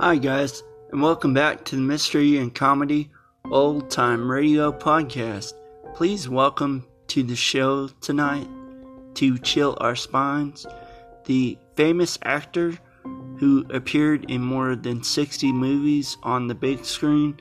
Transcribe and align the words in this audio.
Hi, 0.00 0.16
guys, 0.16 0.62
and 0.92 1.02
welcome 1.02 1.34
back 1.34 1.64
to 1.64 1.74
the 1.74 1.82
Mystery 1.82 2.38
and 2.38 2.54
Comedy 2.54 3.10
Old 3.50 3.90
Time 3.90 4.30
Radio 4.30 4.70
Podcast. 4.70 5.54
Please 5.96 6.28
welcome 6.28 6.86
to 7.08 7.24
the 7.24 7.34
show 7.34 7.88
tonight 8.00 8.46
to 9.14 9.36
chill 9.38 9.76
our 9.80 9.96
spines 9.96 10.64
the 11.24 11.58
famous 11.74 12.16
actor 12.22 12.78
who 13.38 13.66
appeared 13.70 14.30
in 14.30 14.40
more 14.40 14.76
than 14.76 15.02
60 15.02 15.50
movies 15.50 16.16
on 16.22 16.46
the 16.46 16.54
big 16.54 16.84
screen 16.84 17.40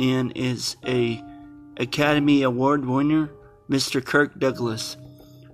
and 0.00 0.32
is 0.36 0.76
a 0.84 1.22
Academy 1.76 2.42
Award 2.42 2.84
winner, 2.84 3.30
Mr. 3.70 4.04
Kirk 4.04 4.36
Douglas. 4.40 4.96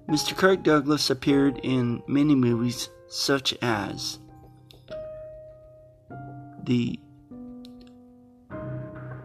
Mr. 0.08 0.34
Kirk 0.34 0.62
Douglas 0.62 1.10
appeared 1.10 1.60
in 1.62 2.02
many 2.08 2.34
movies 2.34 2.88
such 3.08 3.52
as 3.60 4.20
the 6.64 6.98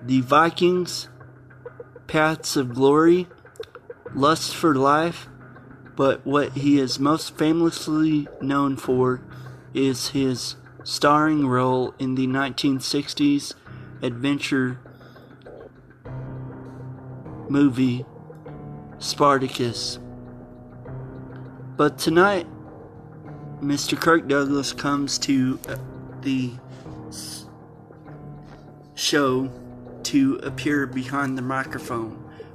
the 0.04 0.22
Vikings, 0.22 1.08
Paths 2.08 2.56
of 2.56 2.74
Glory, 2.74 3.28
Lust 4.16 4.56
for 4.56 4.74
Life, 4.74 5.28
but 5.96 6.26
what 6.26 6.54
he 6.54 6.80
is 6.80 7.00
most 7.00 7.38
famously 7.38 8.28
known 8.42 8.76
for 8.76 9.22
is 9.74 10.10
his 10.10 10.56
starring 10.84 11.46
role 11.46 11.94
in 12.00 12.16
the 12.16 12.26
1960s 12.26 13.54
adventure 14.02 14.80
movie 17.50 18.06
Spartacus. 18.98 20.00
But 21.78 21.98
tonight, 21.98 22.48
Mr. 23.62 24.00
Kirk 24.00 24.28
Douglas 24.28 24.74
comes 24.74 25.18
to 25.20 25.60
uh, 25.68 25.78
the 26.22 26.52
show 28.96 29.50
to 30.04 30.36
appear 30.44 30.86
behind 30.86 31.38
the 31.38 31.42
microphone, 31.42 32.12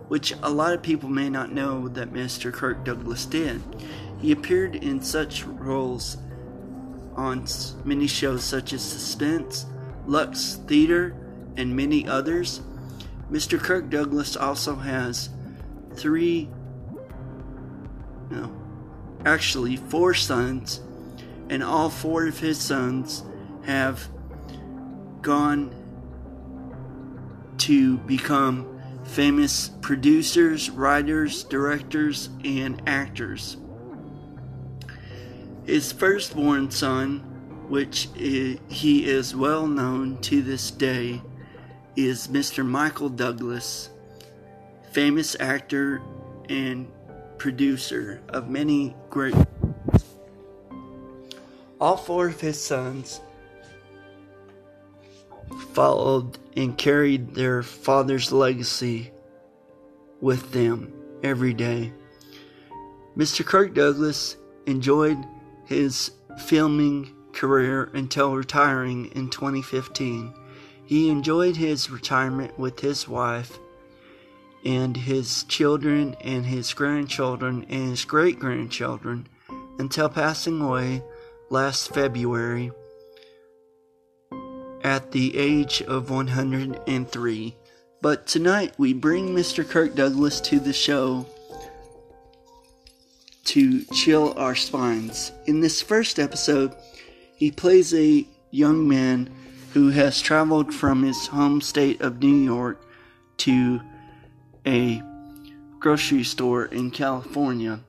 which 0.08 0.34
a 0.42 0.50
lot 0.50 0.74
of 0.74 0.82
people 0.82 1.08
may 1.08 1.28
not 1.28 1.52
know 1.52 1.88
that 1.88 2.12
Mr. 2.12 2.52
Kirk 2.52 2.84
Douglas 2.84 3.26
did. 3.26 3.62
He 4.20 4.32
appeared 4.32 4.76
in 4.76 5.00
such 5.00 5.44
roles 5.44 6.16
on 7.16 7.46
many 7.84 8.06
shows 8.06 8.44
such 8.44 8.72
as 8.72 8.82
Suspense, 8.82 9.66
Lux 10.06 10.56
Theater, 10.66 11.16
and 11.56 11.76
many 11.76 12.06
others. 12.06 12.60
Mr. 13.30 13.58
Kirk 13.58 13.88
Douglas 13.88 14.36
also 14.36 14.74
has 14.74 15.30
three, 15.94 16.48
no, 18.30 18.52
actually 19.24 19.76
four 19.76 20.14
sons, 20.14 20.80
and 21.48 21.62
all 21.62 21.90
four 21.90 22.26
of 22.26 22.38
his 22.38 22.58
sons 22.58 23.22
have 23.64 24.08
gone 25.24 25.74
to 27.58 27.96
become 27.98 28.80
famous 29.04 29.70
producers, 29.80 30.70
writers, 30.70 31.42
directors, 31.44 32.28
and 32.44 32.80
actors. 32.86 33.56
His 35.64 35.90
firstborn 35.92 36.70
son, 36.70 37.20
which 37.68 38.08
he 38.14 39.06
is 39.06 39.34
well 39.34 39.66
known 39.66 40.18
to 40.18 40.42
this 40.42 40.70
day, 40.70 41.22
is 41.96 42.28
Mr. 42.28 42.64
Michael 42.64 43.08
Douglas, 43.08 43.88
famous 44.92 45.36
actor 45.40 46.02
and 46.48 46.86
producer 47.38 48.20
of 48.28 48.50
many 48.50 48.94
great. 49.08 49.34
All 51.80 51.96
four 51.96 52.28
of 52.28 52.40
his 52.40 52.62
sons 52.62 53.20
followed 55.74 56.38
and 56.56 56.78
carried 56.78 57.34
their 57.34 57.62
father's 57.62 58.30
legacy 58.30 59.10
with 60.20 60.52
them 60.52 60.92
every 61.22 61.52
day. 61.52 61.92
Mr. 63.16 63.44
Kirk 63.44 63.74
Douglas 63.74 64.36
enjoyed 64.66 65.18
his 65.66 66.12
filming 66.46 67.12
career 67.32 67.90
until 67.92 68.34
retiring 68.34 69.06
in 69.16 69.28
2015. 69.30 70.32
He 70.84 71.10
enjoyed 71.10 71.56
his 71.56 71.90
retirement 71.90 72.58
with 72.58 72.80
his 72.80 73.08
wife 73.08 73.58
and 74.64 74.96
his 74.96 75.44
children 75.44 76.14
and 76.20 76.46
his 76.46 76.72
grandchildren 76.72 77.66
and 77.68 77.90
his 77.90 78.04
great 78.04 78.38
grandchildren 78.38 79.26
until 79.78 80.08
passing 80.08 80.60
away 80.60 81.02
last 81.50 81.92
February 81.92 82.70
at 84.84 85.10
the 85.12 85.36
age 85.36 85.82
of 85.82 86.10
103. 86.10 87.56
But 88.02 88.26
tonight 88.26 88.74
we 88.76 88.92
bring 88.92 89.30
Mr. 89.30 89.68
Kirk 89.68 89.94
Douglas 89.94 90.40
to 90.42 90.60
the 90.60 90.74
show 90.74 91.26
to 93.44 93.84
chill 93.86 94.34
our 94.38 94.54
spines. 94.54 95.32
In 95.46 95.60
this 95.60 95.80
first 95.80 96.18
episode, 96.18 96.74
he 97.34 97.50
plays 97.50 97.94
a 97.94 98.26
young 98.50 98.86
man 98.86 99.30
who 99.72 99.88
has 99.88 100.20
traveled 100.20 100.72
from 100.72 101.02
his 101.02 101.26
home 101.26 101.60
state 101.60 102.00
of 102.00 102.22
New 102.22 102.36
York 102.36 102.86
to 103.38 103.80
a 104.66 105.02
grocery 105.80 106.24
store 106.24 106.66
in 106.66 106.90
California. 106.90 107.80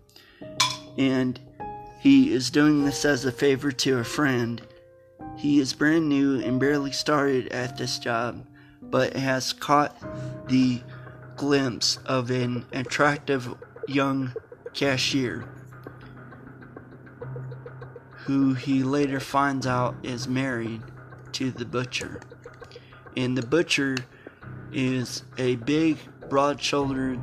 And 0.98 1.40
he 2.00 2.32
is 2.32 2.50
doing 2.50 2.86
this 2.86 3.06
as 3.06 3.26
a 3.26 3.32
favor 3.32 3.72
to 3.72 4.00
a 4.00 4.04
friend. 4.04 4.62
He 5.46 5.60
is 5.60 5.74
brand 5.74 6.10
new 6.10 6.40
and 6.40 6.60
barely 6.60 6.92
started 6.92 7.50
at 7.50 7.78
this 7.78 8.00
job, 8.00 8.48
but 8.82 9.16
has 9.16 9.54
caught 9.54 9.96
the 10.48 10.82
glimpse 11.36 11.98
of 11.98 12.32
an 12.32 12.66
attractive 12.74 13.54
young 13.88 14.34
cashier 14.74 15.48
who 18.24 18.56
he 18.56 18.82
later 18.82 19.20
finds 19.20 19.68
out 19.68 19.94
is 20.02 20.28
married 20.28 20.82
to 21.34 21.52
the 21.52 21.64
butcher. 21.64 22.22
And 23.16 23.38
the 23.38 23.46
butcher 23.46 23.98
is 24.74 25.26
a 25.38 25.58
big, 25.58 26.00
broad 26.28 26.60
shouldered 26.60 27.20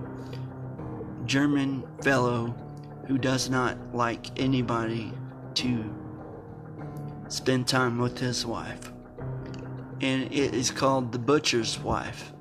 German 1.26 1.82
fellow 2.04 2.54
who 3.08 3.18
does 3.18 3.50
not 3.50 3.76
like 3.92 4.38
anybody 4.38 5.12
to 5.54 6.01
spend 7.32 7.66
time 7.66 7.98
with 7.98 8.18
his 8.18 8.44
wife. 8.44 8.92
And 10.02 10.30
it 10.32 10.54
is 10.54 10.70
called 10.70 11.12
The 11.12 11.18
Butcher's 11.18 11.78
Wife. 11.78 12.32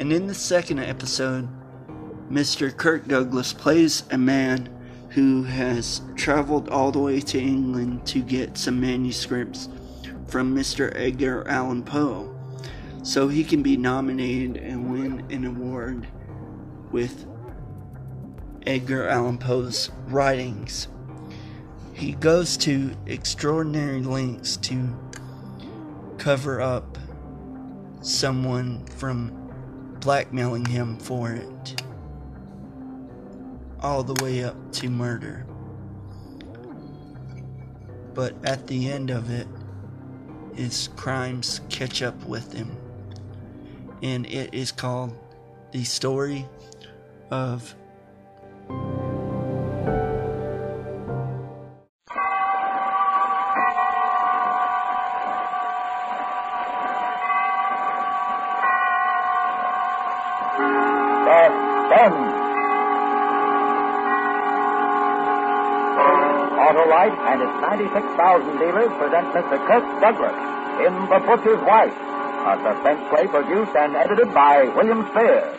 And 0.00 0.12
in 0.12 0.26
the 0.26 0.34
second 0.34 0.80
episode, 0.80 1.48
Mr. 2.28 2.76
Kirk 2.76 3.06
Douglas 3.06 3.52
plays 3.52 4.02
a 4.10 4.18
man 4.18 4.68
who 5.10 5.44
has 5.44 6.00
traveled 6.16 6.68
all 6.68 6.90
the 6.90 6.98
way 6.98 7.20
to 7.20 7.38
England 7.38 8.04
to 8.06 8.20
get 8.22 8.58
some 8.58 8.80
manuscripts 8.80 9.68
from 10.26 10.56
Mr. 10.56 10.92
Edgar 10.96 11.46
Allan 11.46 11.84
Poe 11.84 12.34
so 13.02 13.28
he 13.28 13.44
can 13.44 13.62
be 13.62 13.76
nominated 13.76 14.56
and 14.56 14.90
win 14.90 15.24
an 15.30 15.44
award 15.44 16.08
with 16.90 17.26
Edgar 18.66 19.06
Allan 19.08 19.38
Poe's 19.38 19.90
writings. 20.08 20.88
He 21.92 22.12
goes 22.12 22.56
to 22.58 22.96
extraordinary 23.06 24.02
lengths 24.02 24.56
to 24.58 24.98
cover 26.18 26.60
up 26.60 26.98
someone 28.00 28.84
from 28.86 29.32
blackmailing 30.00 30.64
him 30.64 30.98
for 30.98 31.32
it 31.32 31.82
all 33.80 34.02
the 34.02 34.22
way 34.24 34.44
up 34.44 34.72
to 34.72 34.88
murder. 34.88 35.44
But 38.14 38.34
at 38.44 38.66
the 38.66 38.90
end 38.90 39.10
of 39.10 39.30
it, 39.30 39.48
his 40.54 40.88
crimes 40.96 41.60
catch 41.68 42.02
up 42.02 42.24
with 42.24 42.52
him. 42.52 42.76
And 44.02 44.26
it 44.26 44.54
is 44.54 44.72
called 44.72 45.16
The 45.72 45.84
Story 45.84 46.46
of 47.30 47.74
96,000 67.72 68.58
dealers 68.58 68.92
present 68.98 69.32
Mr. 69.32 69.56
Kirk 69.66 70.00
Douglas 70.02 70.36
in 70.84 70.92
The 71.08 71.20
Butcher's 71.24 71.62
Wife, 71.64 71.96
a 71.96 72.60
suspense 72.60 73.00
play 73.08 73.26
produced 73.26 73.74
and 73.74 73.96
edited 73.96 74.34
by 74.34 74.64
William 74.76 75.08
Spier. 75.08 75.56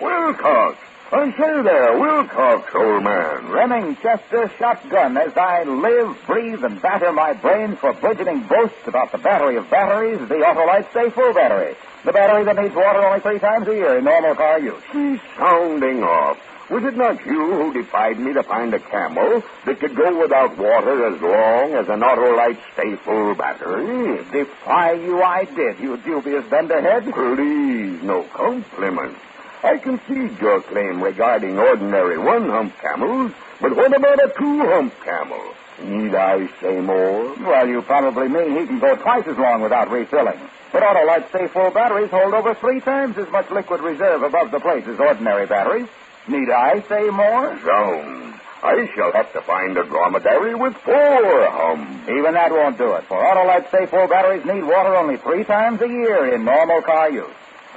Wilcox, 0.00 0.78
I 1.12 1.30
say 1.30 1.62
there, 1.62 1.96
Wilcox, 2.00 2.74
old 2.74 3.04
man. 3.04 3.46
Remingchester 3.54 4.50
shotgun 4.58 5.16
as 5.16 5.36
I 5.36 5.62
live, 5.62 6.18
breathe, 6.26 6.64
and 6.64 6.82
batter 6.82 7.12
my 7.12 7.34
brains 7.34 7.78
for 7.78 7.92
burgeoning 7.92 8.48
boasts 8.48 8.88
about 8.88 9.12
the 9.12 9.18
battery 9.18 9.58
of 9.58 9.70
batteries, 9.70 10.18
the 10.28 10.42
Autolite 10.42 10.90
Stay 10.90 11.10
Full 11.10 11.34
battery. 11.34 11.76
The 12.04 12.12
battery 12.12 12.44
that 12.46 12.56
needs 12.56 12.74
water 12.74 13.06
only 13.06 13.20
three 13.20 13.38
times 13.38 13.68
a 13.68 13.74
year 13.74 13.98
in 13.98 14.04
normal 14.04 14.34
car 14.34 14.58
use. 14.58 14.82
She's 14.90 15.20
sounding 15.36 16.02
off. 16.02 16.37
Was 16.70 16.84
it 16.84 16.96
not 16.96 17.24
you 17.24 17.50
who 17.50 17.72
defied 17.72 18.18
me 18.18 18.34
to 18.34 18.42
find 18.42 18.74
a 18.74 18.78
camel 18.78 19.42
that 19.64 19.80
could 19.80 19.96
go 19.96 20.20
without 20.20 20.58
water 20.58 21.06
as 21.06 21.20
long 21.20 21.72
as 21.74 21.88
an 21.88 22.00
Autolite 22.00 22.58
Stay 22.74 22.94
Full 22.96 23.34
battery? 23.34 24.22
Defy 24.30 24.92
you 24.92 25.22
I 25.22 25.44
did, 25.44 25.78
you 25.80 25.96
dubious 25.96 26.44
dunderhead. 26.50 27.04
Please, 27.04 28.02
no 28.02 28.22
compliments. 28.34 29.18
I 29.64 29.78
concede 29.78 30.38
your 30.40 30.60
claim 30.60 31.02
regarding 31.02 31.58
ordinary 31.58 32.18
one-hump 32.18 32.78
camels, 32.80 33.32
but 33.62 33.74
what 33.74 33.96
about 33.96 34.22
a 34.22 34.32
two-hump 34.36 34.92
camel? 35.02 35.42
Need 35.82 36.14
I 36.14 36.48
say 36.60 36.80
more? 36.80 37.34
Well, 37.36 37.66
you 37.66 37.80
probably 37.80 38.28
mean 38.28 38.58
he 38.60 38.66
can 38.66 38.78
go 38.78 38.94
twice 38.94 39.26
as 39.26 39.38
long 39.38 39.62
without 39.62 39.90
refilling. 39.90 40.38
But 40.70 40.82
Autolite 40.82 41.30
Stay 41.30 41.48
Full 41.48 41.70
batteries 41.70 42.10
hold 42.10 42.34
over 42.34 42.54
three 42.54 42.80
times 42.80 43.16
as 43.16 43.30
much 43.30 43.50
liquid 43.50 43.80
reserve 43.80 44.22
above 44.22 44.50
the 44.50 44.60
plate 44.60 44.86
as 44.86 45.00
ordinary 45.00 45.46
batteries. 45.46 45.88
Need 46.28 46.50
I 46.50 46.84
say 46.88 47.08
more? 47.08 47.58
Zounds. 47.64 48.36
I 48.62 48.90
shall 48.94 49.12
have 49.12 49.32
to 49.32 49.40
find 49.40 49.78
a 49.78 49.84
dromedary 49.84 50.54
with 50.54 50.76
four 50.84 51.48
humps. 51.48 52.08
Even 52.08 52.34
that 52.34 52.50
won't 52.50 52.76
do 52.76 52.92
it, 52.94 53.04
for 53.04 53.16
Autolite 53.16 53.68
Stay 53.68 53.86
Full 53.86 54.08
batteries 54.08 54.44
need 54.44 54.62
water 54.64 54.94
only 54.96 55.16
three 55.16 55.44
times 55.44 55.80
a 55.80 55.88
year 55.88 56.34
in 56.34 56.44
normal 56.44 56.82
car 56.82 57.10
use. 57.10 57.30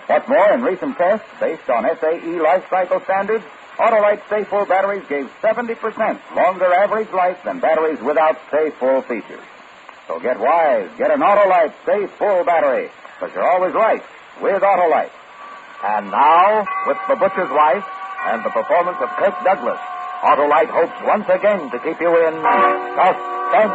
What's 0.08 0.28
more, 0.28 0.52
in 0.54 0.64
recent 0.64 0.98
tests 0.98 1.26
based 1.40 1.70
on 1.70 1.86
SAE 1.86 2.42
life 2.42 2.66
cycle 2.70 3.00
standards, 3.02 3.46
Autolite 3.78 4.26
Stay 4.28 4.44
Full 4.44 4.66
batteries 4.66 5.08
gave 5.08 5.32
70% 5.42 6.36
longer 6.36 6.74
average 6.74 7.12
life 7.14 7.40
than 7.46 7.60
batteries 7.62 8.02
without 8.02 8.38
Stay 8.50 8.72
Full 8.72 9.02
features. 9.04 9.46
So 10.08 10.20
get 10.20 10.40
wise. 10.40 10.90
Get 10.98 11.12
an 11.12 11.22
Autolite 11.22 11.74
Stay 11.84 12.08
Full 12.18 12.44
battery, 12.44 12.90
because 13.16 13.34
you're 13.34 13.48
always 13.48 13.74
right 13.74 14.04
with 14.42 14.62
Autolite. 14.62 15.12
And 15.84 16.12
now, 16.12 16.66
with 16.88 16.98
the 17.08 17.16
butcher's 17.16 17.50
wife 17.50 17.86
and 18.28 18.44
the 18.46 18.50
performance 18.50 18.98
of 19.02 19.10
Kirk 19.18 19.34
Douglas, 19.44 19.80
Autolite 20.22 20.70
hopes 20.70 20.94
once 21.02 21.26
again 21.30 21.70
to 21.72 21.80
keep 21.80 22.00
you 22.00 22.12
in 22.28 22.34
suspense. 22.94 23.74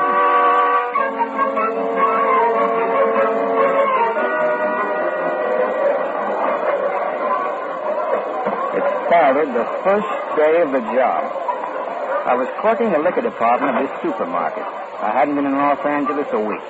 It 8.77 8.85
started 9.11 9.49
the 9.51 9.67
first 9.83 10.13
day 10.39 10.63
of 10.63 10.71
the 10.71 10.81
job. 10.95 11.23
I 12.27 12.35
was 12.35 12.49
clerking 12.61 12.93
the 12.93 12.99
liquor 12.99 13.23
department 13.23 13.77
of 13.77 13.89
this 13.89 14.03
supermarket. 14.03 14.63
I 14.63 15.11
hadn't 15.13 15.35
been 15.35 15.47
in 15.47 15.53
Los 15.53 15.85
Angeles 15.85 16.27
a 16.33 16.41
week. 16.41 16.63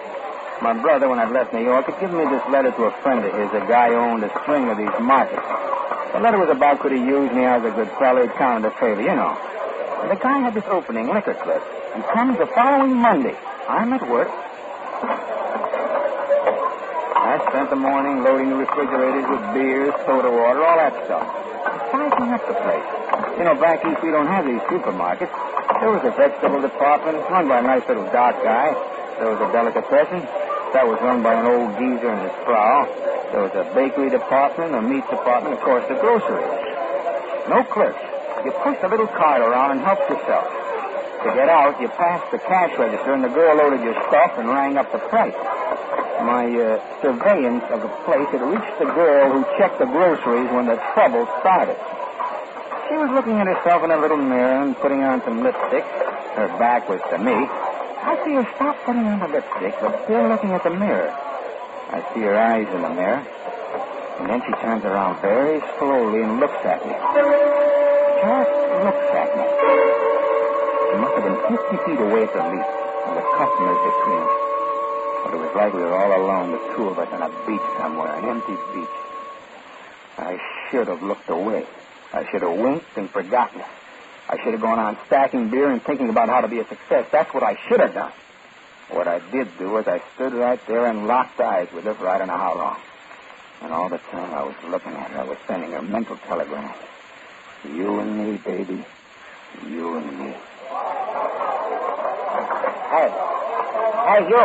My 0.62 0.72
brother, 0.72 1.08
when 1.08 1.18
I'd 1.18 1.32
left 1.32 1.52
New 1.52 1.62
York, 1.62 1.84
had 1.84 2.00
given 2.00 2.16
me 2.16 2.24
this 2.24 2.42
letter 2.48 2.70
to 2.72 2.84
a 2.84 2.90
friend 3.02 3.24
of 3.24 3.32
his, 3.32 3.52
a 3.52 3.66
guy 3.68 3.88
who 3.88 3.96
owned 3.96 4.24
a 4.24 4.32
string 4.42 4.68
of 4.70 4.78
these 4.78 4.96
markets. 5.00 5.75
The 6.12 6.20
letter 6.20 6.38
was 6.38 6.50
about 6.50 6.80
could 6.80 6.92
he 6.92 6.98
use 6.98 7.30
me 7.32 7.44
as 7.44 7.64
a 7.64 7.72
good 7.74 7.90
counted 7.98 8.68
a 8.68 8.72
favor, 8.78 9.02
you 9.02 9.16
know. 9.16 9.32
And 10.02 10.10
the 10.10 10.20
guy 10.20 10.38
had 10.38 10.54
this 10.54 10.66
opening 10.70 11.08
liquor 11.08 11.34
clip. 11.42 11.62
He 11.96 12.02
comes 12.14 12.38
the 12.38 12.46
following 12.54 12.94
Monday. 12.94 13.34
I'm 13.68 13.92
at 13.92 14.04
work. 14.06 14.30
I 17.16 17.42
spent 17.50 17.70
the 17.70 17.80
morning 17.80 18.22
loading 18.22 18.54
the 18.54 18.56
refrigerators 18.56 19.26
with 19.26 19.42
beer, 19.50 19.90
soda 20.06 20.30
water, 20.30 20.62
all 20.62 20.78
that 20.78 20.94
stuff. 21.10 21.26
Sizing 21.90 22.30
up 22.30 22.42
the 22.46 22.54
place. 22.54 22.88
You 23.36 23.44
know, 23.44 23.58
back 23.58 23.82
east 23.82 23.98
we 24.00 24.14
don't 24.14 24.30
have 24.30 24.46
these 24.46 24.62
supermarkets. 24.70 25.34
There 25.82 25.90
was 25.90 26.06
a 26.06 26.14
vegetable 26.14 26.62
department 26.62 27.18
run 27.28 27.48
by 27.50 27.58
a 27.60 27.66
nice 27.66 27.82
little 27.88 28.06
dark 28.14 28.38
guy. 28.46 28.70
There 29.18 29.28
was 29.28 29.40
a 29.42 29.48
delicatessen. 29.50 30.45
That 30.72 30.86
was 30.86 30.98
run 31.00 31.22
by 31.22 31.34
an 31.38 31.46
old 31.46 31.70
geezer 31.78 32.10
and 32.10 32.22
his 32.26 32.36
frau. 32.44 32.84
There 33.32 33.42
was 33.42 33.54
a 33.54 33.66
bakery 33.74 34.10
department, 34.10 34.74
a 34.74 34.82
meat 34.82 35.04
department, 35.10 35.54
of 35.54 35.60
course, 35.62 35.86
the 35.88 35.98
grocery. 35.98 36.46
No 37.48 37.62
clerks. 37.70 38.02
You 38.44 38.50
pushed 38.62 38.82
a 38.82 38.88
little 38.88 39.06
cart 39.06 39.40
around 39.42 39.78
and 39.78 39.80
helped 39.80 40.10
yourself. 40.10 40.46
To 41.26 41.34
get 41.34 41.48
out, 41.48 41.80
you 41.80 41.88
passed 41.88 42.30
the 42.30 42.38
cash 42.38 42.76
register, 42.78 43.14
and 43.14 43.24
the 43.24 43.32
girl 43.32 43.56
loaded 43.56 43.82
your 43.82 43.96
stuff 44.06 44.38
and 44.38 44.48
rang 44.48 44.76
up 44.76 44.92
the 44.92 44.98
price. 45.10 45.34
My 46.22 46.46
uh, 46.46 46.78
surveillance 47.02 47.64
of 47.70 47.82
the 47.82 47.92
place 48.04 48.28
had 48.30 48.42
reached 48.42 48.78
the 48.78 48.90
girl 48.94 49.32
who 49.32 49.42
checked 49.58 49.78
the 49.78 49.86
groceries 49.86 50.50
when 50.52 50.66
the 50.66 50.76
trouble 50.94 51.26
started. 51.40 51.78
She 52.88 52.94
was 52.94 53.10
looking 53.10 53.38
at 53.38 53.46
herself 53.46 53.82
in 53.82 53.90
a 53.90 53.98
little 53.98 54.18
mirror 54.18 54.62
and 54.62 54.76
putting 54.78 55.02
on 55.02 55.22
some 55.24 55.42
lipstick. 55.42 55.84
Her 56.38 56.48
back 56.58 56.88
was 56.88 57.00
to 57.10 57.18
me. 57.18 57.34
I 58.06 58.14
see 58.22 58.38
her 58.38 58.46
stop 58.54 58.78
putting 58.86 59.02
on 59.02 59.18
the 59.18 59.26
lipstick, 59.26 59.74
but 59.82 59.98
still 60.06 60.30
looking 60.30 60.54
at 60.54 60.62
the 60.62 60.70
mirror. 60.70 61.10
I 61.10 61.98
see 62.14 62.22
her 62.22 62.38
eyes 62.38 62.70
in 62.70 62.82
the 62.86 62.94
mirror. 62.94 63.18
And 63.18 64.30
then 64.30 64.40
she 64.46 64.52
turns 64.62 64.86
around 64.86 65.18
very 65.20 65.58
slowly 65.74 66.22
and 66.22 66.38
looks 66.38 66.62
at 66.62 66.86
me. 66.86 66.94
Just 66.94 68.54
looks 68.86 69.08
at 69.10 69.28
me. 69.34 69.44
She 70.86 70.94
must 71.02 71.14
have 71.18 71.26
been 71.26 71.40
50 71.50 71.82
feet 71.82 72.00
away 72.06 72.22
the 72.30 72.42
least, 72.46 72.72
and 73.10 73.14
the 73.18 73.26
customers 73.26 73.80
between 73.90 74.22
us. 74.22 74.34
But 75.26 75.30
it 75.34 75.40
was 75.42 75.52
like 75.58 75.74
we 75.74 75.82
were 75.82 75.98
all 75.98 76.12
alone, 76.14 76.54
the 76.54 76.62
two 76.78 76.86
of 76.86 76.98
us 77.02 77.10
on 77.10 77.26
a 77.26 77.30
beach 77.42 77.66
somewhere, 77.82 78.14
an 78.22 78.24
empty 78.38 78.54
beach. 78.70 78.96
I 80.18 80.38
should 80.70 80.86
have 80.86 81.02
looked 81.02 81.28
away. 81.28 81.66
I 82.14 82.22
should 82.30 82.42
have 82.42 82.54
winked 82.54 82.96
and 82.96 83.10
forgotten. 83.10 83.62
I 84.28 84.36
should 84.42 84.52
have 84.52 84.60
gone 84.62 84.78
on 84.78 84.98
stacking 85.06 85.50
beer 85.50 85.70
and 85.70 85.82
thinking 85.84 86.10
about 86.10 86.28
how 86.28 86.40
to 86.40 86.48
be 86.48 86.58
a 86.58 86.66
success. 86.68 87.06
That's 87.12 87.32
what 87.32 87.42
I 87.42 87.54
should 87.68 87.80
have 87.80 87.94
done. 87.94 88.12
What 88.90 89.06
I 89.08 89.18
did 89.30 89.46
do 89.58 89.70
was 89.70 89.86
I 89.86 90.02
stood 90.14 90.34
right 90.34 90.60
there 90.66 90.86
and 90.86 91.06
locked 91.06 91.40
eyes 91.40 91.68
with 91.72 91.84
her 91.84 91.94
for 91.94 92.08
I 92.08 92.18
don't 92.18 92.28
know 92.28 92.36
how 92.36 92.54
long. 92.56 92.78
And 93.62 93.72
all 93.72 93.88
the 93.88 93.98
time 94.10 94.34
I 94.34 94.42
was 94.42 94.54
looking 94.68 94.92
at 94.92 95.10
her, 95.10 95.20
I 95.20 95.24
was 95.24 95.38
sending 95.46 95.70
her 95.72 95.82
mental 95.82 96.16
telegrams. 96.26 96.74
You 97.64 98.00
and 98.00 98.18
me, 98.18 98.38
baby. 98.38 98.84
You 99.66 99.96
and 99.96 100.18
me. 100.18 100.34
Hey. 102.90 103.10
Hey, 104.06 104.20
you. 104.28 104.44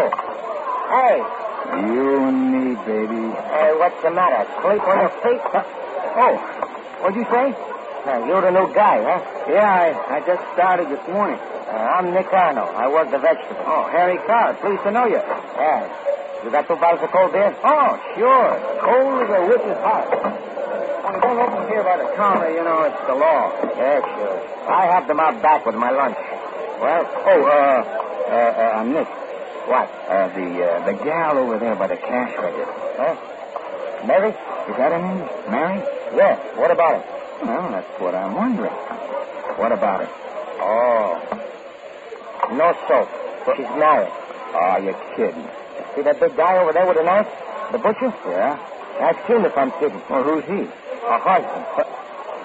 Hey. 0.90 1.18
You 1.92 2.26
and 2.26 2.40
me, 2.52 2.76
baby. 2.86 3.24
Hey, 3.36 3.72
what's 3.78 4.02
the 4.02 4.12
matter? 4.12 4.46
Sleep 4.62 4.82
on 4.82 4.98
your 5.00 5.14
feet? 5.22 5.42
Oh, 5.54 6.36
what'd 7.02 7.16
you 7.16 7.26
say? 7.30 7.54
Uh, 8.02 8.18
you're 8.26 8.42
the 8.42 8.50
new 8.50 8.66
guy, 8.74 8.98
huh? 8.98 9.22
Yeah, 9.46 9.62
I, 9.62 9.94
I 9.94 10.18
just 10.26 10.42
started 10.58 10.90
this 10.90 11.06
morning. 11.06 11.38
Uh, 11.38 12.02
I'm 12.02 12.10
Nick 12.10 12.34
Arnold. 12.34 12.74
I 12.74 12.90
work 12.90 13.14
the 13.14 13.22
vegetable. 13.22 13.62
Oh, 13.62 13.86
Harry 13.94 14.18
Carr. 14.26 14.58
Pleased 14.58 14.82
to 14.90 14.92
know 14.92 15.06
you. 15.06 15.22
Yeah. 15.22 15.86
You 16.42 16.50
got 16.50 16.66
two 16.66 16.82
bottles 16.82 17.06
of 17.06 17.14
cold 17.14 17.30
beer? 17.30 17.54
Oh, 17.62 17.90
sure. 18.18 18.52
Cold 18.82 19.22
as 19.22 19.30
a 19.30 19.42
witch's 19.46 19.80
heart. 19.86 20.10
Only 20.18 21.20
don't 21.22 21.46
open 21.46 21.62
here 21.70 21.86
by 21.86 22.02
the 22.02 22.10
counter, 22.18 22.50
you 22.50 22.66
know, 22.66 22.90
it's 22.90 23.02
the 23.06 23.14
law. 23.14 23.54
Yeah, 23.78 24.02
sure. 24.02 24.38
I 24.66 24.90
have 24.98 25.06
them 25.06 25.22
out 25.22 25.38
back 25.46 25.62
with 25.70 25.78
my 25.78 25.94
lunch. 25.94 26.18
Well, 26.82 27.06
oh, 27.06 27.42
uh, 27.46 27.80
uh, 28.34 28.82
uh, 28.82 28.84
Nick. 28.90 29.10
What? 29.70 29.86
Uh, 30.10 30.26
the, 30.34 30.48
uh, 30.58 30.70
the 30.90 30.96
gal 31.06 31.38
over 31.38 31.62
there 31.62 31.78
by 31.78 31.86
the 31.86 32.02
cash 32.02 32.34
register. 32.34 32.66
Huh? 32.98 33.14
Mary? 34.10 34.34
Is 34.34 34.76
that 34.82 34.90
her 34.90 34.98
name? 34.98 35.22
Mary? 35.54 35.86
Yeah. 36.18 36.34
What 36.58 36.74
about 36.74 36.98
it? 36.98 37.21
Well, 37.44 37.72
that's 37.72 38.00
what 38.00 38.14
I'm 38.16 38.34
wondering. 38.36 38.72
What 39.58 39.72
about 39.72 40.02
it? 40.02 40.10
Oh. 40.62 41.18
No 42.54 42.74
soap. 42.88 43.10
She's 43.58 43.66
married. 43.80 44.12
Oh, 44.54 44.78
you're 44.84 45.00
kidding. 45.16 45.48
See 45.96 46.02
that 46.04 46.20
big 46.20 46.36
guy 46.38 46.58
over 46.62 46.74
there 46.74 46.86
with 46.86 46.98
the 46.98 47.04
knife? 47.04 47.28
The 47.72 47.80
butcher? 47.80 48.14
Yeah? 48.30 48.60
Ask 49.00 49.26
him 49.28 49.46
if 49.46 49.58
I'm 49.58 49.72
kidding. 49.80 50.02
Well, 50.10 50.24
who's 50.24 50.44
he? 50.46 50.68
A 50.68 51.18
husband. 51.18 51.66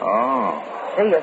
Oh. 0.00 0.62
See 0.96 1.10
ya. 1.10 1.20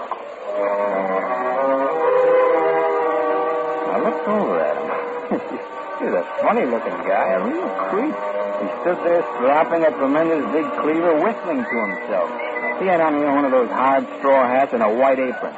I 3.89 3.97
looked 4.03 4.27
over 4.27 4.59
at 4.61 4.77
him. 4.77 4.89
He's 5.99 6.13
a 6.13 6.23
funny 6.41 6.65
looking 6.65 6.97
guy, 7.07 7.33
a 7.33 7.43
real 7.43 7.69
creep. 7.89 8.42
He 8.63 8.69
stood 8.79 8.95
there 9.03 9.23
strapping 9.35 9.83
a 9.83 9.91
tremendous 9.91 10.39
big 10.55 10.63
cleaver, 10.79 11.19
whistling 11.19 11.67
to 11.67 11.77
himself. 11.83 12.31
He 12.79 12.87
had 12.87 13.01
on, 13.01 13.19
you 13.19 13.27
know, 13.27 13.35
one 13.35 13.43
of 13.43 13.51
those 13.51 13.69
hard 13.69 14.07
straw 14.19 14.47
hats 14.47 14.71
and 14.71 14.81
a 14.81 14.87
white 14.87 15.19
apron. 15.19 15.51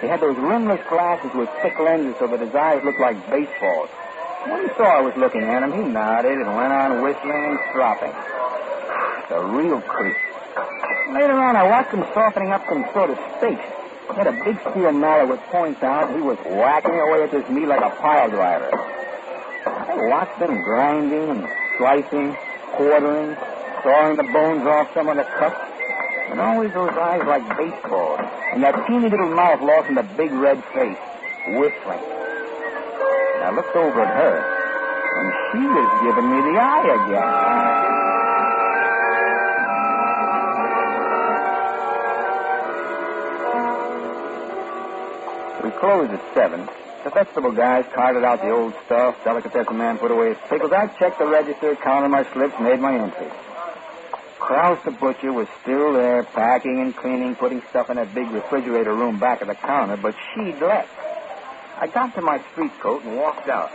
He 0.00 0.06
had 0.06 0.20
those 0.20 0.38
rimless 0.38 0.80
glasses 0.88 1.34
with 1.34 1.50
thick 1.60 1.76
lenses 1.80 2.14
so 2.20 2.28
that 2.28 2.38
his 2.38 2.54
eyes 2.54 2.84
looked 2.84 3.00
like 3.00 3.18
baseballs. 3.28 3.90
When 4.46 4.62
he 4.62 4.68
saw 4.78 4.98
I 4.98 5.02
was 5.02 5.16
looking 5.16 5.42
at 5.42 5.62
him, 5.62 5.72
he 5.72 5.82
nodded 5.82 6.38
and 6.38 6.54
went 6.54 6.72
on 6.72 7.02
whistling 7.02 7.44
and 7.50 7.58
stropping. 7.70 8.14
The 9.28 9.42
real 9.50 9.80
creep. 9.82 10.16
Later 11.10 11.34
on, 11.34 11.56
I 11.56 11.66
watched 11.66 11.90
him 11.90 12.04
softening 12.14 12.50
up 12.50 12.62
some 12.68 12.86
sort 12.94 13.10
of 13.10 13.18
steaks. 13.38 13.66
He 14.06 14.14
had 14.14 14.28
a 14.28 14.38
big 14.44 14.58
steel 14.70 14.92
mallet 14.92 15.28
with 15.28 15.40
points 15.50 15.82
out. 15.82 16.14
He 16.14 16.20
was 16.22 16.38
whacking 16.46 16.94
away 16.94 17.24
at 17.24 17.32
this 17.32 17.48
meat 17.50 17.66
like 17.66 17.82
a 17.82 17.90
pile 17.96 18.30
driver. 18.30 18.70
I 19.66 20.06
watched 20.08 20.40
him 20.40 20.62
grinding 20.62 21.30
and 21.30 21.59
slicing, 21.80 22.36
quartering, 22.76 23.34
sawing 23.82 24.16
the 24.16 24.22
bones 24.24 24.66
off 24.66 24.92
some 24.92 25.08
of 25.08 25.16
the 25.16 25.24
cuts. 25.24 25.56
And 26.28 26.38
always 26.38 26.72
those 26.74 26.90
eyes 26.90 27.24
like 27.26 27.40
baseballs. 27.56 28.20
And 28.52 28.62
that 28.62 28.86
teeny 28.86 29.08
little 29.08 29.34
mouth 29.34 29.62
lost 29.62 29.88
in 29.88 29.94
the 29.94 30.02
big 30.02 30.30
red 30.30 30.62
face, 30.74 30.98
whistling. 31.56 32.04
And 33.34 33.44
I 33.44 33.50
looked 33.56 33.74
over 33.74 34.02
at 34.02 34.14
her, 34.14 34.44
and 35.16 35.32
she 35.48 35.64
was 35.64 35.88
giving 36.04 36.28
me 36.28 36.36
the 36.52 36.60
eye 36.60 36.84
again. 37.00 37.28
We 45.64 45.70
closed 45.80 46.12
at 46.12 46.20
seven. 46.34 46.68
The 47.02 47.10
festival 47.10 47.52
guys 47.52 47.86
carted 47.94 48.24
out 48.24 48.42
the 48.42 48.50
old 48.50 48.74
stuff. 48.84 49.24
Delicatessen 49.24 49.78
man 49.78 49.96
put 49.96 50.10
away 50.10 50.30
his 50.30 50.38
pickles. 50.50 50.70
I 50.70 50.86
checked 50.98 51.18
the 51.18 51.26
register, 51.26 51.74
counted 51.76 52.10
my 52.10 52.24
slips, 52.32 52.54
made 52.60 52.78
my 52.78 52.94
entry. 52.94 53.30
Kraus 54.38 54.78
the 54.84 54.90
butcher 54.90 55.32
was 55.32 55.48
still 55.62 55.94
there, 55.94 56.24
packing 56.24 56.80
and 56.80 56.94
cleaning, 56.94 57.36
putting 57.36 57.62
stuff 57.70 57.88
in 57.88 57.96
that 57.96 58.14
big 58.14 58.30
refrigerator 58.30 58.94
room 58.94 59.18
back 59.18 59.40
of 59.40 59.48
the 59.48 59.54
counter, 59.54 59.96
but 59.96 60.14
she'd 60.34 60.60
left. 60.60 60.90
I 61.78 61.86
got 61.86 62.14
to 62.16 62.20
my 62.20 62.42
street 62.52 62.72
coat 62.80 63.02
and 63.04 63.16
walked 63.16 63.48
out. 63.48 63.70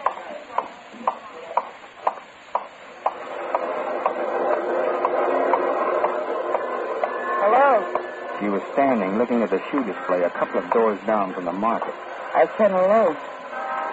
Hello. 7.42 8.40
She 8.40 8.50
was 8.50 8.62
standing 8.74 9.18
looking 9.18 9.42
at 9.42 9.50
the 9.50 9.62
shoe 9.72 9.84
display 9.84 10.22
a 10.22 10.30
couple 10.30 10.60
of 10.60 10.70
doors 10.72 11.00
down 11.08 11.34
from 11.34 11.46
the 11.46 11.54
market. 11.54 11.94
I 12.36 12.44
said 12.60 12.72
hello. 12.72 13.04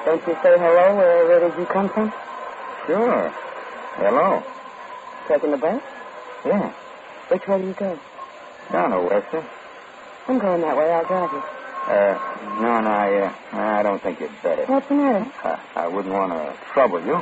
Don't 0.04 0.22
you 0.26 0.34
say 0.42 0.54
hello 0.58 0.86
wherever 0.98 1.46
did 1.46 1.54
you 1.58 1.66
come 1.72 1.88
from? 1.94 2.10
Sure. 2.86 3.22
Hello. 4.02 4.28
Taking 5.30 5.52
the 5.54 5.60
bus? 5.62 5.78
Yeah. 6.46 6.66
Which 7.30 7.42
way 7.46 7.58
do 7.62 7.66
you 7.70 7.76
go? 7.78 7.90
Down 8.74 8.90
to 8.90 8.98
Wester. 9.06 9.42
I'm 10.28 10.38
going 10.42 10.60
that 10.62 10.74
way. 10.74 10.86
I'll 10.90 11.06
drive 11.06 11.30
you. 11.30 11.42
Uh, 11.82 12.14
no, 12.62 12.72
no, 12.82 12.90
I, 12.90 13.08
uh, 13.10 13.78
I 13.78 13.82
don't 13.82 14.02
think 14.02 14.18
you'd 14.20 14.34
better. 14.42 14.66
What's 14.66 14.86
the 14.88 14.94
matter? 14.94 15.26
I, 15.44 15.86
I 15.86 15.88
wouldn't 15.90 16.14
want 16.14 16.30
to 16.34 16.42
trouble 16.74 16.98
you. 17.02 17.16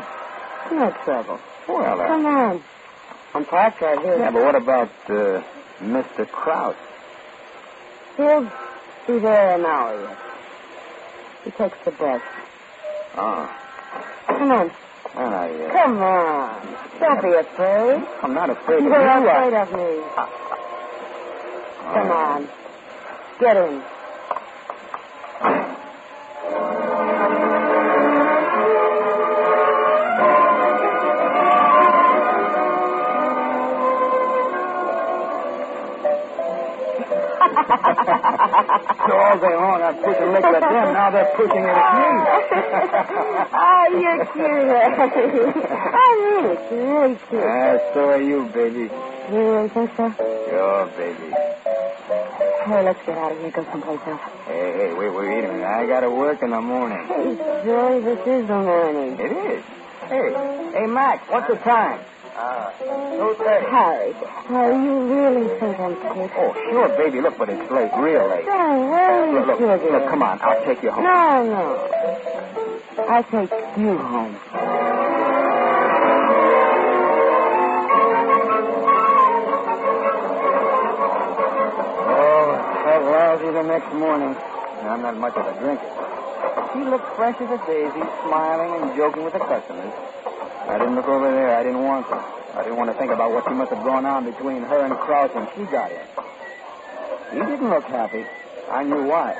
No 0.72 0.88
trouble. 1.04 1.38
Well, 1.68 1.96
uh, 2.00 2.06
Come 2.08 2.26
on. 2.26 2.64
I'm 3.34 3.44
parked 3.46 3.80
right 3.80 3.98
here. 4.04 4.18
yeah, 4.20 4.30
but 4.32 4.42
what 4.42 4.56
about 4.56 4.88
uh, 4.88 5.40
Mr. 5.84 6.24
Kraus? 6.32 6.76
He'll 8.16 8.44
be 9.08 9.20
there 9.22 9.54
an 9.56 9.64
hour 9.64 9.94
yet. 10.08 10.18
He 11.44 11.50
takes 11.52 11.78
the 11.85 11.90
bus. 11.92 12.20
Oh. 13.16 13.18
Ah. 13.18 13.49
Come 14.28 14.50
on. 14.50 14.70
Uh, 14.70 15.73
Come 15.73 15.99
on. 15.99 16.61
Don't 17.00 17.23
be 17.23 17.32
afraid. 17.40 18.04
I'm 18.23 18.35
not 18.35 18.50
afraid 18.50 18.78
of 18.78 18.85
you. 18.85 18.90
You're 18.90 19.28
afraid 19.28 19.54
of 19.56 19.68
me. 19.73 19.90
Ah. 20.16 20.28
Come 21.94 22.11
ah. 22.11 22.37
on. 22.37 22.49
Get 23.40 23.56
in. 23.56 24.00
So 38.60 39.12
all 39.16 39.36
day 39.40 39.54
long 39.56 39.80
I've 39.80 39.98
pushed 40.04 40.20
a 40.20 40.28
liquor 40.28 40.56
at 40.56 40.64
them. 40.68 40.92
Now 40.92 41.08
they're 41.10 41.32
pushing 41.36 41.64
it 41.64 41.76
at 41.76 41.88
me. 41.96 42.08
oh, 43.56 43.84
you're 43.96 44.20
cute. 44.36 44.70
I 44.70 46.08
mean 46.20 46.44
it. 46.52 46.60
Really 46.70 47.16
cute. 47.28 47.40
Ah, 47.40 47.78
so 47.94 48.00
are 48.04 48.20
you, 48.22 48.44
baby. 48.52 48.84
You 49.32 49.38
really 49.40 49.68
think 49.70 49.90
so? 49.96 50.12
Sure, 50.18 50.86
baby. 50.96 51.30
Hey, 52.66 52.84
let's 52.84 53.00
get 53.06 53.16
out 53.16 53.32
of 53.32 53.38
here. 53.40 53.50
Go 53.50 53.64
someplace 53.72 54.00
else. 54.06 54.20
Hey, 54.46 54.72
hey, 54.76 54.92
wait, 54.94 55.10
wait 55.14 55.44
a 55.44 55.48
minute. 55.48 55.64
I 55.64 55.86
got 55.86 56.00
to 56.00 56.10
work 56.10 56.42
in 56.42 56.50
the 56.50 56.60
morning. 56.60 57.00
Hey, 57.08 57.34
Joey, 57.64 58.00
this 58.04 58.20
is 58.26 58.46
the 58.46 58.60
morning. 58.60 59.16
It 59.18 59.32
is. 59.32 59.64
Hey, 60.08 60.28
hey, 60.74 60.86
Mac, 60.86 61.30
what's 61.30 61.48
the 61.48 61.56
time? 61.64 62.00
2.30. 62.40 63.70
Harry, 63.70 64.12
Harry, 64.49 64.76
you 64.85 64.94
really 65.12 65.44
think 65.61 65.76
I'm 65.78 65.94
cute? 65.94 66.30
Oh, 66.40 66.52
sure, 66.73 66.88
baby. 66.97 67.20
Look, 67.20 67.37
but 67.38 67.49
it's 67.50 67.61
late, 67.70 67.92
real 68.00 68.25
late. 68.28 68.47
Don't 68.47 68.88
worry, 68.88 69.35
Look, 69.35 69.47
look, 69.47 69.59
sugar. 69.59 69.92
look, 69.92 70.09
come 70.09 70.23
on. 70.23 70.40
I'll 70.40 70.64
take 70.64 70.82
you 70.82 70.90
home. 70.90 71.04
No, 71.04 71.44
no. 71.44 73.04
I'll 73.09 73.25
take 73.25 73.52
you 73.76 73.99
home. 73.99 75.40
Oh, 81.20 82.49
that 82.85 83.02
lousy 83.04 83.50
the 83.52 83.62
next 83.62 83.92
morning. 83.94 84.35
I'm 84.88 85.02
not 85.02 85.16
much 85.18 85.37
of 85.37 85.44
a 85.47 85.54
drinker. 85.61 85.90
She 86.73 86.80
looked 86.88 87.06
fresh 87.16 87.37
as 87.40 87.50
a 87.52 87.61
daisy, 87.68 88.02
smiling 88.25 88.70
and 88.80 88.97
joking 88.97 89.25
with 89.25 89.35
the 89.35 89.44
customers. 89.44 89.92
I 90.70 90.78
didn't 90.78 90.94
look 90.94 91.10
over 91.10 91.26
there. 91.34 91.50
I 91.58 91.62
didn't 91.66 91.82
want 91.82 92.06
to. 92.06 92.14
I 92.14 92.62
didn't 92.62 92.78
want 92.78 92.94
to 92.94 92.98
think 92.98 93.10
about 93.10 93.34
what 93.34 93.42
must 93.50 93.74
have 93.74 93.82
gone 93.82 94.06
on 94.06 94.24
between 94.24 94.62
her 94.62 94.86
and 94.86 94.94
Kraus 95.02 95.34
when 95.34 95.50
she 95.58 95.66
got 95.66 95.90
in. 95.90 96.06
He 97.34 97.42
didn't 97.42 97.70
look 97.70 97.84
happy. 97.90 98.22
I 98.70 98.84
knew 98.86 99.02
why. 99.10 99.34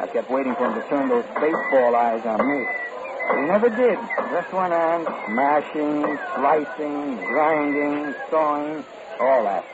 I 0.00 0.06
kept 0.12 0.28
waiting 0.28 0.52
for 0.60 0.68
him 0.68 0.76
to 0.76 0.84
turn 0.88 1.08
those 1.08 1.24
baseball 1.40 1.96
eyes 1.96 2.20
on 2.28 2.40
me. 2.44 2.60
He 3.40 3.42
never 3.48 3.68
did. 3.72 3.96
Just 4.36 4.52
went 4.52 4.72
on 4.76 5.08
smashing, 5.28 6.04
slicing, 6.36 7.16
grinding, 7.24 8.14
sawing, 8.28 8.84
all 9.20 9.44
that. 9.48 9.64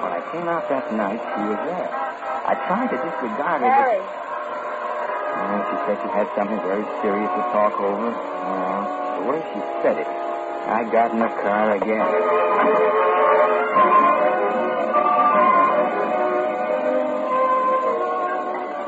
When 0.00 0.12
I 0.12 0.20
came 0.32 0.48
out 0.48 0.68
that 0.68 0.92
night, 0.92 1.20
he 1.24 1.42
was 1.48 1.60
there. 1.72 2.33
I 2.54 2.56
tried 2.70 2.86
to 2.86 2.98
disregard 3.02 3.60
but 3.62 3.72
Harry, 3.74 3.98
well, 3.98 5.58
she 5.66 5.76
said 5.90 5.96
she 6.06 6.08
had 6.14 6.28
something 6.38 6.60
very 6.62 6.86
serious 7.02 7.30
to 7.34 7.42
talk 7.50 7.74
over. 7.82 8.14
Well, 8.14 8.82
the 9.18 9.24
way 9.26 9.40
she 9.50 9.58
said 9.82 9.98
it, 9.98 10.06
I 10.06 10.86
got 10.92 11.10
in 11.10 11.18
the 11.18 11.32
car 11.42 11.74
again. 11.74 12.06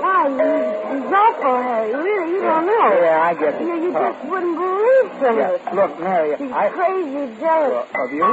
why, 0.00 0.28
you, 0.28 0.52
he's 0.92 1.12
awful, 1.12 1.56
Harry. 1.62 1.94
Really, 1.94 2.32
you 2.34 2.40
don't 2.42 2.66
know. 2.66 2.86
Yeah, 3.00 3.20
I 3.22 3.34
guess 3.34 3.54
You, 3.60 3.74
it's 3.74 3.82
you 3.84 3.92
tough. 3.92 4.16
just 4.16 4.28
wouldn't 4.30 4.56
believe 4.56 4.65
some 5.20 5.36
Yeah, 5.36 5.56
look, 5.74 5.92
Mary, 6.00 6.36
He's 6.38 6.52
I... 6.52 6.68
crazy 6.70 7.24
jealous. 7.40 7.86
Of 7.94 8.08
you? 8.12 8.26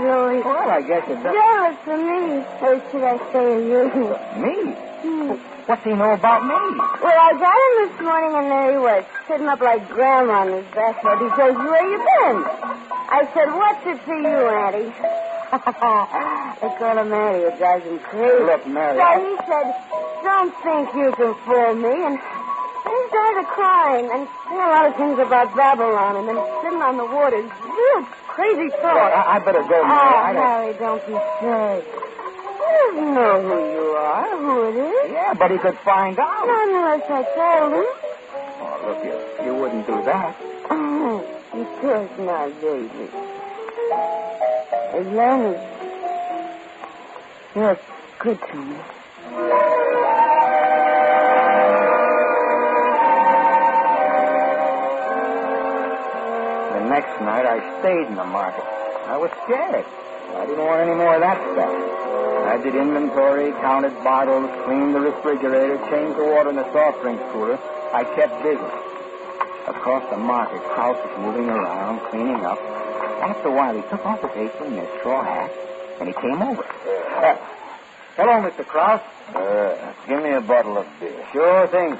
Joey. 0.00 0.38
Well, 0.44 0.70
I 0.70 0.80
guess 0.86 1.04
it 1.08 1.18
does. 1.22 1.32
Jealous 1.34 1.80
of 1.86 2.00
me. 2.00 2.22
Or 2.64 2.72
should 2.90 3.04
I 3.04 3.16
say 3.32 3.44
of 3.56 3.62
you? 3.68 3.82
Me? 4.42 4.54
Hmm. 5.00 5.32
What's 5.70 5.84
he 5.84 5.92
know 5.94 6.12
about 6.12 6.42
me? 6.44 6.56
Well, 7.00 7.14
I 7.14 7.30
got 7.38 7.56
him 7.56 7.74
this 7.86 7.96
morning, 8.02 8.32
and 8.36 8.46
there 8.50 8.70
he 8.74 8.78
was, 8.82 9.04
sitting 9.28 9.46
up 9.48 9.60
like 9.60 9.86
grandma 9.88 10.42
on 10.44 10.52
his 10.52 10.66
backbed. 10.74 11.18
He 11.22 11.30
says, 11.38 11.54
where 11.54 11.84
you 11.88 11.98
been? 12.00 12.38
I 13.08 13.22
said, 13.32 13.48
what's 13.54 13.84
it 13.86 13.98
to 14.02 14.14
you, 14.18 14.38
Auntie? 14.50 14.90
they 16.60 16.70
call 16.74 16.98
him 16.98 17.12
Auntie. 17.14 17.46
It 17.48 17.56
drives 17.58 17.84
him 17.86 17.98
crazy. 18.02 18.44
Look, 18.44 18.66
Mary, 18.66 18.98
So 18.98 19.04
I- 19.04 19.22
he 19.22 19.32
said, 19.46 19.66
don't 20.26 20.52
think 20.60 20.84
you 20.94 21.08
can 21.16 21.32
fool 21.46 21.74
me. 21.80 21.94
And 22.04 22.18
then 22.90 23.02
he 23.02 23.08
started 23.08 23.46
crying 23.54 24.06
and 24.10 24.26
saying 24.48 24.60
a 24.60 24.68
lot 24.74 24.86
of 24.90 24.96
things 24.96 25.18
about 25.18 25.54
Babylon 25.56 26.16
and 26.16 26.26
then 26.28 26.38
sitting 26.62 26.82
on 26.82 26.96
the 26.96 27.04
water. 27.06 27.38
Real 27.38 28.02
crazy 28.28 28.70
talk. 28.70 29.14
I, 29.14 29.36
I 29.36 29.38
better 29.38 29.62
go, 29.62 29.78
Oh, 29.78 29.86
Mary. 29.86 29.94
I 29.94 30.32
don't... 30.32 30.42
Harry, 30.42 30.72
don't 30.74 31.02
be 31.06 31.14
silly. 31.38 31.82
He 31.86 32.66
doesn't 32.98 33.14
know 33.14 33.42
who 33.42 33.56
you 33.72 33.86
are, 33.94 34.36
who 34.36 34.54
it 34.68 34.76
is. 34.90 35.12
Yeah, 35.12 35.34
but 35.34 35.50
he 35.50 35.58
could 35.58 35.78
find 35.78 36.18
out. 36.18 36.46
Not 36.46 36.68
unless 36.68 37.10
I 37.10 37.22
told 37.34 37.72
him. 37.78 37.86
Oh, 38.62 38.76
look, 38.86 39.04
you, 39.04 39.46
you 39.46 39.54
wouldn't 39.54 39.86
do 39.86 40.02
that. 40.04 40.36
Oh, 40.70 41.24
of 41.52 41.66
course 41.80 42.10
not, 42.18 42.60
baby. 42.60 43.08
As 44.92 45.06
long 45.14 45.54
as 45.54 45.56
you're 47.54 47.78
good 48.18 48.38
to 48.40 48.56
me. 48.56 48.76
Night, 57.20 57.44
I 57.44 57.60
stayed 57.80 58.08
in 58.08 58.16
the 58.16 58.24
market. 58.24 58.64
I 58.64 59.16
was 59.16 59.30
scared. 59.44 59.84
I 59.84 60.46
didn't 60.46 60.64
want 60.64 60.80
any 60.80 60.96
more 60.96 61.14
of 61.14 61.20
that 61.20 61.38
stuff. 61.52 61.74
I 62.50 62.56
did 62.64 62.74
inventory, 62.74 63.52
counted 63.60 63.94
bottles, 64.02 64.48
cleaned 64.64 64.94
the 64.94 65.00
refrigerator, 65.00 65.76
changed 65.92 66.18
the 66.18 66.24
water 66.24 66.50
in 66.50 66.56
the 66.56 66.66
soft 66.72 67.02
drink 67.02 67.20
cooler. 67.32 67.58
I 67.92 68.04
kept 68.16 68.42
busy. 68.42 68.70
Across 69.68 70.10
the 70.10 70.16
market, 70.16 70.62
Kraus 70.72 70.96
was 70.96 71.14
moving 71.20 71.48
around, 71.48 72.00
cleaning 72.10 72.42
up. 72.44 72.58
After 73.20 73.48
a 73.48 73.54
while, 73.54 73.76
he 73.76 73.82
took 73.90 74.04
off 74.06 74.20
his 74.22 74.32
apron 74.48 74.72
and 74.74 74.80
his 74.80 74.90
straw 74.98 75.22
hat, 75.22 75.52
and 76.00 76.08
he 76.08 76.14
came 76.14 76.40
over. 76.40 76.64
Uh, 76.64 77.36
hello, 78.16 78.34
Mr. 78.48 78.66
Kraus. 78.66 79.02
Uh, 79.34 79.92
give 80.08 80.22
me 80.22 80.32
a 80.32 80.40
bottle 80.40 80.78
of 80.78 80.86
beer. 80.98 81.14
Sure 81.32 81.68
thing. 81.68 81.98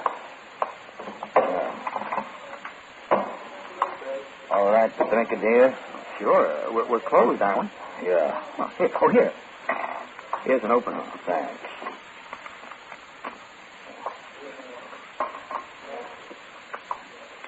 All 4.50 4.66
right 4.66 4.90
to 4.98 4.99
drink 5.10 5.28
a 5.32 5.40
dear? 5.40 5.76
Sure. 6.18 6.46
Uh, 6.46 6.72
we're, 6.72 6.88
we're 6.90 7.04
closed, 7.08 7.42
aren't 7.42 7.62
we? 7.62 8.08
Yeah. 8.08 8.42
Oh, 8.58 8.68
here. 8.78 8.90
Oh, 9.02 9.10
here. 9.12 9.32
Here's 10.46 10.62
an 10.64 10.70
opener. 10.70 11.02
Thanks. 11.26 11.60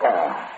Ah. 0.03 0.51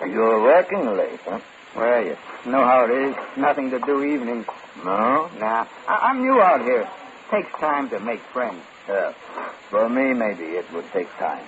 You're 0.00 0.42
working 0.42 0.84
late, 0.96 1.20
huh? 1.28 1.38
Well, 1.76 2.02
you 2.04 2.16
know 2.50 2.64
how 2.64 2.80
it 2.88 2.92
is. 3.10 3.14
Nothing 3.38 3.70
to 3.70 3.78
do 3.86 4.02
evenings. 4.02 4.46
No? 4.84 5.28
Nah, 5.38 5.64
I- 5.88 6.02
I'm 6.10 6.20
new 6.22 6.40
out 6.40 6.60
here. 6.64 6.88
Takes 7.30 7.52
time 7.60 7.88
to 7.90 8.00
make 8.00 8.20
friends. 8.32 8.62
Yeah. 8.88 9.12
For 9.70 9.88
me, 9.88 10.02
maybe 10.14 10.56
it 10.58 10.66
would 10.72 10.86
take 10.92 11.06
time. 11.18 11.46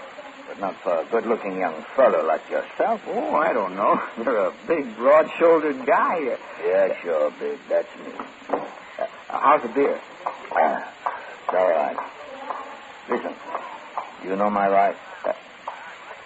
But 0.52 0.61
not 0.61 0.76
for 0.85 0.92
a 1.00 1.04
good-looking 1.09 1.56
young 1.56 1.80
fellow 1.97 2.28
like 2.28 2.44
yourself. 2.50 3.00
Oh, 3.09 3.32
I 3.40 3.54
don't 3.56 3.73
know. 3.73 3.97
You're 4.21 4.49
a 4.49 4.52
big, 4.68 4.85
broad-shouldered 4.99 5.80
guy. 5.87 6.16
Yeah, 6.61 6.88
sure, 7.00 7.30
big. 7.40 7.56
That's 7.73 7.88
me. 7.97 8.12
Uh, 8.52 9.06
how's 9.32 9.62
the 9.62 9.73
beer? 9.73 9.97
Ah, 10.52 10.92
it's 11.40 11.56
all 11.56 11.71
right. 11.73 11.97
Listen, 13.09 13.35
you 14.28 14.37
know 14.37 14.50
my 14.50 14.68
wife? 14.68 14.97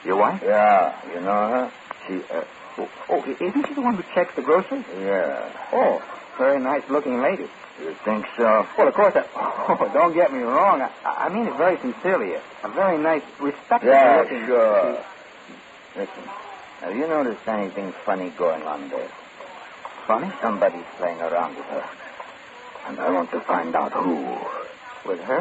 Your 0.04 0.16
wife? 0.18 0.42
Yeah, 0.42 1.14
you 1.14 1.20
know 1.20 1.40
her? 1.46 1.72
She, 2.08 2.14
uh, 2.26 2.42
oh, 2.82 2.88
oh, 3.10 3.22
isn't 3.22 3.66
she 3.68 3.74
the 3.74 3.82
one 3.82 3.94
who 3.94 4.02
checks 4.14 4.34
the 4.34 4.42
groceries? 4.42 4.84
Yeah. 4.90 5.54
Oh, 5.72 6.02
very 6.38 6.58
nice-looking 6.58 7.22
lady. 7.22 7.46
You 7.80 7.92
think 8.08 8.22
so? 8.36 8.48
Well, 8.78 8.88
of 8.88 8.94
course. 8.96 9.14
I, 9.16 9.24
oh, 9.36 9.88
don't 9.92 10.14
get 10.16 10.32
me 10.32 10.40
wrong. 10.40 10.80
I, 10.80 11.26
I 11.26 11.26
mean 11.28 11.44
it 11.46 11.56
very 11.60 11.76
sincerely. 11.84 12.36
A, 12.40 12.68
very 12.72 12.98
nice, 13.02 13.24
respectable 13.40 13.92
Yeah, 13.92 14.16
looking. 14.24 14.42
sure. 14.48 15.04
Listen, 15.96 16.24
have 16.84 16.94
you 16.96 17.06
noticed 17.08 17.44
anything 17.48 17.92
funny 18.04 18.32
going 18.38 18.62
on 18.64 18.88
there? 18.88 19.10
Funny? 20.08 20.28
Somebody's 20.40 20.88
playing 21.00 21.20
around 21.20 21.56
with 21.56 21.66
her. 21.66 21.84
And 22.88 22.94
I 23.00 23.08
want 23.10 23.28
to 23.32 23.40
find 23.48 23.74
out 23.74 23.92
who. 23.92 24.36
With 25.10 25.20
her? 25.20 25.40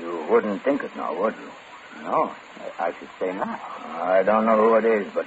You 0.00 0.26
wouldn't 0.30 0.62
think 0.64 0.80
it 0.82 0.90
now, 0.96 1.12
would 1.14 1.34
you? 1.36 1.50
No, 2.00 2.20
I, 2.62 2.88
I 2.88 2.88
should 2.98 3.10
say 3.20 3.28
not. 3.34 3.60
I 3.84 4.22
don't 4.24 4.46
know 4.46 4.56
who 4.56 4.70
it 4.80 4.86
is, 5.02 5.06
but 5.14 5.26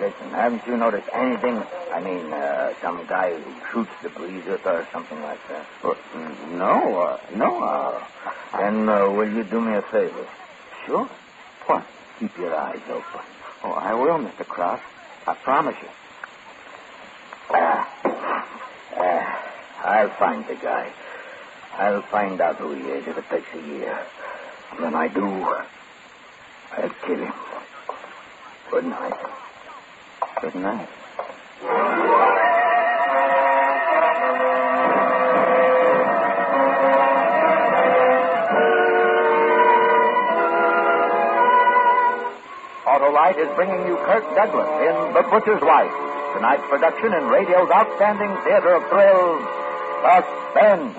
listen, 0.00 0.28
haven't 0.34 0.62
you 0.66 0.76
noticed 0.78 1.08
anything? 1.14 1.56
I 1.94 1.98
mean, 2.02 2.24
uh, 2.32 2.66
some 2.82 3.06
guy 3.08 3.28
who 3.42 3.50
shoots 3.72 3.94
the 4.02 4.10
breeze 4.18 4.44
with 4.46 4.62
her 4.64 4.82
or 4.82 4.88
something 4.92 5.20
like 5.22 5.40
that. 5.50 5.64
Well, 5.84 5.98
no, 6.58 6.74
uh, 6.74 7.16
no. 7.36 7.50
Uh, 7.50 7.98
Then 8.54 8.86
uh, 8.88 9.10
will 9.18 9.30
you 9.34 9.44
do 9.50 9.60
me 9.60 9.72
a 9.76 9.82
favor? 9.92 10.26
sure. 10.86 11.08
What? 11.66 11.84
Keep 12.20 12.30
your 12.38 12.54
eyes 12.54 12.84
open. 12.88 13.24
Oh, 13.64 13.72
I 13.74 13.92
will, 13.94 14.18
Mr. 14.24 14.46
Kraus. 14.46 14.80
I 15.26 15.34
promise 15.44 15.74
you. 15.82 15.88
Ah, 17.50 17.88
I'll 19.86 20.14
find 20.18 20.44
the 20.48 20.56
guy. 20.62 20.86
I'll 21.78 22.02
find 22.12 22.40
out 22.40 22.56
who 22.58 22.72
he 22.74 22.80
is 22.82 23.04
if 23.08 23.16
it 23.18 23.24
takes 23.32 23.48
a 23.54 23.62
year. 23.66 24.06
And 24.72 24.80
when 24.84 24.94
I 24.94 25.08
do, 25.12 25.26
I'll 26.72 26.94
kill 27.06 27.18
him. 27.18 27.32
Good 28.72 28.84
night. 28.84 29.43
Good 30.40 30.54
night. 30.56 30.88
Autolite 42.84 43.38
is 43.38 43.48
bringing 43.56 43.86
you 43.86 43.96
Kirk 44.04 44.24
Douglas 44.34 44.68
in 44.84 45.14
The 45.14 45.22
Butcher's 45.30 45.62
Wife. 45.62 45.90
Tonight's 46.34 46.66
production 46.68 47.14
in 47.14 47.24
radio's 47.28 47.70
outstanding 47.70 48.36
theater 48.44 48.74
of 48.74 48.88
thrills, 48.90 49.42
Suspense. 50.04 50.94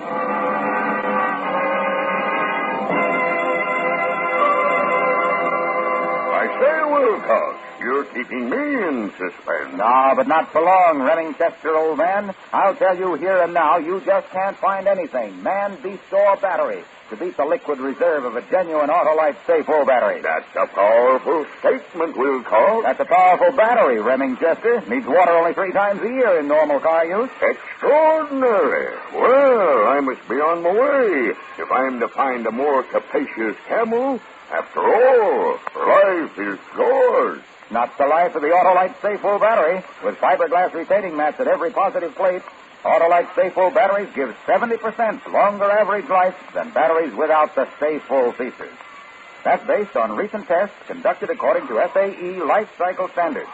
Wilcox, 7.16 7.58
you're 7.80 8.04
keeping 8.04 8.50
me 8.50 8.56
in 8.56 9.10
suspense. 9.12 9.74
No, 9.74 10.12
but 10.14 10.28
not 10.28 10.52
for 10.52 10.60
long, 10.60 10.98
Remingchester, 10.98 11.74
old 11.74 11.98
man. 11.98 12.34
I'll 12.52 12.74
tell 12.76 12.96
you 12.96 13.14
here 13.14 13.42
and 13.42 13.54
now, 13.54 13.78
you 13.78 14.02
just 14.04 14.30
can't 14.30 14.56
find 14.56 14.86
anything, 14.86 15.42
man, 15.42 15.80
beast, 15.82 16.02
or 16.12 16.36
battery, 16.36 16.84
to 17.10 17.16
beat 17.16 17.36
the 17.36 17.44
liquid 17.44 17.78
reserve 17.78 18.24
of 18.24 18.36
a 18.36 18.42
genuine 18.50 18.90
Autolite 18.90 19.36
Safe-O 19.46 19.86
battery. 19.86 20.20
That's 20.20 20.48
a 20.56 20.66
powerful 20.66 21.46
statement, 21.60 22.16
Wilcox. 22.16 22.84
That's 22.84 23.00
a 23.00 23.04
powerful 23.06 23.52
battery, 23.52 23.96
Remingchester. 23.96 24.86
Needs 24.88 25.06
water 25.06 25.32
only 25.32 25.54
three 25.54 25.72
times 25.72 26.02
a 26.02 26.08
year 26.08 26.40
in 26.40 26.48
normal 26.48 26.80
car 26.80 27.06
use. 27.06 27.30
Extraordinary. 27.40 28.94
Well, 29.14 29.86
I 29.86 30.00
must 30.00 30.28
be 30.28 30.34
on 30.34 30.62
my 30.62 30.72
way 30.72 31.34
if 31.58 31.72
I'm 31.72 31.98
to 32.00 32.08
find 32.08 32.46
a 32.46 32.52
more 32.52 32.82
capacious 32.82 33.56
camel. 33.68 34.20
After 34.50 34.80
all, 34.80 35.58
life 35.74 36.38
is 36.38 36.58
short. 36.74 37.40
Not 37.70 37.98
the 37.98 38.06
life 38.06 38.34
of 38.36 38.42
the 38.42 38.48
Autolite 38.48 39.00
Safe-O 39.02 39.38
battery. 39.40 39.82
With 40.04 40.16
fiberglass 40.16 40.72
retaining 40.72 41.16
mats 41.16 41.40
at 41.40 41.48
every 41.48 41.72
positive 41.72 42.14
plate, 42.14 42.42
Autolite 42.84 43.34
Safe-O 43.34 43.70
batteries 43.72 44.08
give 44.14 44.36
70% 44.46 45.32
longer 45.32 45.64
average 45.64 46.08
life 46.08 46.36
than 46.54 46.70
batteries 46.70 47.12
without 47.14 47.56
the 47.56 47.66
Safe-O 47.80 48.32
features. 48.32 48.76
That's 49.42 49.66
based 49.66 49.96
on 49.96 50.16
recent 50.16 50.46
tests 50.46 50.76
conducted 50.86 51.30
according 51.30 51.66
to 51.66 51.90
SAE 51.92 52.42
life 52.42 52.68
cycle 52.78 53.08
standards. 53.08 53.50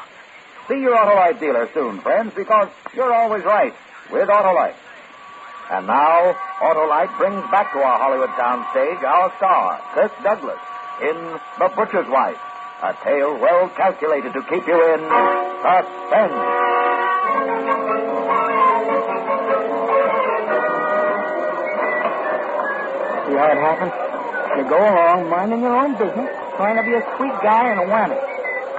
See 0.69 0.81
your 0.81 0.95
Autolite 0.95 1.41
dealer 1.41 1.69
soon, 1.73 2.01
friends, 2.01 2.35
because 2.35 2.69
you're 2.95 3.13
always 3.13 3.45
right 3.45 3.75
with 4.11 4.29
Autolite. 4.29 4.77
And 5.71 5.87
now, 5.87 6.37
Autolite 6.61 7.17
brings 7.17 7.51
back 7.51 7.73
to 7.73 7.79
our 7.79 7.99
Hollywood 7.99 8.31
town 8.31 8.67
stage 8.73 9.03
our 9.03 9.33
star, 9.39 9.81
Kirk 9.95 10.13
Douglas, 10.23 10.61
in 11.03 11.19
The 11.59 11.69
Butcher's 11.75 12.07
Wife, 12.09 12.39
a 12.83 12.95
tale 13.03 13.35
well 13.39 13.69
calculated 13.71 14.33
to 14.33 14.43
keep 14.43 14.67
you 14.67 14.79
in 14.95 15.01
suspense. 15.63 16.39
See 23.27 23.35
how 23.35 23.51
it 23.51 23.59
happens? 23.59 23.93
You 24.59 24.65
go 24.69 24.79
along, 24.79 25.31
minding 25.31 25.63
your 25.63 25.75
own 25.75 25.93
business, 25.99 26.31
trying 26.57 26.77
to 26.77 26.85
be 26.85 26.95
a 26.95 27.03
sweet 27.17 27.35
guy 27.43 27.71
and 27.71 27.81
a 27.81 27.87
whammy. 27.91 28.21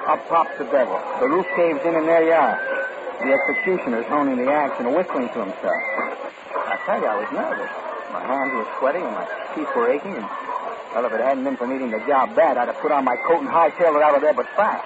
Up 0.08 0.20
pops 0.30 0.58
the 0.58 0.66
devil. 0.66 1.00
The 1.20 1.28
roof 1.28 1.48
caves 1.56 1.80
in 1.84 1.96
and 1.96 2.08
there 2.08 2.24
you 2.24 2.32
are. 2.32 2.56
The 3.24 3.32
executioner's 3.34 4.06
honing 4.08 4.38
the 4.38 4.52
axe 4.52 4.76
and 4.80 4.94
whistling 4.94 5.30
to 5.30 5.40
himself. 5.48 5.82
I 6.56 6.80
tell 6.86 7.00
you, 7.00 7.08
I 7.08 7.16
was 7.18 7.32
nervous. 7.32 7.72
My 8.12 8.22
hands 8.22 8.54
were 8.54 8.68
sweaty 8.80 9.00
and 9.00 9.16
my 9.16 9.26
teeth 9.56 9.72
were 9.76 9.90
aching. 9.90 10.16
And, 10.16 10.28
well, 10.94 11.06
if 11.06 11.14
it 11.14 11.22
hadn't 11.22 11.44
been 11.44 11.58
for 11.58 11.66
needing 11.66 11.90
the 11.90 12.00
job 12.06 12.36
bad, 12.36 12.58
I'd 12.58 12.70
have 12.70 12.78
put 12.78 12.92
on 12.92 13.04
my 13.04 13.18
coat 13.26 13.42
and 13.42 13.50
hightailed 13.50 13.98
it 13.98 14.04
out 14.04 14.16
of 14.16 14.22
there 14.22 14.34
but 14.34 14.46
fast. 14.56 14.86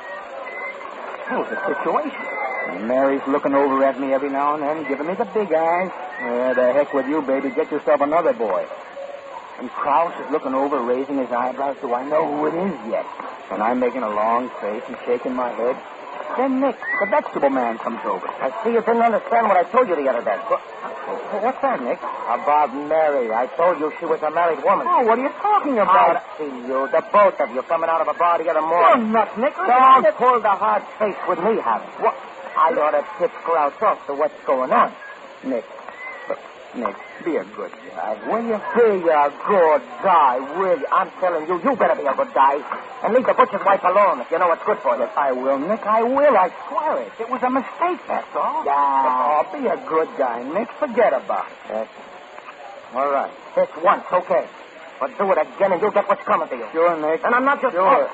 That 1.28 1.38
was 1.40 1.50
the 1.52 1.60
situation. 1.68 2.24
And 2.72 2.88
Mary's 2.88 3.26
looking 3.28 3.54
over 3.54 3.84
at 3.84 4.00
me 4.00 4.14
every 4.14 4.30
now 4.30 4.56
and 4.56 4.64
then, 4.64 4.88
giving 4.88 5.08
me 5.08 5.16
the 5.16 5.28
big 5.36 5.52
eyes. 5.52 5.92
Yeah, 6.24 6.54
the 6.54 6.72
heck 6.72 6.94
with 6.94 7.08
you, 7.08 7.22
baby. 7.22 7.50
Get 7.52 7.72
yourself 7.72 8.00
another 8.00 8.32
boy. 8.32 8.66
And 9.60 9.70
Kraus 9.72 10.14
is 10.24 10.32
looking 10.32 10.54
over, 10.54 10.80
raising 10.82 11.18
his 11.18 11.32
eyebrows. 11.32 11.76
Do 11.82 11.94
I 11.94 12.08
know 12.08 12.24
who 12.24 12.48
it 12.48 12.56
is 12.56 12.80
yet? 12.88 13.06
And 13.52 13.62
I'm 13.62 13.80
making 13.80 14.04
a 14.04 14.10
long 14.10 14.50
face 14.62 14.84
and 14.88 14.96
shaking 15.06 15.34
my 15.34 15.52
head. 15.52 15.76
Then 16.36 16.60
Nick, 16.60 16.76
the 17.00 17.08
vegetable 17.08 17.50
man, 17.50 17.78
comes 17.78 18.00
over. 18.06 18.28
I 18.28 18.52
see 18.64 18.72
you 18.74 18.82
didn't 18.82 19.02
understand 19.02 19.48
what 19.48 19.58
I 19.58 19.64
told 19.64 19.88
you 19.88 19.96
the 19.96 20.10
other 20.10 20.22
day. 20.22 20.38
What's 20.38 21.62
that, 21.62 21.82
Nick? 21.82 21.98
About 22.00 22.76
Mary. 22.76 23.32
I 23.32 23.48
told 23.56 23.80
you 23.80 23.94
she 24.00 24.06
was 24.06 24.22
a 24.22 24.30
married 24.32 24.64
woman. 24.64 24.86
Oh, 24.90 25.02
what 25.08 25.18
are 25.18 25.24
you 25.24 25.34
talking 25.42 25.80
about? 25.80 26.18
I 26.18 26.38
see 26.38 26.46
you, 26.46 26.90
the 26.92 27.02
both 27.12 27.40
of 27.40 27.50
you, 27.56 27.64
coming 27.64 27.90
out 27.90 28.02
of 28.02 28.08
a 28.08 28.18
bar 28.18 28.38
together 28.38 28.62
morning. 28.62 29.08
You're 29.08 29.14
nuts, 29.14 29.38
Nick. 29.38 29.56
Don't 29.56 30.16
pull 30.18 30.40
the 30.42 30.52
hard 30.52 30.84
face 31.00 31.18
with 31.28 31.40
me, 31.40 31.62
Harry. 31.62 31.88
What? 32.04 32.16
I 32.58 32.74
ought 32.74 32.92
to 32.92 33.06
tip 33.20 33.32
Kraus 33.46 33.74
off 33.82 34.06
to 34.08 34.14
what's 34.14 34.34
going 34.46 34.72
on. 34.72 34.92
Nick, 35.44 35.66
Nick, 36.76 36.96
be 37.28 37.36
a 37.36 37.44
good 37.60 37.74
guy, 37.92 38.16
will 38.24 38.46
you? 38.48 38.56
Be 38.56 39.04
a 39.04 39.28
good 39.52 39.84
guy, 40.00 40.34
will 40.56 40.80
you? 40.80 40.88
I'm 40.96 41.12
telling 41.20 41.44
you, 41.44 41.60
you 41.60 41.72
better 41.76 42.00
be 42.00 42.08
a 42.08 42.16
good 42.16 42.32
guy. 42.32 42.56
And 43.04 43.12
leave 43.12 43.28
the 43.28 43.36
butcher's 43.36 43.60
wife 43.68 43.84
alone 43.84 44.24
if 44.24 44.32
you 44.32 44.40
know 44.40 44.48
what's 44.48 44.64
good 44.64 44.80
for 44.80 44.96
you. 44.96 45.12
I 45.12 45.36
will, 45.36 45.60
Nick, 45.60 45.84
I 45.84 46.08
will. 46.08 46.36
I 46.40 46.48
swear 46.72 47.04
it. 47.04 47.12
It 47.20 47.28
was 47.28 47.44
a 47.44 47.52
mistake, 47.52 48.00
that's 48.08 48.32
all. 48.32 48.64
Yeah. 48.64 49.12
Oh, 49.12 49.44
be 49.52 49.68
a 49.68 49.76
good 49.76 50.10
guy, 50.16 50.40
Nick. 50.56 50.72
Forget 50.80 51.12
about 51.12 51.52
it. 51.52 51.84
Yes. 51.84 51.88
All 52.96 53.12
right. 53.12 53.34
This 53.60 53.68
once, 53.84 54.08
okay. 54.08 54.46
But 55.04 55.12
do 55.20 55.28
it 55.28 55.38
again 55.44 55.76
and 55.76 55.82
you'll 55.84 55.92
get 55.92 56.08
what's 56.08 56.24
coming 56.24 56.48
to 56.48 56.56
you. 56.56 56.68
Sure, 56.72 56.96
Nick. 56.96 57.20
And 57.28 57.36
I'm 57.36 57.44
not 57.44 57.60
just... 57.60 57.76
Sure. 57.76 58.08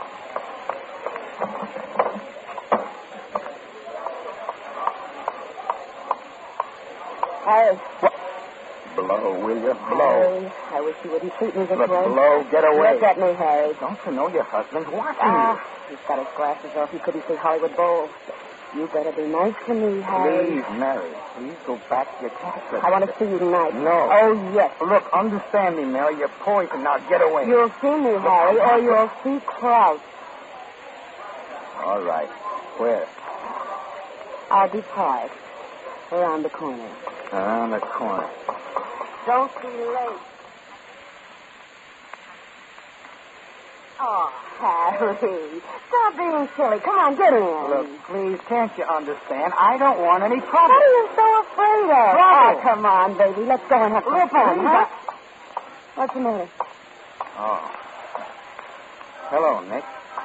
Harry. 7.45 8.22
Blow, 8.95 9.39
will 9.41 9.57
you? 9.57 9.73
Blow. 9.73 10.15
Harry, 10.21 10.51
I 10.71 10.81
wish 10.81 10.95
you 11.03 11.11
wouldn't 11.11 11.33
treat 11.35 11.55
me 11.55 11.65
this 11.65 11.77
Look, 11.77 11.89
way. 11.89 12.03
blow, 12.05 12.43
get 12.51 12.63
away. 12.63 12.93
Look 12.93 13.03
at 13.03 13.17
me, 13.17 13.33
Harry. 13.33 13.73
Don't 13.79 13.97
you 14.05 14.11
know 14.13 14.27
your 14.29 14.43
husband's 14.43 14.89
watching 14.89 15.17
Ah, 15.21 15.57
he's 15.89 15.97
got 16.07 16.19
his 16.19 16.27
glasses 16.37 16.71
off. 16.77 16.91
He 16.91 16.99
couldn't 16.99 17.25
see 17.27 17.35
Hollywood 17.35 17.75
Bowl. 17.75 18.09
You 18.75 18.89
better 18.93 19.11
be 19.13 19.25
nice 19.29 19.53
to 19.67 19.73
me, 19.73 20.01
Harry. 20.01 20.61
Please, 20.61 20.65
Mary. 20.77 21.13
Please 21.37 21.57
go 21.65 21.77
back 21.89 22.09
to 22.17 22.21
your 22.25 22.33
castle. 22.37 22.81
I 22.81 22.89
want 22.89 23.05
to 23.05 23.13
see 23.17 23.29
you 23.29 23.37
tonight. 23.37 23.73
No. 23.77 24.09
Oh, 24.09 24.33
yes. 24.53 24.73
Look, 24.81 25.05
understand 25.13 25.77
me, 25.77 25.85
Mary. 25.85 26.17
You're 26.17 26.33
poison. 26.41 26.81
Now 26.83 26.97
get 27.09 27.21
away. 27.21 27.45
You'll 27.47 27.69
see 27.81 27.93
me, 27.93 28.17
Harry, 28.17 28.57
or 28.57 28.77
you'll 28.81 29.11
see 29.23 29.37
Kraus. 29.45 30.01
All 31.85 32.01
right. 32.01 32.29
Where? 32.81 33.07
I'll 34.49 34.69
be 34.69 34.81
tired. 34.93 35.31
Around 36.13 36.43
the 36.43 36.49
corner. 36.49 36.89
Around 37.31 37.71
the 37.71 37.79
corner. 37.79 38.29
Don't 39.25 39.51
be 39.61 39.67
late. 39.67 40.21
Oh, 43.99 44.31
Harry. 44.59 45.61
Stop 45.87 46.17
being 46.17 46.47
silly. 46.55 46.79
Come 46.81 46.99
on, 46.99 47.15
get 47.15 47.33
in. 47.33 47.41
Look, 47.41 47.87
please, 48.05 48.39
can't 48.47 48.71
you 48.77 48.83
understand? 48.83 49.53
I 49.57 49.77
don't 49.79 50.01
want 50.01 50.21
any 50.21 50.39
problems. 50.39 50.69
What 50.69 50.83
are 50.83 50.93
you 50.93 51.09
so 51.15 51.25
afraid 51.41 51.89
of? 51.89 52.13
Trouble. 52.13 52.45
Oh, 52.45 52.59
come 52.61 52.85
on, 52.85 53.17
baby. 53.17 53.41
Let's 53.47 53.67
go 53.67 53.75
and 53.81 53.93
have 53.93 54.03
some 54.03 54.29
fun, 54.29 54.59
huh? 54.59 54.85
What's 55.95 56.13
the 56.13 56.19
matter? 56.19 56.49
Oh. 57.37 57.71
Hello, 59.29 59.61
Nick. 59.67 59.83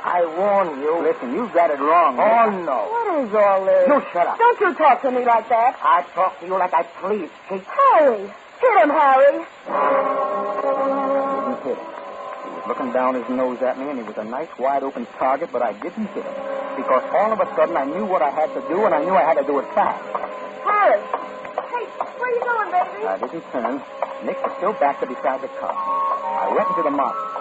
I 0.09 0.25
warn 0.25 0.81
you. 0.81 1.05
Listen, 1.05 1.37
you've 1.37 1.53
got 1.53 1.69
it 1.69 1.77
wrong. 1.77 2.17
Oh, 2.17 2.49
no. 2.65 2.81
What 2.89 3.21
is 3.21 3.29
all 3.29 3.61
this? 3.69 3.85
You 3.93 4.01
shut 4.09 4.25
up. 4.25 4.41
Don't 4.41 4.57
you 4.57 4.73
talk 4.81 5.05
to 5.05 5.13
me 5.13 5.21
like 5.21 5.53
that. 5.53 5.77
I 5.85 6.01
talk 6.17 6.41
to 6.41 6.49
you 6.49 6.57
like 6.57 6.73
I 6.73 6.81
please, 6.97 7.29
Kate. 7.45 7.61
Harry. 7.69 8.25
Hit 8.25 8.75
him, 8.81 8.89
Harry. 8.89 9.37
didn't 9.37 9.45
hit 11.61 11.77
him. 11.77 11.85
He 11.85 12.49
was 12.57 12.65
looking 12.73 12.89
down 12.97 13.21
his 13.21 13.29
nose 13.29 13.61
at 13.61 13.77
me, 13.77 13.93
and 13.93 14.01
he 14.01 14.05
was 14.09 14.17
a 14.17 14.25
nice, 14.25 14.49
wide 14.59 14.81
open 14.83 15.05
target, 15.21 15.53
but 15.53 15.61
I 15.61 15.77
didn't 15.77 16.09
hit 16.17 16.25
him. 16.25 16.37
Because 16.81 17.05
all 17.13 17.29
of 17.29 17.45
a 17.45 17.49
sudden 17.53 17.77
I 17.77 17.85
knew 17.85 18.09
what 18.09 18.25
I 18.25 18.33
had 18.33 18.49
to 18.57 18.65
do, 18.65 18.89
and 18.89 18.97
I 18.97 19.05
knew 19.05 19.13
I 19.13 19.29
had 19.29 19.37
to 19.37 19.45
do 19.45 19.61
it 19.61 19.69
fast. 19.77 20.01
Harry. 20.65 21.05
Hey, 21.69 21.85
where 22.17 22.17
are 22.17 22.33
you 22.33 22.41
going, 22.49 22.71
baby? 22.73 23.05
I 23.05 23.21
didn't 23.21 23.45
turn. 23.53 23.77
Nick 24.25 24.41
was 24.41 24.57
still 24.57 24.73
back 24.81 25.05
there 25.05 25.13
beside 25.13 25.45
the 25.45 25.53
car. 25.61 25.77
I 25.77 26.49
went 26.57 26.65
into 26.73 26.89
the 26.89 26.97
market. 26.97 27.38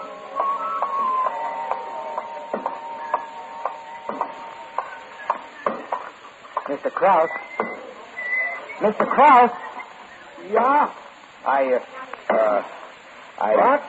Mr. 6.78 6.92
Kraus. 6.92 7.30
Mr. 8.80 9.06
Kraus. 9.10 9.52
Yeah? 10.52 10.94
I, 11.46 11.74
uh, 11.74 12.34
uh, 12.34 12.64
I... 13.40 13.56
What? 13.56 13.84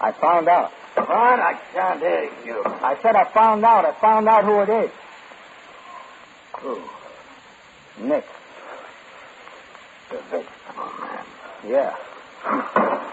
I 0.00 0.12
found 0.20 0.48
out. 0.48 0.72
What? 0.94 1.08
I 1.08 1.58
can't 1.72 2.00
hear 2.00 2.30
you. 2.44 2.62
I 2.64 2.96
said 3.02 3.16
I 3.16 3.32
found 3.32 3.64
out. 3.64 3.84
I 3.84 3.92
found 4.00 4.28
out 4.28 4.44
who 4.44 4.60
it 4.60 4.84
is. 4.84 4.90
Who? 6.60 6.82
Nick. 8.06 8.24
The 10.10 10.18
vegetable 10.30 10.92
man. 11.00 11.26
Yeah. 11.66 13.12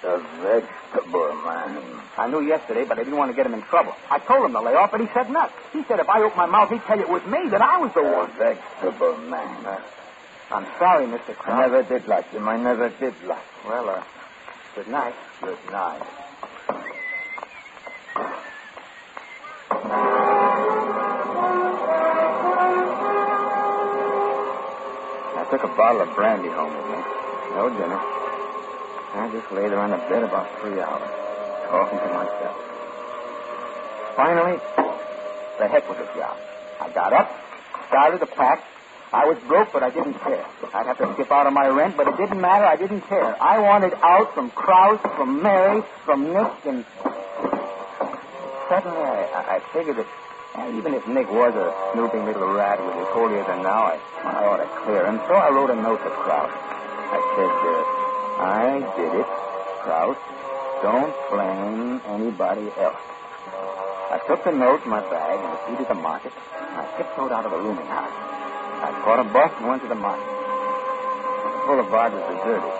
The 0.00 0.16
vegetable 0.16 1.32
man. 1.44 2.00
I 2.16 2.24
knew 2.32 2.40
yesterday, 2.48 2.88
but 2.88 2.96
I 2.96 3.04
didn't 3.04 3.20
want 3.20 3.28
to 3.28 3.36
get 3.36 3.44
him 3.44 3.52
in 3.52 3.60
trouble. 3.68 3.92
I 4.08 4.16
told 4.24 4.40
him 4.48 4.52
to 4.56 4.62
lay 4.64 4.72
off, 4.72 4.88
but 4.88 5.00
he 5.04 5.08
said 5.12 5.28
no. 5.28 5.44
He 5.76 5.84
said 5.84 6.00
if 6.00 6.08
I 6.08 6.24
opened 6.24 6.40
my 6.40 6.48
mouth, 6.48 6.72
he'd 6.72 6.80
tell 6.88 6.96
you 6.96 7.04
it 7.04 7.12
was 7.12 7.20
me, 7.28 7.36
that 7.52 7.60
I 7.60 7.76
was 7.84 7.92
the 7.92 8.00
one. 8.08 8.32
vegetable 8.40 9.20
man. 9.28 9.60
Uh, 9.60 10.56
I'm 10.56 10.66
sorry, 10.80 11.04
Mr. 11.04 11.36
Kraus. 11.36 11.52
I 11.52 11.60
never 11.68 11.80
did 11.84 12.08
like 12.08 12.26
him. 12.32 12.48
I 12.48 12.56
never 12.56 12.88
did 12.96 13.12
like 13.28 13.44
him. 13.44 13.68
Well, 13.68 13.86
uh, 13.92 14.02
good 14.74 14.88
night. 14.88 15.14
Good 15.44 15.60
night. 15.68 16.02
I 25.36 25.44
took 25.50 25.62
a 25.62 25.72
bottle 25.76 26.02
of 26.02 26.14
brandy 26.16 26.48
home 26.48 26.72
with 26.74 26.88
me. 26.88 26.98
No 27.54 27.68
dinner. 27.70 28.19
I 29.10 29.26
just 29.34 29.48
lay 29.50 29.66
there 29.66 29.82
on 29.82 29.90
the 29.90 30.00
bed 30.06 30.22
about 30.22 30.46
three 30.62 30.78
hours, 30.78 31.10
talking 31.66 31.98
to 31.98 32.08
myself. 32.14 32.56
Finally, 34.16 34.56
the 35.58 35.66
heck 35.70 35.84
with 35.90 35.98
the 35.98 36.08
job. 36.14 36.36
I 36.80 36.86
got 36.94 37.10
up, 37.12 37.28
started 37.90 38.18
to 38.22 38.30
pack. 38.38 38.58
I 39.10 39.26
was 39.26 39.34
broke, 39.50 39.74
but 39.74 39.82
I 39.82 39.90
didn't 39.90 40.14
care. 40.22 40.46
I'd 40.70 40.86
have 40.86 40.98
to 41.02 41.10
skip 41.18 41.26
out 41.34 41.46
of 41.50 41.52
my 41.52 41.66
rent, 41.66 41.98
but 41.98 42.06
it 42.06 42.14
didn't 42.14 42.38
matter. 42.38 42.62
I 42.62 42.78
didn't 42.78 43.02
care. 43.10 43.34
I 43.42 43.58
wanted 43.58 43.90
out 43.98 44.30
from 44.38 44.54
Kraus, 44.54 45.02
from 45.18 45.42
Mary, 45.42 45.82
from 46.06 46.30
Nick, 46.30 46.52
and 46.70 46.86
suddenly 48.70 49.02
I, 49.02 49.18
I- 49.34 49.48
I 49.50 49.58
figured 49.74 49.98
that 49.98 50.06
eh, 50.62 50.78
even 50.78 50.94
if 50.94 51.02
Nick 51.10 51.26
was 51.26 51.50
a 51.58 51.66
snooping 51.92 52.22
little 52.30 52.54
rat 52.54 52.78
with 52.86 52.94
his 53.02 53.10
holier 53.10 53.42
than 53.50 53.66
now, 53.66 53.82
I, 53.90 53.96
I 54.22 54.40
ought 54.46 54.62
to 54.62 54.70
clear 54.86 55.02
him. 55.10 55.18
So 55.26 55.34
I 55.34 55.48
wrote 55.50 55.70
a 55.74 55.78
note 55.82 55.98
to 56.06 56.10
Kraus. 56.22 56.50
I 57.10 57.18
said, 57.34 57.50
uh, 57.50 57.82
I 58.40 58.80
did 58.96 59.12
it, 59.20 59.28
Kraus. 59.84 60.16
Don't 60.80 61.12
blame 61.28 62.00
anybody 62.08 62.72
else. 62.80 63.04
I 64.10 64.18
took 64.26 64.40
the 64.48 64.52
note 64.56 64.80
in 64.80 64.88
my 64.88 65.04
bag 65.12 65.44
and 65.44 65.52
proceeded 65.60 65.84
to 65.84 65.94
the 65.94 66.00
market. 66.00 66.32
I 66.56 66.88
tiptoed 66.96 67.32
out 67.36 67.44
of 67.44 67.52
the 67.52 67.60
rooming 67.60 67.84
house. 67.84 68.16
I 68.80 68.96
caught 69.04 69.20
a 69.20 69.28
bus 69.28 69.52
and 69.60 69.68
went 69.68 69.82
to 69.84 69.88
the 69.92 70.00
market. 70.00 70.24
The 70.24 71.50
boulevard 71.68 72.16
was 72.16 72.24
deserted. 72.32 72.74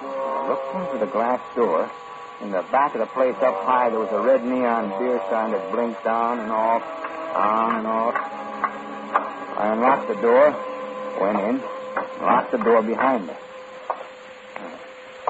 I 0.00 0.48
looked 0.48 0.72
into 0.72 1.04
the 1.04 1.12
glass 1.12 1.44
door. 1.54 1.92
In 2.40 2.50
the 2.50 2.64
back 2.72 2.96
of 2.96 3.04
the 3.04 3.10
place 3.12 3.36
up 3.44 3.60
high, 3.68 3.90
there 3.90 4.00
was 4.00 4.08
a 4.16 4.22
red 4.24 4.40
neon 4.42 4.96
beer 4.96 5.20
sign 5.28 5.52
that 5.52 5.70
blinked 5.70 6.06
on 6.06 6.40
and 6.40 6.50
off, 6.50 6.82
on 7.36 7.84
and 7.84 7.86
off. 7.86 8.16
I 9.60 9.76
unlocked 9.76 10.08
the 10.08 10.16
door, 10.24 10.56
went 11.20 11.38
in, 11.52 11.60
locked 12.24 12.52
the 12.52 12.64
door 12.64 12.80
behind 12.80 13.26
me. 13.28 13.34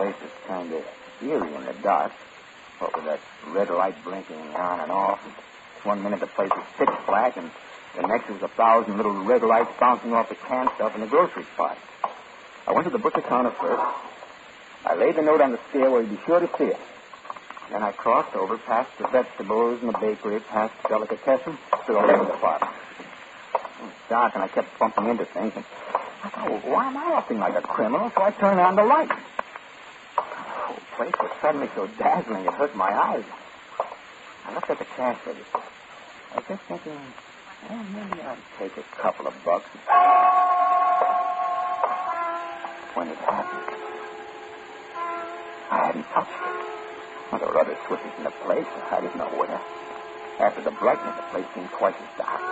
Place 0.00 0.16
was 0.22 0.32
kind 0.48 0.72
of 0.72 0.82
eerie 1.20 1.54
in 1.54 1.64
the 1.66 1.74
dark. 1.82 2.12
What 2.78 2.96
with 2.96 3.04
that 3.04 3.20
red 3.52 3.68
light 3.68 4.02
blinking 4.02 4.56
on 4.56 4.80
and 4.80 4.90
off. 4.90 5.20
One 5.84 6.02
minute 6.02 6.20
the 6.20 6.26
place 6.26 6.48
was 6.48 6.64
pitch 6.78 6.88
black, 7.04 7.36
and 7.36 7.50
the 7.94 8.06
next 8.08 8.30
was 8.30 8.40
a 8.40 8.48
thousand 8.48 8.96
little 8.96 9.12
red 9.12 9.42
lights 9.42 9.68
bouncing 9.78 10.14
off 10.14 10.30
the 10.30 10.36
can 10.36 10.70
stuff 10.76 10.94
in 10.94 11.02
the 11.02 11.06
grocery 11.06 11.44
spot. 11.52 11.76
I 12.66 12.72
went 12.72 12.86
to 12.86 12.90
the 12.90 12.98
butcher 12.98 13.20
counter 13.20 13.50
first. 13.50 13.82
I 14.86 14.94
laid 14.96 15.16
the 15.16 15.20
note 15.20 15.42
on 15.42 15.52
the 15.52 15.60
stair 15.68 15.90
where 15.90 16.00
he'd 16.00 16.16
be 16.16 16.24
sure 16.24 16.40
to 16.40 16.48
see 16.56 16.72
it. 16.72 16.80
Then 17.70 17.82
I 17.82 17.92
crossed 17.92 18.34
over, 18.34 18.56
past 18.56 18.88
the 18.96 19.06
vegetables 19.08 19.82
and 19.82 19.92
the 19.92 19.98
bakery, 19.98 20.40
past 20.40 20.72
the 20.82 20.88
delicatessen, 20.88 21.58
to 21.84 21.92
the 21.92 22.00
liquor 22.00 22.24
department. 22.24 22.72
It 23.52 23.82
was 23.84 23.92
dark, 24.08 24.34
and 24.34 24.44
I 24.44 24.48
kept 24.48 24.78
bumping 24.78 25.10
into 25.10 25.26
things. 25.26 25.52
And 25.54 25.64
I 26.24 26.28
thought, 26.30 26.48
well, 26.48 26.72
why 26.72 26.86
am 26.88 26.96
I 26.96 27.18
acting 27.18 27.38
like 27.38 27.54
a 27.54 27.60
criminal? 27.60 28.10
So 28.16 28.22
I 28.22 28.30
turned 28.30 28.60
on 28.60 28.76
the 28.76 28.84
light. 28.84 29.12
Place 31.00 31.16
was 31.16 31.32
suddenly 31.40 31.68
so 31.72 31.88
dazzling 31.96 32.44
it 32.44 32.52
hurt 32.60 32.76
my 32.76 32.92
eyes. 32.92 33.24
I 34.44 34.52
looked 34.52 34.68
at 34.68 34.76
the 34.76 34.84
cash 34.84 35.16
register. 35.24 35.64
I 36.28 36.36
was 36.36 36.44
just 36.44 36.60
thinking, 36.68 37.00
well, 37.64 37.84
maybe 37.88 38.20
I'd 38.20 38.36
take 38.60 38.76
a 38.76 38.84
couple 39.00 39.24
of 39.24 39.32
bucks. 39.40 39.72
When 42.92 43.08
it 43.08 43.16
happened, 43.16 43.68
I 45.72 45.76
hadn't 45.88 46.04
touched 46.12 46.36
it. 46.36 46.56
Well, 47.32 47.40
there 47.40 47.48
were 47.48 47.60
other 47.64 47.78
switches 47.88 48.12
in 48.20 48.24
the 48.28 48.36
place. 48.44 48.68
I 48.68 49.00
didn't 49.00 49.16
know 49.16 49.32
where. 49.40 49.56
After 50.36 50.60
the 50.60 50.76
brightness, 50.76 51.16
the 51.16 51.24
place 51.32 51.48
seemed 51.56 51.72
twice 51.80 51.96
as 51.96 52.12
dark. 52.20 52.44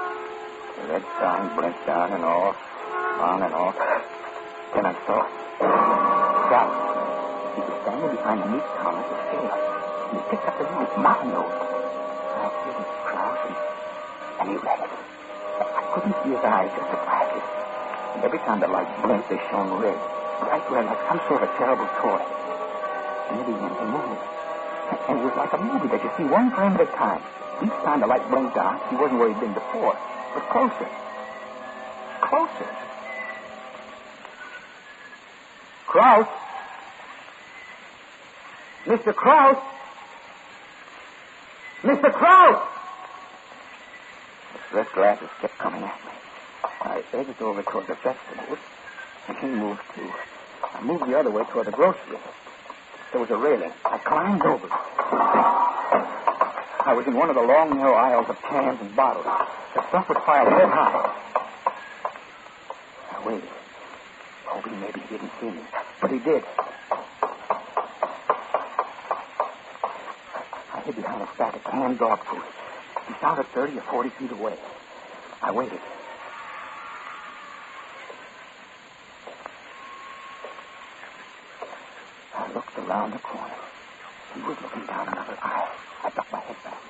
The 0.81 0.89
red 0.89 1.05
sign 1.21 1.53
blinked 1.53 1.85
on 1.85 2.17
and 2.17 2.25
off, 2.25 2.57
on 2.57 3.43
and 3.45 3.53
off. 3.53 3.77
Then 4.73 4.87
I 4.89 4.95
saw 5.05 5.21
Kraus. 6.49 6.98
He 7.59 7.67
was 7.67 7.83
standing 7.83 8.15
behind 8.15 8.39
the 8.39 8.49
meat 8.55 8.67
counter 8.79 9.03
scale. 9.03 9.51
And 9.51 10.15
he 10.15 10.23
picked 10.31 10.47
up 10.47 10.55
the 10.63 10.65
little 10.71 11.03
mountain 11.03 11.35
note. 11.35 11.51
I 11.51 12.47
it 12.55 12.75
to 12.79 12.97
Kraus, 13.03 13.41
and, 13.51 13.57
and 14.39 14.47
he 14.55 14.57
read 14.63 14.79
it. 14.79 14.93
I 15.59 15.83
couldn't 15.91 16.15
see 16.23 16.31
his 16.39 16.45
eyes, 16.47 16.71
just 16.71 16.87
the 16.87 17.03
glasses. 17.03 17.43
And 18.15 18.23
every 18.23 18.39
time 18.47 18.63
the 18.63 18.71
light 18.71 18.87
blinked, 19.03 19.27
they 19.27 19.43
shone 19.51 19.75
red. 19.83 19.99
bright 20.39 20.71
red, 20.71 20.87
like 20.87 21.03
some 21.11 21.19
sort 21.27 21.43
of 21.43 21.51
terrible 21.59 21.91
toy. 21.99 22.23
And 22.23 23.43
then 23.43 23.47
he 23.51 23.53
began 23.59 23.75
to 23.75 23.87
move. 23.91 24.19
And 25.11 25.19
it 25.19 25.25
was 25.27 25.35
like 25.35 25.53
a 25.53 25.59
movie 25.59 25.91
that 25.91 25.99
you 25.99 26.11
see 26.15 26.31
one 26.31 26.55
frame 26.55 26.79
at 26.79 26.87
a 26.87 26.91
time. 26.95 27.23
Each 27.59 27.75
time 27.83 28.01
the 28.01 28.07
light 28.07 28.23
blinked 28.31 28.55
on, 28.55 28.79
he 28.87 28.95
wasn't 28.95 29.19
where 29.19 29.35
he'd 29.35 29.41
been 29.43 29.53
before, 29.53 29.99
but 30.31 30.47
closer. 30.47 30.87
Closer. 32.23 32.71
Kraus? 35.91 36.29
Mr. 38.89 39.15
Kraus? 39.15 39.59
Mr. 41.83 42.11
Kraus! 42.11 42.69
The 44.71 44.77
red 44.77 44.87
glasses 44.95 45.29
kept 45.41 45.59
coming 45.59 45.83
at 45.83 45.95
me. 46.05 46.11
I 46.81 47.03
edged 47.13 47.43
over 47.43 47.63
toward 47.63 47.87
the 47.87 47.95
vegetables, 47.95 48.59
and 49.29 49.37
he 49.39 49.47
moved 49.47 49.81
too. 49.95 50.11
I 50.75 50.81
moved 50.83 51.07
the 51.07 51.19
other 51.19 51.31
way 51.31 51.45
toward 51.45 51.67
the 51.67 51.73
grocery. 51.73 52.19
There 53.13 53.21
was 53.21 53.31
a 53.31 53.37
railing. 53.37 53.73
I 53.85 53.99
climbed 53.99 54.43
over. 54.43 54.69
I 56.89 56.95
was 56.95 57.07
in 57.07 57.15
one 57.15 57.29
of 57.29 57.35
the 57.35 57.43
long, 57.43 57.77
narrow 57.77 57.95
aisles 57.95 58.27
of 58.31 58.41
cans 58.43 58.81
and 58.81 58.97
bottles. 58.97 59.27
The 59.75 59.87
stuff 59.89 60.09
was 60.09 60.17
piled 60.25 60.49
head 60.49 60.69
high. 60.69 61.15
I 63.13 63.27
waited, 63.27 63.49
oh, 64.47 64.61
hoping 64.61 64.81
maybe 64.81 65.01
he 65.01 65.09
didn't 65.09 65.31
see 65.41 65.51
me. 65.51 65.61
But 66.01 66.11
he 66.11 66.19
did. 66.21 66.43
I 70.75 70.81
hid 70.87 70.88
behind 70.99 71.23
a 71.23 71.31
stack 71.39 71.55
of 71.55 71.63
canned 71.63 71.99
dog 71.99 72.19
food. 72.27 72.47
He 73.07 73.15
sounded 73.23 73.47
30 73.55 73.79
or 73.79 73.87
40 73.91 74.11
feet 74.19 74.33
away. 74.35 74.57
I 75.43 75.51
waited. 75.55 75.83
I 82.35 82.45
looked 82.53 82.77
around 82.79 83.15
the 83.15 83.23
corner. 83.23 83.59
He 84.35 84.41
was 84.43 84.59
looking 84.63 84.87
down 84.87 85.07
another 85.15 85.39
aisle. 85.39 85.73
I 86.03 86.09
ducked 86.15 86.33
my 86.33 86.43
head 86.47 86.59
back. 86.67 86.83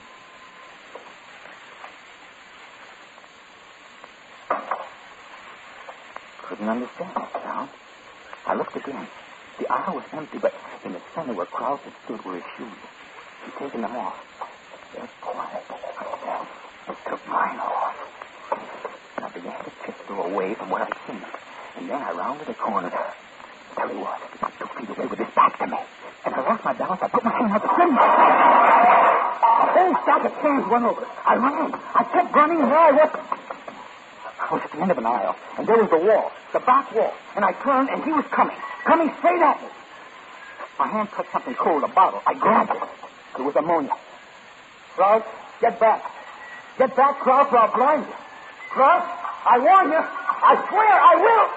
Couldn't 6.48 6.68
understand 6.68 7.12
that 7.12 7.32
sound. 7.44 7.70
I 8.46 8.52
looked 8.56 8.76
again. 8.76 9.06
The 9.60 9.66
aisle 9.68 9.94
was 10.00 10.08
empty, 10.16 10.38
but 10.40 10.52
in 10.84 10.92
the 10.96 11.02
center 11.14 11.34
where 11.34 11.46
Kraus 11.52 11.80
had 11.84 11.92
stood 12.04 12.24
were 12.24 12.36
his 12.36 12.48
shoes. 12.56 12.97
Taken 13.56 13.82
them 13.82 13.96
off. 13.96 14.14
They're 14.94 15.08
quiet. 15.20 15.64
I 15.68 16.94
took 17.08 17.28
mine 17.28 17.58
off. 17.58 17.94
And 19.16 19.24
I 19.24 19.28
began 19.30 19.64
to 19.64 19.70
tiptoe 19.84 20.22
away 20.22 20.54
from 20.54 20.70
where 20.70 20.86
seen 21.06 21.16
him. 21.16 21.30
And 21.78 21.90
then 21.90 22.00
I 22.02 22.12
rounded 22.12 22.48
a 22.48 22.54
corner. 22.54 22.92
Tell 23.74 23.92
you 23.92 23.98
what, 23.98 24.20
he 24.32 24.38
got 24.38 24.52
two 24.58 24.66
feet 24.78 24.96
away 24.96 25.06
with 25.06 25.18
his 25.18 25.34
back 25.34 25.58
to 25.58 25.66
me. 25.66 25.78
And 26.24 26.34
I 26.34 26.40
lost 26.40 26.64
my 26.64 26.72
balance. 26.72 27.00
I 27.02 27.08
put 27.08 27.24
my 27.24 27.30
hand 27.30 27.50
out 27.50 27.62
to 27.62 27.70
swim. 27.74 27.98
A 27.98 28.00
whole 29.74 29.94
stack 30.02 30.24
of 30.24 30.34
cans 30.38 30.66
went 30.70 30.84
over. 30.84 31.06
I 31.26 31.34
ran. 31.34 31.74
I 31.74 32.02
kept 32.12 32.34
running, 32.34 32.60
and 32.62 32.70
there 32.70 32.78
I 32.78 32.92
was. 32.92 33.10
I 34.38 34.54
was 34.54 34.62
at 34.62 34.70
the 34.70 34.80
end 34.80 34.90
of 34.92 34.98
an 34.98 35.06
aisle, 35.06 35.36
and 35.58 35.66
there 35.66 35.78
was 35.78 35.90
the 35.90 35.98
wall, 35.98 36.30
the 36.52 36.60
back 36.60 36.94
wall. 36.94 37.12
And 37.34 37.44
I 37.44 37.52
turned, 37.64 37.90
and 37.90 38.04
he 38.04 38.12
was 38.12 38.24
coming, 38.30 38.56
coming 38.84 39.10
straight 39.18 39.42
at 39.42 39.62
me. 39.62 39.68
My 40.78 40.86
hand 40.86 41.08
touched 41.10 41.32
something 41.32 41.54
cold, 41.54 41.82
a 41.82 41.88
bottle. 41.88 42.22
I 42.24 42.34
grabbed 42.34 42.70
it. 42.70 43.07
It 43.38 43.42
was 43.44 43.54
ammonia. 43.54 43.92
Kraus, 44.96 45.22
get 45.60 45.78
back. 45.78 46.02
Get 46.76 46.96
back, 46.96 47.20
Kraus, 47.20 47.52
or 47.52 47.58
I'll 47.58 47.72
blind 47.74 48.04
you. 48.06 48.14
Kraus, 48.70 49.04
I 49.46 49.58
warn 49.58 49.92
you. 49.92 49.98
I 50.00 50.56
swear 50.68 50.90
I 50.90 51.14
will. 51.22 51.48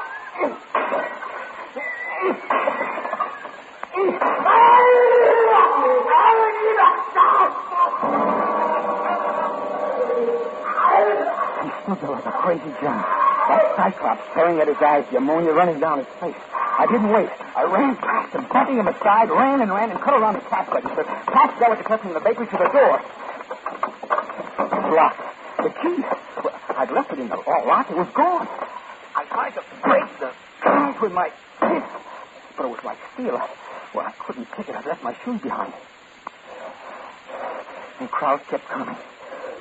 He 11.62 11.70
stood 11.84 12.00
there 12.02 12.12
like 12.12 12.26
a 12.26 12.32
crazy 12.32 12.72
giant. 12.82 13.06
That 13.50 13.74
cyclops 13.76 14.22
staring 14.32 14.60
at 14.60 14.68
his 14.68 14.78
eyes, 14.78 15.06
the 15.10 15.18
ammonia 15.18 15.52
running 15.52 15.80
down 15.80 15.98
his 15.98 16.08
face. 16.20 16.36
I 16.54 16.86
didn't 16.86 17.10
wait. 17.10 17.30
I 17.56 17.64
ran 17.64 17.96
past 17.98 18.34
him, 18.34 18.46
bumping 18.52 18.78
him 18.78 18.88
aside, 18.88 19.30
ran 19.30 19.62
and 19.62 19.72
ran 19.72 19.92
and 19.92 20.00
cut 20.00 20.14
around 20.14 20.36
the 20.36 20.42
cash 20.42 20.70
register, 20.72 21.04
past 21.04 21.60
delicatessen 21.60 22.08
in 22.08 22.14
the 22.14 22.20
bakery 22.22 22.48
to 22.48 22.58
the 22.58 22.70
door. 22.72 23.02
Locked. 24.96 25.22
The 25.58 25.70
key. 25.70 26.04
I'd 26.76 26.92
left 26.92 27.12
it 27.12 27.20
in 27.20 27.30
the 27.30 27.36
locked. 27.36 27.92
It 27.92 27.98
was 27.98 28.08
gone. 28.14 28.48
I 29.16 29.26
tried 29.26 29.54
to 29.56 29.64
break 29.84 30.20
the 30.20 30.32
cash 30.62 31.02
with 31.02 31.12
my 31.12 31.30
fist, 31.60 31.92
but 32.56 32.66
it 32.66 32.70
was 32.70 32.84
like 32.84 32.98
steel. 33.14 33.42
Well, 33.94 34.08
I 34.08 34.12
couldn't 34.20 34.50
pick 34.52 34.70
it. 34.70 34.76
I'd 34.76 34.86
left 34.86 35.04
my 35.04 35.16
shoes 35.26 35.42
behind. 35.42 35.74
And 38.00 38.10
Kraus 38.10 38.42
kept 38.50 38.68
coming, 38.70 38.96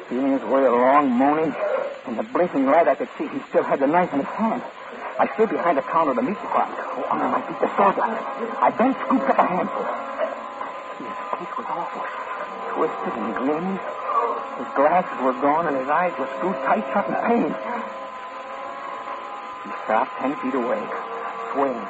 feeling 0.08 0.32
his 0.32 0.42
way 0.42 0.64
along, 0.64 1.10
moaning. 1.10 1.54
In 2.06 2.16
the 2.16 2.22
blinking 2.22 2.66
light, 2.66 2.88
I 2.88 2.94
could 2.94 3.08
see 3.18 3.26
he 3.26 3.40
still 3.50 3.64
had 3.64 3.80
the 3.80 3.86
knife 3.86 4.12
in 4.12 4.20
his 4.20 4.28
hand. 4.28 4.62
I 5.20 5.28
stood 5.36 5.52
behind 5.52 5.76
the 5.76 5.84
counter 5.84 6.12
of 6.12 6.16
the 6.16 6.24
meat 6.24 6.40
department. 6.40 6.80
Oh, 6.80 7.04
under 7.12 7.28
my 7.28 7.44
feet, 7.44 7.60
the 7.60 7.68
sawdust. 7.76 8.24
I 8.56 8.72
then 8.72 8.96
scooped 9.04 9.28
up 9.28 9.36
a 9.36 9.44
handful. 9.44 9.84
His 10.96 11.12
face 11.12 11.52
was 11.60 11.68
awful, 11.68 12.00
twisted 12.72 13.12
and 13.20 13.36
gleaming. 13.36 13.76
His 13.76 14.70
glasses 14.72 15.20
were 15.20 15.36
gone, 15.44 15.68
and 15.68 15.76
his 15.76 15.92
eyes 15.92 16.16
were 16.16 16.24
screwed 16.40 16.56
tight 16.64 16.88
shut 16.88 17.04
in 17.04 17.20
pain. 17.28 17.52
He 17.52 19.68
stopped 19.84 20.16
ten 20.24 20.40
feet 20.40 20.56
away, 20.56 20.80
swaying. 21.52 21.84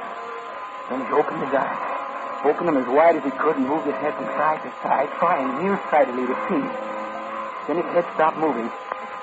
Then 0.90 1.06
he 1.06 1.14
opened 1.14 1.46
his 1.46 1.54
eyes, 1.54 2.42
opened 2.42 2.66
them 2.66 2.82
as 2.82 2.88
wide 2.90 3.14
as 3.14 3.22
he 3.22 3.30
could, 3.30 3.54
and 3.54 3.62
moved 3.62 3.86
his 3.86 3.94
head 4.02 4.10
from 4.18 4.26
side 4.34 4.58
to 4.66 4.74
side, 4.82 5.06
trying 5.22 5.46
nearsightedly 5.62 6.26
to 6.26 6.34
see. 6.50 6.66
Then 7.70 7.78
his 7.78 7.86
head 7.94 8.10
stopped 8.18 8.42
moving, 8.42 8.66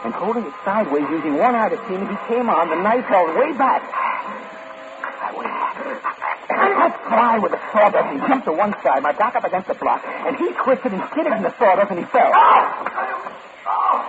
and 0.03 0.13
holding 0.13 0.45
it 0.45 0.53
sideways, 0.63 1.05
using 1.09 1.37
one 1.37 1.55
eye 1.55 1.69
to 1.69 1.77
see 1.87 1.97
me, 1.97 2.05
he 2.07 2.17
came 2.27 2.49
on, 2.49 2.69
the 2.69 2.75
knife 2.75 3.05
held 3.05 3.35
way 3.35 3.51
back. 3.57 3.81
I 3.83 5.33
waited. 5.35 6.01
I 6.49 6.89
fly 7.07 7.39
with 7.39 7.51
the 7.51 7.59
sawdust 7.71 8.05
and 8.05 8.19
jumped 8.27 8.45
to 8.45 8.53
one 8.53 8.73
side, 8.83 9.03
my 9.03 9.11
back 9.11 9.35
up 9.35 9.43
against 9.43 9.67
the 9.67 9.73
block, 9.75 10.03
and 10.05 10.35
he 10.37 10.51
twisted 10.63 10.93
and 10.93 11.03
skidded 11.11 11.33
in 11.33 11.43
the 11.43 11.53
sawdust, 11.57 11.91
and 11.91 11.99
he 11.99 12.05
fell. 12.05 12.31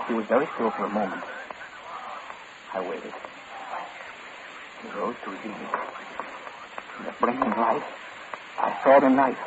He 0.08 0.14
was 0.14 0.26
very 0.26 0.46
still 0.54 0.70
for 0.70 0.84
a 0.84 0.88
moment. 0.88 1.22
I 2.72 2.80
waited. 2.80 3.12
He 4.82 4.88
rose 4.98 5.16
to 5.24 5.30
his 5.30 5.44
knees. 5.44 5.56
In 6.98 7.04
the 7.06 7.12
blinking 7.20 7.50
light, 7.50 7.82
I 8.58 8.80
saw 8.84 9.00
the 9.00 9.08
knife. 9.08 9.38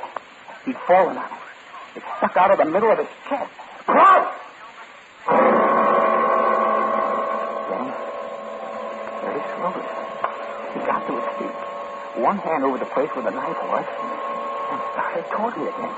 He'd 0.65 0.77
fallen 0.87 1.17
on 1.17 1.25
it. 1.25 1.97
It 1.97 2.03
stuck 2.17 2.37
out 2.37 2.51
of 2.51 2.57
the 2.57 2.65
middle 2.65 2.91
of 2.91 2.97
his 2.97 3.07
chest. 3.27 3.51
Crouch! 3.85 4.37
Slowly, 9.61 9.85
he 10.73 10.79
got 10.89 11.05
to 11.05 11.13
his 11.13 11.27
feet, 11.37 11.55
one 12.17 12.37
hand 12.41 12.63
over 12.65 12.77
the 12.81 12.89
place 12.89 13.09
where 13.13 13.23
the 13.23 13.31
knife 13.31 13.61
was, 13.69 13.85
and 13.85 14.81
started 14.97 15.25
toward 15.29 15.53
me 15.57 15.69
again. 15.69 15.93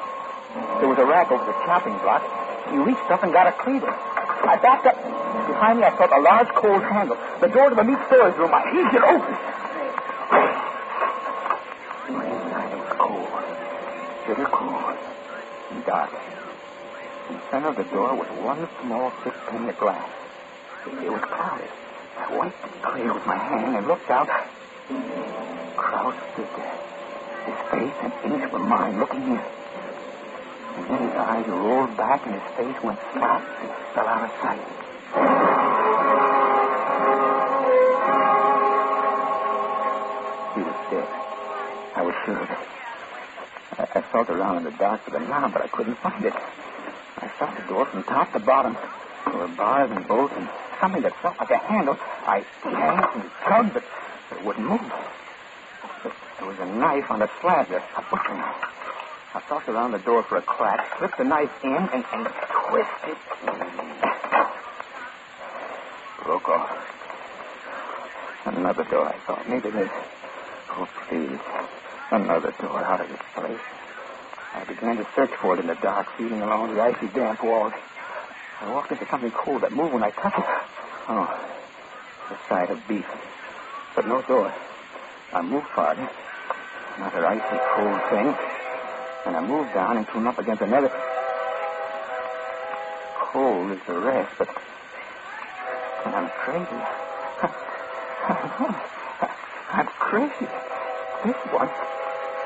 There 0.80 0.89
was 0.91 0.99
a 0.99 1.06
rack 1.06 1.32
over 1.32 1.45
the 1.45 1.56
chopping 1.63 1.97
block. 2.04 2.21
He 2.69 2.78
reached 2.78 3.10
up 3.10 3.23
and 3.23 3.32
got 3.32 3.47
a 3.47 3.54
cleaver. 3.54 3.88
I 3.89 4.60
backed 4.62 4.86
up. 4.86 4.95
Behind 5.47 5.80
me, 5.80 5.86
I 5.86 5.95
felt 5.95 6.12
a 6.12 6.19
large 6.19 6.49
cold 6.49 6.84
handle. 6.84 7.17
The 7.39 7.47
door 7.47 7.69
to 7.69 7.76
the 7.76 7.84
meat 7.84 7.97
storage 8.08 8.36
room. 8.36 8.52
I 8.54 8.62
heaved 8.71 8.93
it 8.93 9.04
open. 9.04 9.34
It 12.04 12.78
was 12.78 12.91
cold, 12.99 13.30
bitter 14.28 14.45
cold, 14.52 14.97
and 15.71 15.86
dark. 15.86 16.12
In 17.30 17.39
center 17.49 17.69
of 17.69 17.76
the 17.78 17.84
door 17.86 18.13
was 18.15 18.28
one 18.43 18.67
small 18.82 19.12
six-pane 19.23 19.69
of 19.69 19.80
glass. 19.80 20.10
It 20.86 21.10
was 21.10 21.21
clouded. 21.21 21.69
I 22.17 22.38
wiped 22.38 22.65
it 22.65 22.82
clear 22.84 23.13
with 23.13 23.26
my 23.26 23.38
hand 23.38 23.76
and 23.78 23.88
looked 23.88 24.10
out. 24.10 24.28
Kraus 25.76 26.15
stood 26.34 26.49
there. 26.56 26.78
His 27.45 27.58
face 27.71 27.97
and 28.04 28.13
inch 28.34 28.52
were 28.52 28.60
mine, 28.60 28.99
looking 28.99 29.23
in. 29.23 29.41
And 29.41 30.89
then 30.89 30.99
his 31.10 31.15
eyes 31.17 31.45
rolled 31.47 31.95
back 31.97 32.26
and 32.26 32.34
his 32.34 32.47
face 32.58 32.84
went 32.84 32.99
flat 33.13 33.41
and 33.62 33.69
fell 33.93 34.08
out 34.08 34.23
of 34.23 34.32
sight. 34.41 35.73
He 40.56 40.62
was 40.62 40.78
dead. 40.91 41.10
I 41.95 42.02
was 42.06 42.15
sure 42.26 42.38
of 42.38 42.49
it. 42.49 42.58
I, 43.78 43.99
I 43.99 44.02
felt 44.12 44.30
around 44.30 44.58
in 44.58 44.63
the 44.65 44.78
dark 44.78 45.04
for 45.04 45.12
the 45.12 45.19
knob, 45.19 45.54
but 45.54 45.62
I 45.63 45.67
couldn't 45.67 45.97
find 45.97 46.23
it. 46.26 46.34
I 46.34 47.28
felt 47.39 47.56
the 47.58 47.67
door 47.67 47.86
from 47.86 48.04
top 48.04 48.34
to 48.34 48.39
bottom. 48.39 48.78
There 49.26 49.38
were 49.38 49.47
bars 49.47 49.89
and 49.91 50.08
bolts 50.08 50.34
and 50.38 50.47
something 50.83 51.01
that 51.01 51.15
felt 51.21 51.39
like 51.39 51.49
a 51.49 51.57
handle. 51.59 51.95
I 52.27 52.43
yanked 52.65 53.15
and 53.15 53.31
tugged, 53.47 53.73
but 53.73 54.37
it 54.37 54.43
wouldn't 54.43 54.67
move. 54.67 54.83
But 56.03 56.11
there 56.37 56.47
was 56.49 56.59
a 56.59 56.65
knife 56.65 57.09
on 57.09 57.19
the 57.19 57.29
slab 57.39 57.69
there, 57.69 57.79
a 57.79 58.01
butcher 58.11 58.35
knife. 58.35 58.67
I 59.33 59.39
felt 59.47 59.63
around 59.69 59.93
the 59.93 59.99
door 59.99 60.23
for 60.23 60.35
a 60.35 60.41
crack, 60.41 60.97
slipped 60.97 61.17
the 61.17 61.23
knife 61.23 61.55
in, 61.63 61.71
and, 61.71 62.03
and 62.11 62.27
twisted. 62.67 63.17
Broke 66.25 66.49
off. 66.49 66.69
Another 68.45 68.83
door, 68.83 69.07
I 69.07 69.17
thought. 69.25 69.47
Maybe 69.47 69.69
this. 69.69 69.89
Oh, 70.71 70.89
please. 71.07 71.39
Another 72.11 72.53
door 72.59 72.83
out 72.83 72.99
of 72.99 73.07
this 73.07 73.21
place. 73.33 73.65
I 74.53 74.65
began 74.65 74.97
to 74.97 75.07
search 75.15 75.31
for 75.41 75.55
it 75.55 75.61
in 75.61 75.67
the 75.67 75.75
dark, 75.75 76.07
feeling 76.17 76.41
along 76.41 76.75
the 76.75 76.81
icy, 76.81 77.07
damp 77.07 77.41
walls. 77.41 77.71
I 78.63 78.71
walked 78.71 78.91
into 78.91 79.04
something 79.12 79.32
cold 79.43 79.62
that 79.62 79.73
moved 79.76 79.93
when 79.93 80.04
I 80.04 80.10
touched 80.15 80.39
it. 80.39 80.45
Oh, 81.12 81.28
the 82.32 82.38
side 82.47 82.71
of 82.71 82.80
beef. 82.88 83.04
But 83.95 84.08
no 84.08 84.21
door. 84.23 84.47
I 85.34 85.41
moved 85.41 85.67
farther. 85.76 86.08
Another 86.95 87.28
icy, 87.28 87.58
cold 87.76 87.99
thing. 88.08 88.30
And 89.26 89.36
I 89.36 89.41
moved 89.43 89.73
down 89.76 89.97
and 89.97 90.08
came 90.08 90.28
up 90.28 90.39
against 90.39 90.62
another. 90.62 90.89
Cold 93.34 93.71
as 93.71 93.80
the 93.86 93.99
rest, 93.99 94.32
but. 94.39 94.47
And 96.06 96.15
I'm 96.15 96.30
crazy. 96.45 96.82
I'm 99.76 99.88
crazy. 99.99 100.47
This 101.26 101.36
one. 101.52 101.69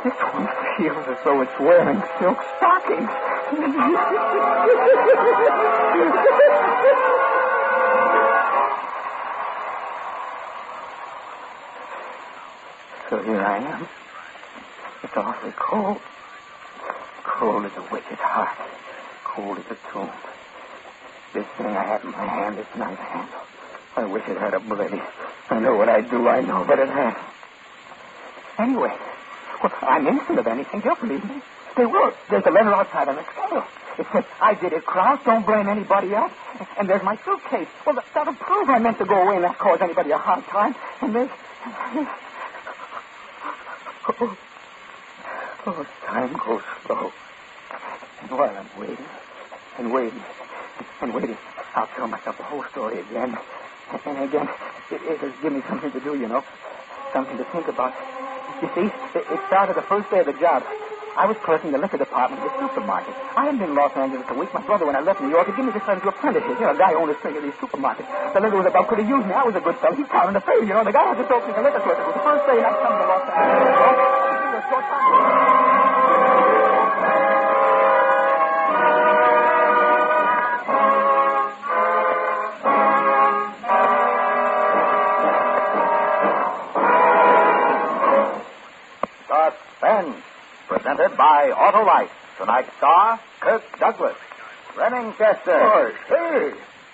This 0.04 0.14
one 0.14 0.48
feels 0.78 1.08
as 1.08 1.18
though 1.24 1.42
it's 1.42 1.60
wearing 1.60 2.02
silk 2.20 2.38
stockings. 2.58 3.10
so 13.10 13.24
here 13.24 13.42
I 13.42 13.58
am. 13.58 13.88
It's 15.04 15.18
awfully 15.18 15.54
cold. 15.58 16.00
Cold 17.24 17.66
as 17.66 17.72
a 17.78 17.82
witch's 17.92 18.20
heart. 18.20 18.58
Cold 19.24 19.58
as 19.58 19.66
a 19.72 19.78
tomb. 19.92 20.12
This 21.34 21.46
thing 21.58 21.68
I 21.68 21.84
have 21.84 22.04
in 22.04 22.12
my 22.12 22.26
hand 22.26 22.60
is 22.60 22.66
knife 22.78 23.00
handle. 23.00 23.40
I 23.96 24.06
wish 24.06 24.28
it 24.28 24.38
had 24.38 24.54
a 24.54 24.60
blade. 24.60 25.02
I 25.50 25.60
know 25.60 25.76
what 25.76 25.90
I'd 25.90 26.10
do, 26.10 26.28
I 26.28 26.42
know, 26.42 26.64
but 26.68 26.78
it 26.78 26.90
hasn't. 26.90 27.18
Anyway, 28.60 28.96
well, 29.64 29.74
I'm 29.82 30.08
innocent 30.08 30.40
of 30.40 30.48
anything. 30.48 30.82
You'll 30.84 30.96
believe 30.96 31.24
me. 31.24 31.42
They 31.78 31.86
will. 31.86 32.12
There's 32.30 32.44
a 32.46 32.52
letter 32.52 32.74
outside 32.74 33.08
on 33.08 33.16
the 33.16 33.26
scale. 33.30 33.64
It 34.00 34.06
says, 34.14 34.24
I 34.42 34.54
did 34.54 34.74
it, 34.74 34.86
Kraus. 34.86 35.20
Don't 35.26 35.46
blame 35.46 35.70
anybody 35.70 36.14
else. 36.14 36.34
And 36.78 36.90
there's 36.90 37.04
my 37.04 37.16
suitcase. 37.26 37.68
Well, 37.86 37.96
that, 37.96 38.06
that'll 38.14 38.34
prove 38.34 38.70
I 38.70 38.80
meant 38.80 38.98
to 39.00 39.06
go 39.06 39.16
away 39.16 39.36
and 39.36 39.44
not 39.44 39.58
cause 39.58 39.80
anybody 39.82 40.12
a 40.12 40.18
hard 40.18 40.44
time. 40.46 40.76
And 41.02 41.16
there's... 41.16 41.30
Oh, 44.10 44.38
oh 45.68 45.86
time 46.06 46.34
goes 46.34 46.62
slow. 46.86 47.12
And 48.22 48.32
while 48.32 48.58
I'm 48.58 48.70
waiting, 48.80 49.06
and 49.78 49.94
waiting, 49.94 50.24
and 51.02 51.14
waiting, 51.14 51.38
I'll 51.76 51.88
tell 51.96 52.08
myself 52.08 52.38
the 52.38 52.44
whole 52.44 52.64
story 52.72 53.02
again. 53.02 53.38
And 54.06 54.18
again, 54.24 54.50
it, 54.92 55.02
it'll 55.02 55.32
give 55.42 55.54
me 55.54 55.62
something 55.70 55.92
to 55.92 56.00
do, 56.00 56.16
you 56.18 56.28
know. 56.28 56.44
Something 57.14 57.38
to 57.38 57.46
think 57.46 57.68
about. 57.68 57.94
You 58.62 58.70
see, 58.74 58.88
it, 59.18 59.26
it 59.30 59.40
started 59.48 59.76
the 59.76 59.84
first 59.86 60.10
day 60.10 60.20
of 60.20 60.26
the 60.26 60.34
job. 60.34 60.64
I 61.18 61.26
was 61.26 61.38
clerking 61.42 61.72
the 61.72 61.80
liquor 61.82 61.98
department 61.98 62.44
of 62.46 62.50
the 62.50 62.54
supermarket. 62.62 63.14
I 63.34 63.46
hadn't 63.46 63.58
been 63.58 63.70
in 63.74 63.76
Los 63.76 63.92
Angeles 63.98 64.26
a 64.30 64.36
week. 64.38 64.54
My 64.54 64.62
brother, 64.62 64.86
when 64.86 64.96
I 64.96 65.02
left 65.02 65.20
New 65.22 65.30
York, 65.30 65.48
had 65.48 65.56
given 65.58 65.74
me 65.74 65.74
this 65.74 65.88
letter 65.88 66.02
to 66.02 66.10
apprentice 66.10 66.44
here. 66.46 66.54
You 66.58 66.66
know, 66.70 66.74
a 66.74 66.78
guy 66.78 66.94
owned 66.94 67.10
a 67.10 67.18
string 67.18 67.38
of 67.38 67.44
these 67.44 67.58
supermarkets. 67.58 68.06
The 68.34 68.40
letter 68.40 68.58
was 68.58 68.68
about 68.70 68.88
could 68.88 69.00
have 69.02 69.10
used 69.10 69.26
me. 69.26 69.34
I 69.34 69.44
was 69.44 69.56
a 69.58 69.62
good 69.62 69.76
fellow. 69.82 69.96
He's 69.98 70.06
counting 70.14 70.34
the 70.38 70.42
favor, 70.46 70.62
you 70.66 70.74
know. 70.78 70.84
The 70.86 70.94
guy 70.94 71.06
had 71.10 71.18
just 71.18 71.32
opened 71.34 71.56
the 71.58 71.62
liquor 71.66 71.82
store. 71.82 71.98
It 71.98 72.06
was 72.06 72.14
the 72.18 72.22
first 72.26 72.46
day 72.46 72.58
I'd 72.62 72.78
come 72.82 72.94
to 73.02 73.06
Los 73.10 73.26
Angeles. 73.34 75.47
Presented 90.88 91.18
by 91.18 91.52
Auto 91.52 91.84
Autolite. 91.84 92.10
Tonight's 92.38 92.72
star, 92.78 93.20
Kirk 93.42 93.62
Douglas. 93.78 94.16
Remingchester. 94.76 95.60
Why, 95.60 95.92
hey, 96.08 96.54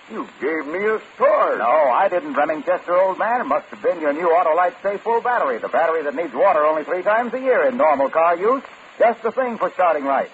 you 0.10 0.27
gave 0.41 0.65
me 0.65 0.79
a 0.84 0.99
start. 1.13 1.60
No, 1.60 1.93
I 1.93 2.10
didn't, 2.10 2.34
Remingchester, 2.34 2.89
old 2.89 3.19
man. 3.19 3.41
It 3.41 3.43
must 3.43 3.67
have 3.67 3.84
been 3.84 4.01
your 4.01 4.12
new 4.12 4.32
Auto 4.32 4.49
Autolite 4.49 4.79
Sta-Ful 4.79 5.21
battery, 5.21 5.60
the 5.60 5.67
battery 5.67 6.01
that 6.01 6.15
needs 6.15 6.34
water 6.34 6.65
only 6.65 6.84
three 6.84 7.03
times 7.03 7.36
a 7.36 7.39
year 7.39 7.67
in 7.67 7.77
normal 7.77 8.10
car 8.10 8.36
use. 8.36 8.63
Just 8.97 9.21
the 9.21 9.32
thing 9.32 9.60
for 9.60 9.69
starting 9.69 10.06
right. 10.06 10.32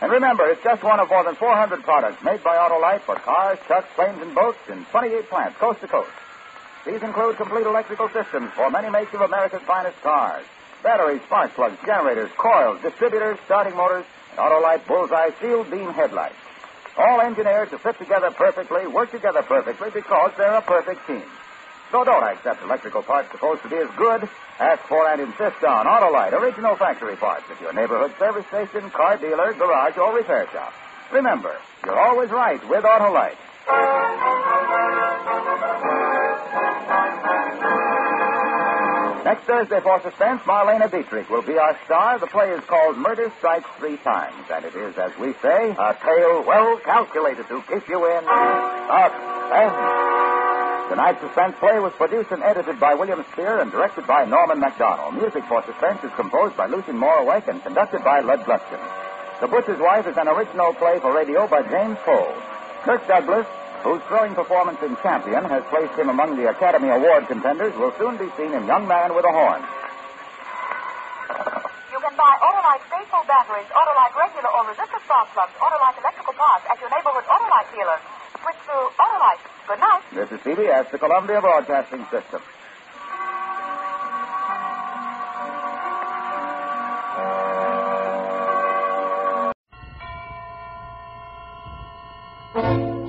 And 0.00 0.12
remember, 0.12 0.48
it's 0.48 0.62
just 0.62 0.84
one 0.84 1.00
of 1.00 1.10
more 1.10 1.24
than 1.24 1.34
400 1.34 1.82
products 1.82 2.22
made 2.22 2.44
by 2.44 2.54
Autolite 2.54 3.00
for 3.00 3.16
cars, 3.16 3.58
trucks, 3.66 3.88
planes, 3.96 4.22
and 4.22 4.36
boats 4.36 4.58
in 4.70 4.84
28 4.92 5.28
plants, 5.28 5.58
coast 5.58 5.80
to 5.80 5.88
coast. 5.88 6.12
These 6.86 7.02
include 7.02 7.38
complete 7.38 7.66
electrical 7.66 8.08
systems 8.10 8.52
for 8.52 8.70
many 8.70 8.88
makes 8.88 9.12
of 9.14 9.20
America's 9.22 9.62
finest 9.62 10.00
cars. 10.00 10.46
Batteries, 10.84 11.24
spark 11.24 11.48
plugs, 11.56 11.80
generators, 11.88 12.28
coils, 12.36 12.76
distributors, 12.84 13.40
starting 13.48 13.72
motors, 13.72 14.04
and 14.04 14.38
Autolite 14.38 14.84
Bullseye 14.84 15.32
Field 15.40 15.72
Beam 15.72 15.88
headlights. 15.96 16.36
All 17.00 17.24
engineered 17.24 17.72
to 17.72 17.80
fit 17.80 17.96
together 17.96 18.28
perfectly, 18.36 18.84
work 18.92 19.08
together 19.08 19.40
perfectly 19.48 19.88
because 19.96 20.30
they're 20.36 20.60
a 20.60 20.66
perfect 20.68 21.00
team. 21.08 21.24
So 21.88 22.04
don't 22.04 22.26
accept 22.36 22.60
electrical 22.60 23.00
parts 23.08 23.32
supposed 23.32 23.64
to 23.64 23.70
be 23.72 23.80
as 23.80 23.88
good. 23.96 24.28
Ask 24.60 24.84
for 24.86 25.00
and 25.16 25.24
insist 25.24 25.58
on 25.64 25.88
Autolite 25.88 26.36
original 26.36 26.76
factory 26.76 27.16
parts 27.16 27.48
at 27.48 27.58
your 27.64 27.72
neighborhood 27.72 28.12
service 28.20 28.44
station, 28.52 28.84
car 28.92 29.16
dealer, 29.18 29.56
garage, 29.56 29.96
or 29.96 30.12
repair 30.20 30.44
shop. 30.52 30.72
Remember, 31.10 31.54
you're 31.88 32.00
always 32.12 32.28
right 32.28 32.60
with 32.68 32.84
Autolite. 32.84 33.40
Next 39.24 39.44
Thursday 39.44 39.80
for 39.80 40.02
Suspense, 40.02 40.42
Marlene 40.42 40.84
Dietrich 40.90 41.30
will 41.30 41.40
be 41.40 41.56
our 41.56 41.78
star. 41.86 42.18
The 42.18 42.26
play 42.26 42.50
is 42.50 42.60
called 42.64 42.98
Murder 42.98 43.32
Strikes 43.38 43.70
Three 43.78 43.96
Times, 43.96 44.44
and 44.52 44.66
it 44.66 44.74
is, 44.76 44.98
as 44.98 45.16
we 45.18 45.32
say, 45.40 45.70
a 45.72 45.96
tale 46.04 46.44
well 46.44 46.78
calculated 46.84 47.48
to 47.48 47.62
keep 47.62 47.88
you 47.88 48.04
in 48.04 48.20
suspense. 48.20 50.14
Tonight's 50.90 51.20
Suspense 51.22 51.56
play 51.58 51.80
was 51.80 51.94
produced 51.94 52.32
and 52.32 52.42
edited 52.42 52.78
by 52.78 52.92
William 52.92 53.24
Spier 53.32 53.60
and 53.60 53.72
directed 53.72 54.06
by 54.06 54.26
Norman 54.26 54.60
Macdonnell. 54.60 55.16
Music 55.16 55.42
for 55.48 55.64
Suspense 55.64 56.04
is 56.04 56.12
composed 56.16 56.54
by 56.58 56.66
Lucien 56.66 56.96
Moraweck 57.00 57.48
and 57.48 57.62
conducted 57.62 58.04
by 58.04 58.20
Lud 58.20 58.40
Gluskin. 58.44 58.78
The 59.40 59.48
Butcher's 59.48 59.80
Wife 59.80 60.06
is 60.06 60.18
an 60.18 60.28
original 60.28 60.74
play 60.74 61.00
for 61.00 61.14
radio 61.14 61.48
by 61.48 61.62
James 61.62 61.96
Poe. 62.04 62.36
Kirk 62.82 63.08
Douglas, 63.08 63.46
whose 63.84 64.00
thrilling 64.08 64.34
performance 64.34 64.80
in 64.80 64.96
Champion 65.04 65.44
has 65.44 65.62
placed 65.68 65.92
him 66.00 66.08
among 66.08 66.40
the 66.40 66.48
Academy 66.48 66.88
Award 66.88 67.28
contenders, 67.28 67.76
will 67.76 67.92
soon 68.00 68.16
be 68.16 68.32
seen 68.32 68.56
in 68.56 68.64
Young 68.64 68.88
Man 68.88 69.14
with 69.14 69.28
a 69.28 69.32
Horn. 69.32 69.60
You 71.92 72.00
can 72.00 72.16
buy 72.16 72.32
Autolite 72.40 72.80
faithful 72.88 73.28
batteries, 73.28 73.68
Autolite 73.68 74.16
regular 74.16 74.50
or 74.56 74.64
resistor 74.72 75.00
spark 75.04 75.28
plugs, 75.36 75.52
Autolite 75.60 76.00
electrical 76.00 76.32
parts 76.32 76.64
at 76.72 76.80
your 76.80 76.88
neighborhood 76.88 77.28
Autolite 77.28 77.68
dealer. 77.76 78.00
Switch 78.40 78.60
to 78.72 78.76
Autolite. 78.96 79.44
Good 79.68 79.80
night. 79.80 80.02
This 80.16 80.32
is 80.32 80.40
CBS, 80.40 80.90
the 80.90 80.98
Columbia 80.98 81.40
Broadcasting 81.40 82.08
System. 82.10 82.40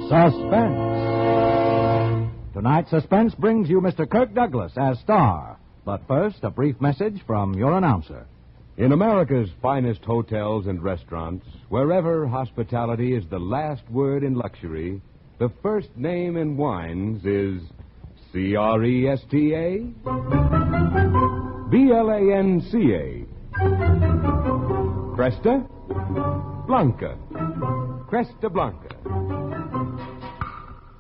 Suspense. 0.08 0.65
Suspense 2.90 3.34
brings 3.34 3.68
you 3.68 3.82
Mr. 3.82 4.10
Kirk 4.10 4.34
Douglas 4.34 4.74
as 4.78 5.00
star. 5.00 5.58
But 5.86 6.08
first, 6.08 6.44
a 6.44 6.50
brief 6.50 6.80
message 6.80 7.20
from 7.26 7.54
your 7.56 7.76
announcer. 7.78 8.28
In 8.78 8.92
America's 8.92 9.50
finest 9.62 10.04
hotels 10.04 10.68
and 10.68 10.84
restaurants, 10.84 11.48
wherever 11.70 12.28
hospitality 12.28 13.16
is 13.16 13.24
the 13.30 13.40
last 13.40 13.90
word 13.90 14.24
in 14.24 14.36
luxury, 14.36 15.02
the 15.40 15.52
first 15.64 15.90
name 15.96 16.38
in 16.38 16.58
wines 16.58 17.26
is 17.26 17.62
C 18.32 18.56
R 18.56 18.84
E 18.84 19.08
S 19.10 19.22
T 19.32 19.54
A 19.54 19.80
B 21.70 21.92
L 21.92 22.10
A 22.10 22.38
N 22.38 22.62
C 22.70 22.94
A. 22.94 23.26
Cresta 25.16 25.68
Blanca. 26.68 27.18
Cresta 28.10 28.52
Blanca. 28.52 29.55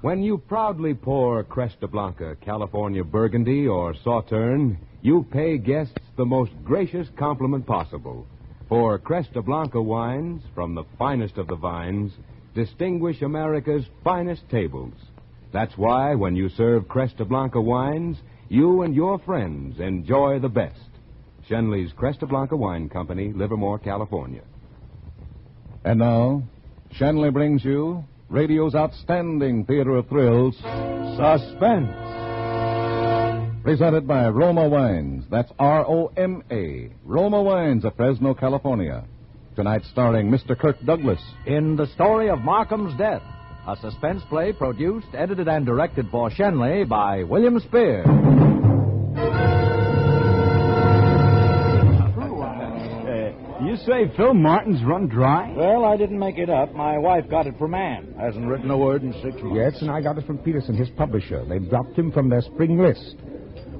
When 0.05 0.21
you 0.21 0.37
proudly 0.37 0.93
pour 0.93 1.43
Cresta 1.43 1.89
Blanca, 1.89 2.37
California 2.39 3.03
Burgundy, 3.03 3.67
or 3.67 3.95
Sauterne, 4.03 4.77
you 5.01 5.25
pay 5.31 5.57
guests 5.57 5.97
the 6.15 6.23
most 6.23 6.51
gracious 6.63 7.07
compliment 7.17 7.65
possible. 7.65 8.27
For 8.69 8.99
Cresta 8.99 9.43
Blanca 9.43 9.81
wines, 9.81 10.43
from 10.53 10.75
the 10.75 10.83
finest 10.99 11.39
of 11.39 11.47
the 11.47 11.55
vines, 11.55 12.11
distinguish 12.53 13.23
America's 13.23 13.83
finest 14.03 14.47
tables. 14.51 14.93
That's 15.51 15.75
why 15.75 16.13
when 16.13 16.35
you 16.35 16.49
serve 16.49 16.83
Cresta 16.83 17.27
Blanca 17.27 17.59
wines, 17.59 18.17
you 18.47 18.83
and 18.83 18.93
your 18.93 19.17
friends 19.17 19.79
enjoy 19.79 20.37
the 20.37 20.49
best. 20.49 20.87
Schenley's 21.49 21.93
Cresta 21.93 22.29
Blanca 22.29 22.55
Wine 22.55 22.89
Company, 22.89 23.33
Livermore, 23.33 23.79
California. 23.79 24.43
And 25.83 25.97
now, 25.97 26.43
Shenley 26.93 27.33
brings 27.33 27.65
you 27.65 28.05
radio's 28.29 28.75
outstanding 28.75 29.65
theater 29.65 29.95
of 29.95 30.07
thrills, 30.07 30.55
Suspense. 31.17 31.91
Presented 33.63 34.07
by 34.07 34.27
Roma 34.29 34.67
Wines. 34.67 35.25
That's 35.31 35.51
R 35.57 35.85
O 35.87 36.11
M 36.17 36.43
A. 36.51 36.89
Roma 37.03 37.41
Wines 37.41 37.83
of 37.83 37.95
Fresno, 37.95 38.33
California. 38.33 39.05
Tonight 39.55 39.81
starring 39.91 40.29
Mr. 40.29 40.57
Kirk 40.57 40.77
Douglas. 40.85 41.21
In 41.47 41.75
the 41.75 41.87
story 41.87 42.29
of 42.29 42.39
Markham's 42.39 42.95
death, 42.97 43.23
a 43.67 43.75
suspense 43.77 44.21
play 44.29 44.53
produced, 44.53 45.07
edited, 45.15 45.47
and 45.47 45.65
directed 45.65 46.07
for 46.11 46.29
Schenley 46.29 46.87
by 46.87 47.23
William 47.23 47.59
Spier. 47.59 48.54
Say 53.85 54.11
Phil 54.17 54.33
Martin's 54.33 54.83
run 54.83 55.07
dry? 55.07 55.53
Well, 55.55 55.85
I 55.85 55.97
didn't 55.97 56.19
make 56.19 56.37
it 56.37 56.49
up. 56.49 56.73
My 56.73 56.97
wife 56.97 57.29
got 57.29 57.47
it 57.47 57.57
from 57.57 57.73
Ann. 57.73 58.15
Hasn't 58.19 58.47
written 58.47 58.69
a 58.71 58.77
word 58.77 59.03
in 59.03 59.13
six 59.23 59.35
months. 59.41 59.55
Yes, 59.55 59.81
and 59.81 59.91
I 59.91 60.01
got 60.01 60.17
it 60.17 60.25
from 60.25 60.37
Peterson, 60.39 60.75
his 60.75 60.89
publisher. 60.91 61.45
They 61.45 61.59
dropped 61.59 61.97
him 61.97 62.11
from 62.11 62.29
their 62.29 62.41
spring 62.41 62.77
list. 62.77 63.15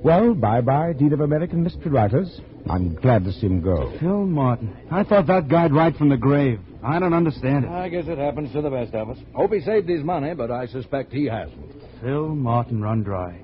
Well, 0.04 0.36
bye-bye, 0.36 0.94
Dean 0.94 1.14
of 1.14 1.22
American 1.22 1.64
mystery 1.64 1.92
writers. 1.92 2.40
I'm 2.70 2.96
glad 2.96 3.24
to 3.26 3.32
see 3.32 3.48
him 3.48 3.62
go. 3.62 3.96
Phil 4.00 4.26
Martin. 4.26 4.76
I 4.92 5.04
thought 5.04 5.28
that 5.28 5.48
guy'd 5.48 5.74
write 5.74 5.96
from 5.98 6.10
the 6.10 6.18
grave. 6.18 6.60
I 6.84 7.00
don't 7.00 7.14
understand 7.14 7.66
it. 7.66 7.72
I 7.72 7.90
guess 7.90 8.06
it 8.08 8.20
happens 8.20 8.52
to 8.54 8.62
the 8.62 8.70
best 8.70 8.94
of 8.94 9.10
us. 9.10 9.18
Hope 9.34 9.54
he 9.54 9.62
saved 9.62 9.90
his 9.90 10.04
money, 10.04 10.36
but 10.36 10.52
I 10.52 10.68
suspect 10.68 11.12
he 11.12 11.26
hasn't. 11.26 11.74
Phil 12.02 12.28
Martin 12.36 12.82
run 12.82 13.02
dry. 13.02 13.40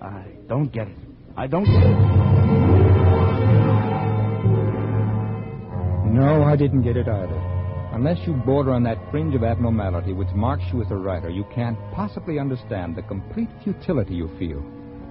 I 0.00 0.24
don't 0.48 0.72
get 0.72 0.86
it. 0.88 0.96
I 1.36 1.48
don't 1.48 1.64
get 1.64 1.82
it. 1.82 2.33
No, 6.14 6.44
I 6.44 6.54
didn't 6.54 6.82
get 6.82 6.96
it 6.96 7.08
either. 7.08 7.40
Unless 7.92 8.24
you 8.24 8.34
border 8.34 8.72
on 8.72 8.84
that 8.84 9.10
fringe 9.10 9.34
of 9.34 9.42
abnormality 9.42 10.12
which 10.12 10.28
marks 10.32 10.62
you 10.72 10.80
as 10.80 10.88
a 10.92 10.94
writer, 10.94 11.28
you 11.28 11.44
can't 11.52 11.76
possibly 11.92 12.38
understand 12.38 12.94
the 12.94 13.02
complete 13.02 13.48
futility 13.64 14.14
you 14.14 14.30
feel 14.38 14.60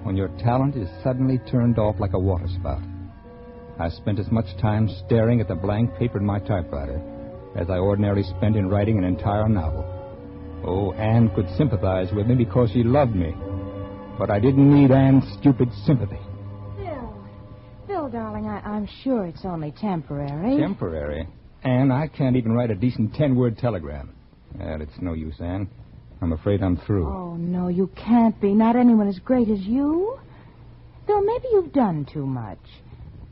when 0.03 0.15
your 0.15 0.29
talent 0.39 0.77
is 0.77 0.87
suddenly 1.03 1.39
turned 1.51 1.77
off 1.77 1.99
like 1.99 2.13
a 2.13 2.17
waterspout. 2.17 2.81
I 3.77 3.89
spent 3.89 4.17
as 4.17 4.31
much 4.31 4.45
time 4.61 4.87
staring 5.05 5.41
at 5.41 5.49
the 5.49 5.55
blank 5.55 5.93
paper 5.97 6.19
in 6.19 6.25
my 6.25 6.39
typewriter 6.39 7.01
as 7.57 7.69
I 7.69 7.79
ordinarily 7.79 8.23
spent 8.23 8.55
in 8.55 8.69
writing 8.69 8.97
an 8.97 9.03
entire 9.03 9.49
novel. 9.49 9.83
Oh, 10.65 10.93
Anne 10.93 11.35
could 11.35 11.49
sympathize 11.57 12.13
with 12.13 12.27
me 12.27 12.35
because 12.35 12.71
she 12.71 12.81
loved 12.81 13.13
me. 13.13 13.35
But 14.17 14.31
I 14.31 14.39
didn't 14.39 14.73
need 14.73 14.91
Anne's 14.91 15.29
stupid 15.37 15.67
sympathy. 15.85 16.19
Darling, 18.13 18.45
I, 18.45 18.59
I'm 18.59 18.87
sure 19.03 19.25
it's 19.25 19.43
only 19.43 19.71
temporary. 19.71 20.61
Temporary? 20.61 21.27
Anne, 21.63 21.91
I 21.91 22.07
can't 22.07 22.35
even 22.35 22.53
write 22.53 22.69
a 22.69 22.75
decent 22.75 23.15
ten 23.15 23.35
word 23.35 23.57
telegram. 23.57 24.13
Well, 24.53 24.81
it's 24.81 24.93
no 25.01 25.13
use, 25.13 25.33
Anne. 25.39 25.67
I'm 26.21 26.31
afraid 26.31 26.61
I'm 26.61 26.77
through. 26.77 27.07
Oh, 27.07 27.35
no, 27.35 27.69
you 27.69 27.89
can't 27.95 28.39
be. 28.39 28.53
Not 28.53 28.75
anyone 28.75 29.07
as 29.07 29.17
great 29.17 29.49
as 29.49 29.61
you. 29.61 30.19
Phil, 31.07 31.23
maybe 31.23 31.45
you've 31.53 31.73
done 31.73 32.05
too 32.05 32.27
much. 32.27 32.59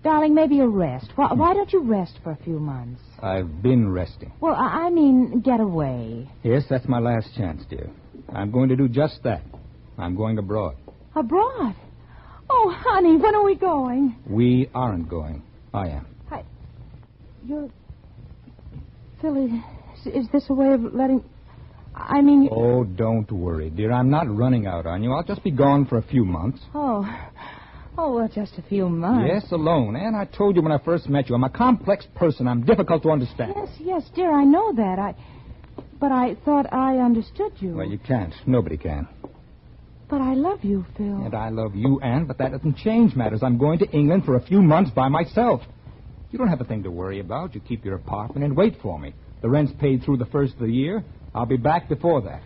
Darling, 0.04 0.34
maybe 0.34 0.56
you 0.56 0.66
rest. 0.66 1.12
Why, 1.16 1.32
why 1.32 1.54
don't 1.54 1.72
you 1.72 1.84
rest 1.84 2.18
for 2.24 2.32
a 2.32 2.38
few 2.44 2.60
months? 2.60 3.02
I've 3.22 3.62
been 3.62 3.92
resting. 3.92 4.34
Well, 4.42 4.56
I, 4.56 4.88
I 4.88 4.90
mean, 4.90 5.42
get 5.42 5.60
away. 5.60 6.28
Yes, 6.42 6.64
that's 6.68 6.88
my 6.88 6.98
last 6.98 7.36
chance, 7.38 7.64
dear. 7.70 7.88
I'm 8.34 8.50
going 8.50 8.70
to 8.70 8.76
do 8.76 8.88
just 8.88 9.22
that. 9.26 9.44
I'm 10.00 10.16
going 10.16 10.40
abroad. 10.40 10.76
Abroad? 11.16 11.76
Oh, 12.54 12.76
honey, 12.78 13.16
when 13.16 13.34
are 13.34 13.46
we 13.46 13.56
going? 13.56 14.16
We 14.28 14.70
aren't 14.76 15.08
going. 15.08 15.42
I 15.74 15.88
am. 15.88 16.06
I... 16.30 16.44
You're... 17.46 17.70
Phil, 19.22 19.46
is, 19.46 20.14
is 20.14 20.28
this 20.34 20.46
a 20.50 20.54
way 20.54 20.74
of 20.74 20.82
letting... 20.94 21.24
I 21.96 22.22
mean... 22.22 22.44
You... 22.44 22.50
Oh, 22.52 22.84
don't 22.84 23.32
worry, 23.32 23.70
dear. 23.70 23.94
I'm 23.94 24.10
not 24.10 24.28
running 24.30 24.68
out 24.68 24.86
on 24.86 25.02
you. 25.02 25.14
I'll 25.14 25.24
just 25.24 25.44
be 25.46 25.52
gone 25.52 25.86
for 25.86 25.98
a 25.98 26.04
few 26.04 26.26
months. 26.26 26.60
Oh... 26.76 27.08
Oh, 27.98 28.16
well, 28.16 28.30
just 28.34 28.58
a 28.58 28.62
few 28.62 28.88
months. 28.90 29.30
Yes, 29.32 29.52
alone. 29.52 29.96
And 29.96 30.16
I 30.16 30.26
told 30.26 30.56
you 30.56 30.62
when 30.62 30.72
I 30.72 30.78
first 30.78 31.10
met 31.10 31.30
you, 31.30 31.36
I'm 31.36 31.44
a 31.44 31.50
complex 31.50 32.06
person. 32.16 32.48
I'm 32.48 32.66
difficult 32.66 33.04
to 33.04 33.12
understand. 33.12 33.54
Yes, 33.56 33.70
yes, 33.80 34.04
dear, 34.16 34.32
I 34.34 34.44
know 34.44 34.74
that. 34.74 34.98
I... 34.98 35.16
But 36.00 36.12
I 36.12 36.36
thought 36.46 36.72
I 36.74 36.98
understood 36.98 37.54
you. 37.60 37.76
Well, 37.76 37.88
you 37.88 38.00
can't. 38.00 38.34
Nobody 38.48 38.78
can. 38.78 39.08
But 40.12 40.20
I 40.20 40.34
love 40.34 40.60
you, 40.66 40.86
Phil. 40.98 41.06
And 41.06 41.34
I 41.34 41.48
love 41.48 41.74
you, 41.74 42.02
Anne, 42.02 42.26
but 42.26 42.38
that 42.40 42.52
doesn't 42.52 42.76
change 42.76 43.16
matters. 43.16 43.42
I'm 43.42 43.58
going 43.58 43.80
to 43.80 43.90
England 43.92 44.26
for 44.26 44.36
a 44.36 44.42
few 44.42 44.62
months 44.62 44.92
by 44.92 45.08
myself. 45.08 45.62
You 46.32 46.38
don't 46.38 46.50
have 46.50 46.60
a 46.60 46.66
thing 46.66 46.84
to 46.84 46.92
worry 46.92 47.22
about. 47.22 47.56
You 47.56 47.62
keep 47.62 47.86
your 47.86 47.96
apartment 47.96 48.44
and 48.44 48.58
wait 48.58 48.76
for 48.82 49.00
me. 49.00 49.14
The 49.42 49.50
rent's 49.50 49.72
paid 49.80 50.04
through 50.04 50.18
the 50.18 50.26
first 50.26 50.56
of 50.56 50.60
the 50.60 50.68
year. 50.68 51.02
I'll 51.34 51.46
be 51.46 51.56
back 51.56 51.88
before 51.88 52.22
that. 52.24 52.44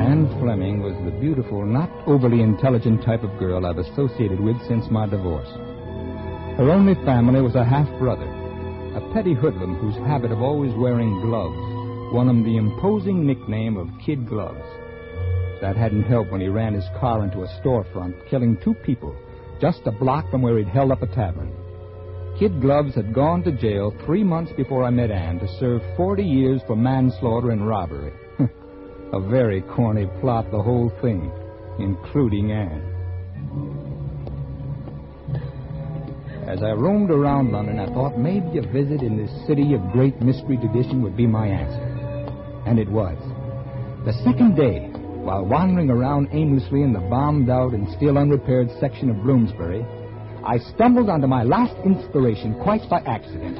Anne 0.00 0.26
Fleming 0.40 0.80
was 0.80 0.94
the 1.04 1.20
beautiful, 1.20 1.66
not 1.66 1.90
overly 2.06 2.40
intelligent 2.40 3.04
type 3.04 3.24
of 3.24 3.38
girl 3.38 3.66
I've 3.66 3.76
associated 3.76 4.40
with 4.40 4.56
since 4.68 4.86
my 4.90 5.06
divorce. 5.06 5.50
Her 6.56 6.70
only 6.70 6.94
family 7.04 7.42
was 7.42 7.56
a 7.56 7.64
half 7.64 7.88
brother, 7.98 8.43
a 8.94 9.12
petty 9.12 9.34
hoodlum 9.34 9.76
whose 9.76 9.96
habit 10.06 10.32
of 10.32 10.40
always 10.40 10.74
wearing 10.74 11.20
gloves 11.20 12.12
won 12.12 12.28
him 12.28 12.44
the 12.44 12.56
imposing 12.56 13.26
nickname 13.26 13.76
of 13.76 13.88
Kid 14.04 14.28
Gloves. 14.28 14.64
That 15.60 15.76
hadn't 15.76 16.04
helped 16.04 16.30
when 16.30 16.40
he 16.40 16.48
ran 16.48 16.74
his 16.74 16.84
car 17.00 17.24
into 17.24 17.42
a 17.42 17.60
storefront, 17.60 18.14
killing 18.30 18.56
two 18.62 18.74
people 18.84 19.16
just 19.60 19.86
a 19.86 19.92
block 19.92 20.30
from 20.30 20.42
where 20.42 20.58
he'd 20.58 20.68
held 20.68 20.90
up 20.90 21.02
a 21.02 21.06
tavern. 21.06 21.52
Kid 22.38 22.60
Gloves 22.60 22.94
had 22.94 23.14
gone 23.14 23.42
to 23.44 23.52
jail 23.52 23.94
three 24.04 24.24
months 24.24 24.52
before 24.56 24.84
I 24.84 24.90
met 24.90 25.10
Anne 25.10 25.38
to 25.38 25.48
serve 25.58 25.80
40 25.96 26.22
years 26.24 26.60
for 26.66 26.76
manslaughter 26.76 27.50
and 27.50 27.66
robbery. 27.66 28.12
a 29.12 29.20
very 29.20 29.62
corny 29.62 30.06
plot, 30.20 30.50
the 30.50 30.60
whole 30.60 30.92
thing, 31.00 31.30
including 31.78 32.50
Anne. 32.50 33.93
As 36.46 36.62
I 36.62 36.72
roamed 36.72 37.10
around 37.10 37.52
London, 37.52 37.78
I 37.78 37.86
thought 37.86 38.18
maybe 38.18 38.58
a 38.58 38.62
visit 38.62 39.00
in 39.00 39.16
this 39.16 39.30
city 39.46 39.72
of 39.72 39.80
great 39.92 40.20
mystery 40.20 40.58
tradition 40.58 41.02
would 41.02 41.16
be 41.16 41.26
my 41.26 41.46
answer. 41.46 41.80
And 42.66 42.78
it 42.78 42.88
was. 42.88 43.16
The 44.04 44.12
second 44.24 44.54
day, 44.54 44.90
while 45.24 45.46
wandering 45.46 45.88
around 45.88 46.28
aimlessly 46.32 46.82
in 46.82 46.92
the 46.92 47.00
bombed 47.00 47.48
out 47.48 47.72
and 47.72 47.88
still 47.96 48.18
unrepaired 48.18 48.68
section 48.78 49.08
of 49.08 49.22
Bloomsbury, 49.22 49.86
I 50.44 50.58
stumbled 50.58 51.08
onto 51.08 51.26
my 51.26 51.44
last 51.44 51.74
inspiration 51.82 52.60
quite 52.62 52.88
by 52.90 53.00
accident. 53.00 53.58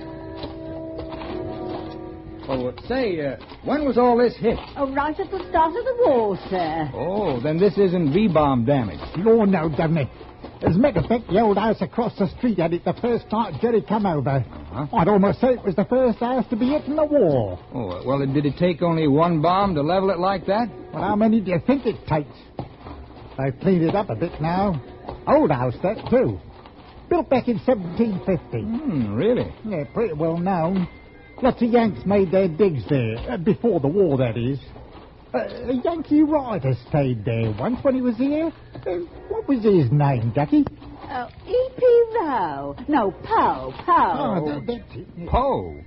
Oh, 2.47 2.71
say, 2.87 3.19
uh, 3.27 3.37
when 3.65 3.87
was 3.87 3.97
all 3.97 4.19
this 4.19 4.37
hit? 4.37 4.59
Oh, 4.77 4.93
right 4.93 5.19
at 5.19 5.31
the 5.31 5.49
start 5.49 5.75
of 5.75 5.85
the 5.85 5.97
war, 6.05 6.39
sir. 6.51 6.91
Oh, 6.93 7.41
then 7.41 7.59
this 7.59 7.79
isn't 7.79 8.13
V-bomb 8.13 8.67
damage. 8.67 9.01
Lord, 9.17 9.49
no, 9.49 9.71
doesn't 9.71 9.97
it? 9.97 10.09
As 10.63 10.77
a 10.77 10.79
matter 10.79 11.01
of 11.01 11.07
fact, 11.07 11.27
the 11.29 11.41
old 11.41 11.59
house 11.59 11.81
across 11.83 12.17
the 12.19 12.29
street 12.39 12.59
had 12.59 12.73
it 12.73 12.85
the 12.85 12.95
first 12.95 13.31
night 13.31 13.61
Jerry 13.61 13.83
come 13.83 14.07
over. 14.07 14.31
Uh-huh. 14.31 14.87
I'd 14.97 15.09
almost 15.09 15.41
say 15.41 15.49
it 15.55 15.65
was 15.65 15.75
the 15.75 15.85
first 15.85 16.19
house 16.19 16.45
to 16.51 16.57
be 16.57 16.69
hit 16.71 16.85
in 16.85 16.97
the 16.97 17.05
war. 17.05 17.59
Oh, 17.75 18.03
well, 18.07 18.19
did 18.25 18.47
it 18.47 18.57
take 18.59 18.81
only 18.81 19.07
one 19.09 19.43
bomb 19.43 19.75
to 19.75 19.83
level 19.83 20.11
it 20.11 20.19
like 20.19 20.47
that? 20.47 20.69
Well, 20.93 21.03
how 21.03 21.17
many 21.17 21.41
do 21.41 21.51
you 21.51 21.61
think 21.67 21.87
it 21.87 22.07
takes? 22.07 22.37
They've 23.37 23.59
cleaned 23.61 23.83
it 23.83 23.95
up 23.95 24.11
a 24.11 24.15
bit 24.15 24.41
now. 24.41 24.81
Old 25.27 25.51
house, 25.51 25.75
that, 25.83 25.97
too. 26.09 26.41
Built 27.11 27.29
back 27.29 27.49
in 27.49 27.59
1750. 27.59 28.63
Hmm, 28.63 29.15
really? 29.15 29.53
Yeah, 29.65 29.85
pretty 29.93 30.15
well 30.15 30.39
known. 30.39 30.89
Lots 31.43 31.61
of 31.61 31.69
Yanks 31.69 32.07
made 32.07 32.31
their 32.31 32.49
digs 32.49 32.85
there, 32.89 33.17
uh, 33.29 33.37
before 33.37 33.81
the 33.81 33.89
war, 33.89 34.17
that 34.19 34.39
is. 34.39 34.59
Uh, 35.35 35.49
a 35.69 35.75
Yankee 35.83 36.23
rider 36.23 36.75
stayed 36.89 37.25
there 37.25 37.53
once 37.59 37.83
when 37.83 37.95
he 37.95 38.01
was 38.01 38.17
here. 38.17 38.53
Uh, 38.87 38.99
what 39.29 39.49
was 39.49 39.65
his 39.65 39.91
name, 39.91 40.33
Ducky? 40.33 40.65
Oh, 41.11 41.29
E.P. 41.47 42.05
Rowe. 42.15 42.77
No, 42.87 43.11
Poe. 43.11 43.75
Poe. 43.85 44.15
Oh, 44.17 44.47
that, 44.47 44.67
that's 44.67 44.97
it. 44.97 45.29
Poe? 45.29 45.81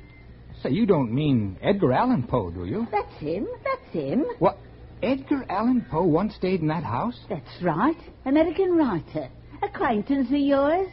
Say, 0.62 0.72
you 0.72 0.86
don't 0.86 1.14
mean 1.14 1.58
Edgar 1.62 1.94
Allan 1.94 2.24
Poe, 2.24 2.50
do 2.52 2.66
you? 2.66 2.88
That's 2.92 3.14
him. 3.20 3.48
That's 3.64 3.94
him. 3.94 4.26
What? 4.40 4.58
Edgar 5.02 5.46
Allan 5.50 5.86
Poe 5.90 6.04
once 6.04 6.36
stayed 6.36 6.62
in 6.62 6.68
that 6.68 6.84
house? 6.84 7.18
That's 7.30 7.62
right. 7.62 7.98
American 8.26 8.76
writer. 8.76 9.30
Acquaintance 9.62 10.28
of 10.28 10.38
yours? 10.38 10.90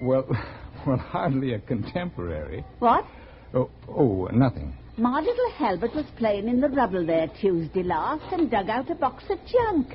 Well, 0.00 0.26
well, 0.86 0.96
hardly 0.96 1.54
a 1.54 1.58
contemporary. 1.58 2.64
What? 2.78 3.04
Oh, 3.52 3.68
oh, 3.88 4.28
nothing. 4.32 4.74
My 4.98 5.20
little 5.20 5.50
Halbert 5.52 5.94
was 5.94 6.06
playing 6.16 6.48
in 6.48 6.60
the 6.60 6.68
rubble 6.68 7.06
there 7.06 7.28
Tuesday 7.40 7.84
last 7.84 8.32
and 8.32 8.50
dug 8.50 8.68
out 8.68 8.90
a 8.90 8.96
box 8.96 9.22
of 9.30 9.38
junk. 9.46 9.94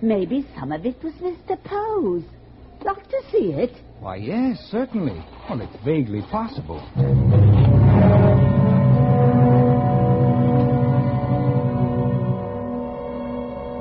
Maybe 0.00 0.46
some 0.56 0.70
of 0.70 0.86
it 0.86 1.02
was 1.02 1.14
Mr. 1.14 1.60
Poe's. 1.64 2.22
Like 2.84 3.08
to 3.08 3.22
see 3.32 3.50
it? 3.54 3.72
Why, 3.98 4.16
yes, 4.16 4.64
certainly. 4.70 5.20
Well, 5.50 5.62
it's 5.62 5.84
vaguely 5.84 6.22
possible. 6.30 6.78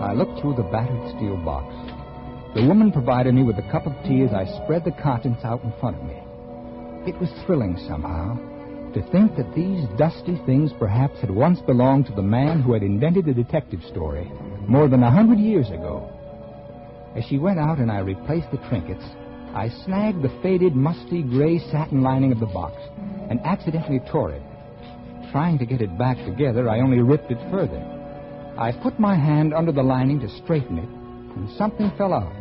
I 0.01 0.13
looked 0.13 0.41
through 0.41 0.55
the 0.55 0.68
battered 0.72 1.16
steel 1.16 1.38
box. 1.45 1.76
The 2.55 2.66
woman 2.66 2.91
provided 2.91 3.36
me 3.36 3.43
with 3.43 3.59
a 3.59 3.72
cup 3.72 3.86
of 3.86 3.93
tea 4.03 4.24
as 4.24 4.34
I 4.34 4.45
spread 4.63 4.84
the 4.84 4.93
contents 5.03 5.45
out 5.45 5.63
in 5.63 5.72
front 5.80 5.97
of 5.97 6.03
me. 6.05 6.18
It 7.05 7.20
was 7.20 7.30
thrilling 7.45 7.78
somehow 7.88 8.55
to 8.96 9.02
think 9.12 9.36
that 9.36 9.54
these 9.54 9.84
dusty 9.98 10.39
things 10.46 10.72
perhaps 10.80 11.20
had 11.20 11.30
once 11.30 11.60
belonged 11.60 12.06
to 12.06 12.14
the 12.14 12.22
man 12.22 12.62
who 12.62 12.72
had 12.72 12.82
invented 12.82 13.26
the 13.26 13.34
detective 13.34 13.82
story 13.91 14.32
more 14.70 14.88
than 14.88 15.04
a 15.04 15.12
hundred 15.12 15.38
years 15.38 15.68
ago. 15.68 16.10
As 17.14 17.26
she 17.26 17.38
went 17.38 17.60
out 17.60 17.80
and 17.80 17.91
I 17.91 18.00
replaced 18.00 18.52
the 18.52 18.70
trinkets, 18.70 19.04
I 19.54 19.68
snagged 19.84 20.22
the 20.22 20.39
faded, 20.41 20.78
musty 20.78 21.24
gray 21.24 21.60
satin 21.60 22.04
lining 22.04 22.32
of 22.32 22.39
the 22.39 22.46
box 22.46 22.78
and 23.30 23.41
accidentally 23.41 24.00
tore 24.10 24.32
it. 24.32 24.41
Trying 25.30 25.58
to 25.60 25.66
get 25.66 25.82
it 25.82 25.98
back 25.98 26.16
together, 26.26 26.70
I 26.70 26.80
only 26.80 27.02
ripped 27.02 27.32
it 27.32 27.52
further. 27.52 27.84
I 28.58 28.72
put 28.82 28.98
my 28.98 29.16
hand 29.16 29.54
under 29.54 29.74
the 29.74 29.84
lining 29.84 30.22
to 30.22 30.30
straighten 30.30 30.78
it, 30.78 30.89
and 31.36 31.50
something 31.58 31.91
fell 31.98 32.14
out. 32.14 32.32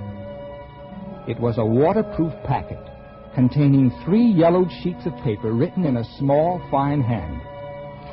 It 1.29 1.41
was 1.41 1.59
a 1.59 1.65
waterproof 1.65 2.33
packet 2.47 2.79
containing 3.35 3.91
three 4.05 4.25
yellowed 4.25 4.71
sheets 4.83 5.07
of 5.07 5.17
paper 5.25 5.53
written 5.53 5.85
in 5.85 5.97
a 5.97 6.05
small, 6.19 6.61
fine 6.71 7.01
hand. 7.01 7.41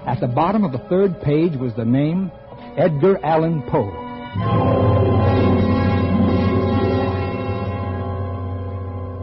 At 0.08 0.20
the 0.20 0.28
bottom 0.28 0.64
of 0.64 0.72
the 0.72 0.86
third 0.90 1.22
page 1.22 1.56
was 1.56 1.74
the 1.76 1.86
name 1.86 2.32
Edgar 2.78 3.24
Allan 3.24 3.62
Poe. 3.70 3.92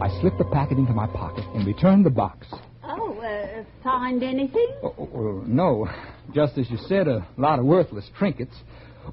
I 0.01 0.21
slipped 0.21 0.37
the 0.37 0.45
packet 0.45 0.77
into 0.77 0.93
my 0.93 1.07
pocket 1.07 1.43
and 1.53 1.67
returned 1.67 2.05
the 2.05 2.09
box. 2.09 2.47
Oh, 2.83 3.19
uh, 3.19 3.63
find 3.83 4.23
anything? 4.23 4.67
Oh, 4.81 4.95
oh, 4.97 5.09
oh, 5.13 5.43
no, 5.45 5.89
just 6.33 6.57
as 6.57 6.69
you 6.69 6.77
said, 6.87 7.07
a 7.07 7.27
lot 7.37 7.59
of 7.59 7.65
worthless 7.65 8.09
trinkets. 8.17 8.55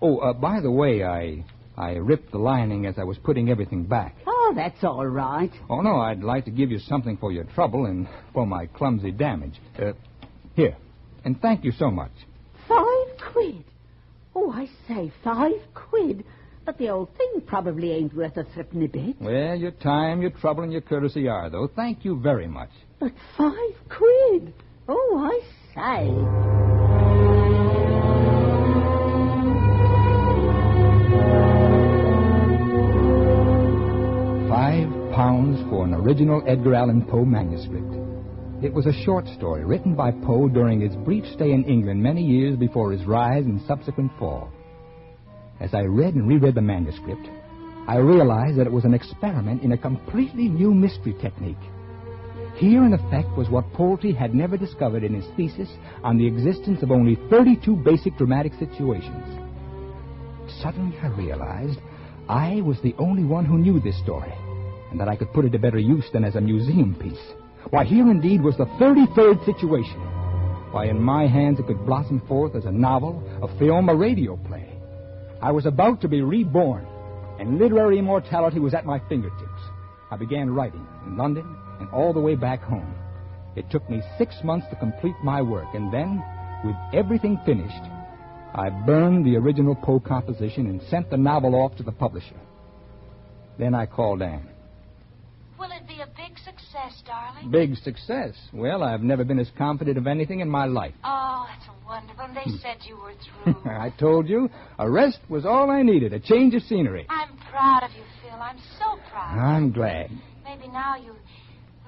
Oh, 0.00 0.18
uh, 0.18 0.32
by 0.32 0.60
the 0.60 0.70
way, 0.70 1.02
I 1.02 1.44
I 1.76 1.92
ripped 1.92 2.32
the 2.32 2.38
lining 2.38 2.86
as 2.86 2.94
I 2.98 3.04
was 3.04 3.18
putting 3.18 3.50
everything 3.50 3.84
back. 3.84 4.16
Oh, 4.26 4.35
that's 4.54 4.82
all 4.84 5.06
right. 5.06 5.52
Oh 5.68 5.80
no, 5.80 5.96
I'd 5.96 6.22
like 6.22 6.44
to 6.46 6.50
give 6.50 6.70
you 6.70 6.78
something 6.78 7.16
for 7.16 7.32
your 7.32 7.44
trouble 7.44 7.86
and 7.86 8.08
for 8.32 8.46
my 8.46 8.66
clumsy 8.66 9.10
damage. 9.10 9.54
Uh, 9.78 9.92
here, 10.54 10.76
and 11.24 11.40
thank 11.40 11.64
you 11.64 11.72
so 11.72 11.90
much. 11.90 12.12
Five 12.68 13.32
quid? 13.32 13.64
Oh, 14.34 14.50
I 14.50 14.68
say, 14.88 15.12
five 15.24 15.60
quid. 15.74 16.24
But 16.64 16.78
the 16.78 16.90
old 16.90 17.16
thing 17.16 17.42
probably 17.46 17.92
ain't 17.92 18.14
worth 18.14 18.36
a 18.36 18.44
threepenny 18.44 18.88
bit. 18.88 19.16
Well, 19.20 19.54
your 19.54 19.70
time, 19.70 20.20
your 20.20 20.32
trouble, 20.32 20.64
and 20.64 20.72
your 20.72 20.80
courtesy 20.80 21.28
are, 21.28 21.48
though. 21.48 21.70
Thank 21.74 22.04
you 22.04 22.20
very 22.20 22.48
much. 22.48 22.70
But 22.98 23.12
five 23.38 23.54
quid? 23.88 24.52
Oh, 24.88 25.30
I 25.30 25.40
say. 25.74 26.95
Original 36.06 36.40
Edgar 36.46 36.76
Allan 36.76 37.02
Poe 37.04 37.24
manuscript. 37.24 37.92
It 38.62 38.72
was 38.72 38.86
a 38.86 39.02
short 39.04 39.26
story 39.36 39.64
written 39.64 39.96
by 39.96 40.12
Poe 40.12 40.48
during 40.48 40.80
his 40.80 40.94
brief 40.94 41.24
stay 41.34 41.50
in 41.50 41.64
England 41.64 42.00
many 42.00 42.22
years 42.22 42.56
before 42.56 42.92
his 42.92 43.04
rise 43.06 43.44
and 43.44 43.60
subsequent 43.66 44.12
fall. 44.16 44.52
As 45.58 45.74
I 45.74 45.80
read 45.80 46.14
and 46.14 46.28
reread 46.28 46.54
the 46.54 46.62
manuscript, 46.62 47.28
I 47.88 47.96
realized 47.96 48.56
that 48.56 48.68
it 48.68 48.72
was 48.72 48.84
an 48.84 48.94
experiment 48.94 49.64
in 49.64 49.72
a 49.72 49.76
completely 49.76 50.48
new 50.48 50.72
mystery 50.72 51.16
technique. 51.20 51.56
Here, 52.54 52.84
in 52.84 52.92
effect, 52.92 53.36
was 53.36 53.50
what 53.50 53.72
Polti 53.72 54.12
had 54.12 54.32
never 54.32 54.56
discovered 54.56 55.02
in 55.02 55.12
his 55.12 55.26
thesis 55.36 55.70
on 56.04 56.18
the 56.18 56.26
existence 56.28 56.84
of 56.84 56.92
only 56.92 57.18
32 57.30 57.74
basic 57.84 58.16
dramatic 58.16 58.52
situations. 58.60 59.26
Suddenly, 60.62 60.96
I 61.02 61.08
realized 61.08 61.80
I 62.28 62.60
was 62.60 62.80
the 62.80 62.94
only 62.96 63.24
one 63.24 63.44
who 63.44 63.58
knew 63.58 63.80
this 63.80 63.98
story, 64.04 64.32
and 64.90 65.00
that 65.00 65.08
I 65.08 65.16
could 65.16 65.32
put 65.32 65.44
it 65.44 65.50
to 65.50 65.58
better 65.58 65.78
use 65.78 66.04
than 66.12 66.24
as 66.24 66.36
a 66.36 66.40
museum 66.40 66.94
piece. 66.94 67.34
Why, 67.70 67.84
here 67.84 68.08
indeed 68.10 68.42
was 68.42 68.56
the 68.56 68.66
33rd 68.66 69.44
situation. 69.44 70.00
Why, 70.72 70.86
in 70.86 71.00
my 71.00 71.26
hands, 71.26 71.58
it 71.58 71.66
could 71.66 71.84
blossom 71.86 72.20
forth 72.28 72.54
as 72.54 72.64
a 72.64 72.72
novel, 72.72 73.22
a 73.42 73.58
film, 73.58 73.88
a 73.88 73.94
radio 73.94 74.36
play. 74.36 74.70
I 75.42 75.52
was 75.52 75.66
about 75.66 76.00
to 76.02 76.08
be 76.08 76.22
reborn, 76.22 76.86
and 77.38 77.58
literary 77.58 77.98
immortality 77.98 78.58
was 78.58 78.74
at 78.74 78.86
my 78.86 79.00
fingertips. 79.08 79.62
I 80.10 80.16
began 80.16 80.50
writing 80.50 80.86
in 81.06 81.16
London 81.16 81.56
and 81.80 81.88
all 81.90 82.12
the 82.12 82.20
way 82.20 82.34
back 82.34 82.62
home. 82.62 82.94
It 83.56 83.70
took 83.70 83.88
me 83.88 84.02
six 84.18 84.34
months 84.44 84.66
to 84.70 84.76
complete 84.76 85.16
my 85.22 85.42
work, 85.42 85.68
and 85.74 85.92
then, 85.92 86.22
with 86.64 86.76
everything 86.92 87.40
finished, 87.44 87.82
I 88.54 88.70
burned 88.70 89.24
the 89.24 89.36
original 89.36 89.74
Poe 89.74 90.00
composition 90.00 90.66
and 90.66 90.80
sent 90.90 91.10
the 91.10 91.16
novel 91.16 91.54
off 91.54 91.76
to 91.76 91.82
the 91.82 91.92
publisher. 91.92 92.40
Then 93.58 93.74
I 93.74 93.86
called 93.86 94.22
Anne. 94.22 94.48
Will 95.96 96.02
it 96.02 96.14
be 96.16 96.24
a 96.24 96.28
big 96.28 96.38
success, 96.38 97.02
darling? 97.06 97.50
Big 97.50 97.76
success. 97.76 98.34
Well, 98.52 98.82
I've 98.82 99.02
never 99.02 99.24
been 99.24 99.38
as 99.38 99.50
confident 99.56 99.98
of 99.98 100.06
anything 100.06 100.40
in 100.40 100.48
my 100.48 100.66
life. 100.66 100.94
Oh, 101.04 101.46
that's 101.48 101.68
wonderful. 101.86 102.24
And 102.24 102.36
they 102.36 102.42
hmm. 102.42 102.56
said 102.60 102.78
you 102.86 102.96
were 102.96 103.14
through. 103.44 103.70
I 103.70 103.90
told 103.98 104.28
you, 104.28 104.50
a 104.78 104.90
rest 104.90 105.18
was 105.28 105.46
all 105.46 105.70
I 105.70 105.82
needed, 105.82 106.12
a 106.12 106.20
change 106.20 106.54
of 106.54 106.62
scenery. 106.62 107.06
I'm 107.08 107.36
proud 107.50 107.82
of 107.84 107.90
you, 107.92 108.02
Phil. 108.22 108.38
I'm 108.40 108.58
so 108.78 108.98
proud. 109.10 109.38
I'm 109.38 109.72
glad. 109.72 110.10
Maybe 110.44 110.68
now 110.68 110.96
you, 110.96 111.14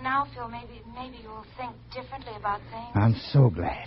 now 0.03 0.27
Phil, 0.35 0.49
maybe 0.49 0.81
maybe 0.95 1.19
you'll 1.23 1.47
think 1.59 1.75
differently 1.93 2.33
about 2.37 2.61
things. 2.71 2.91
I'm 2.95 3.17
so 3.33 3.51
glad. 3.51 3.87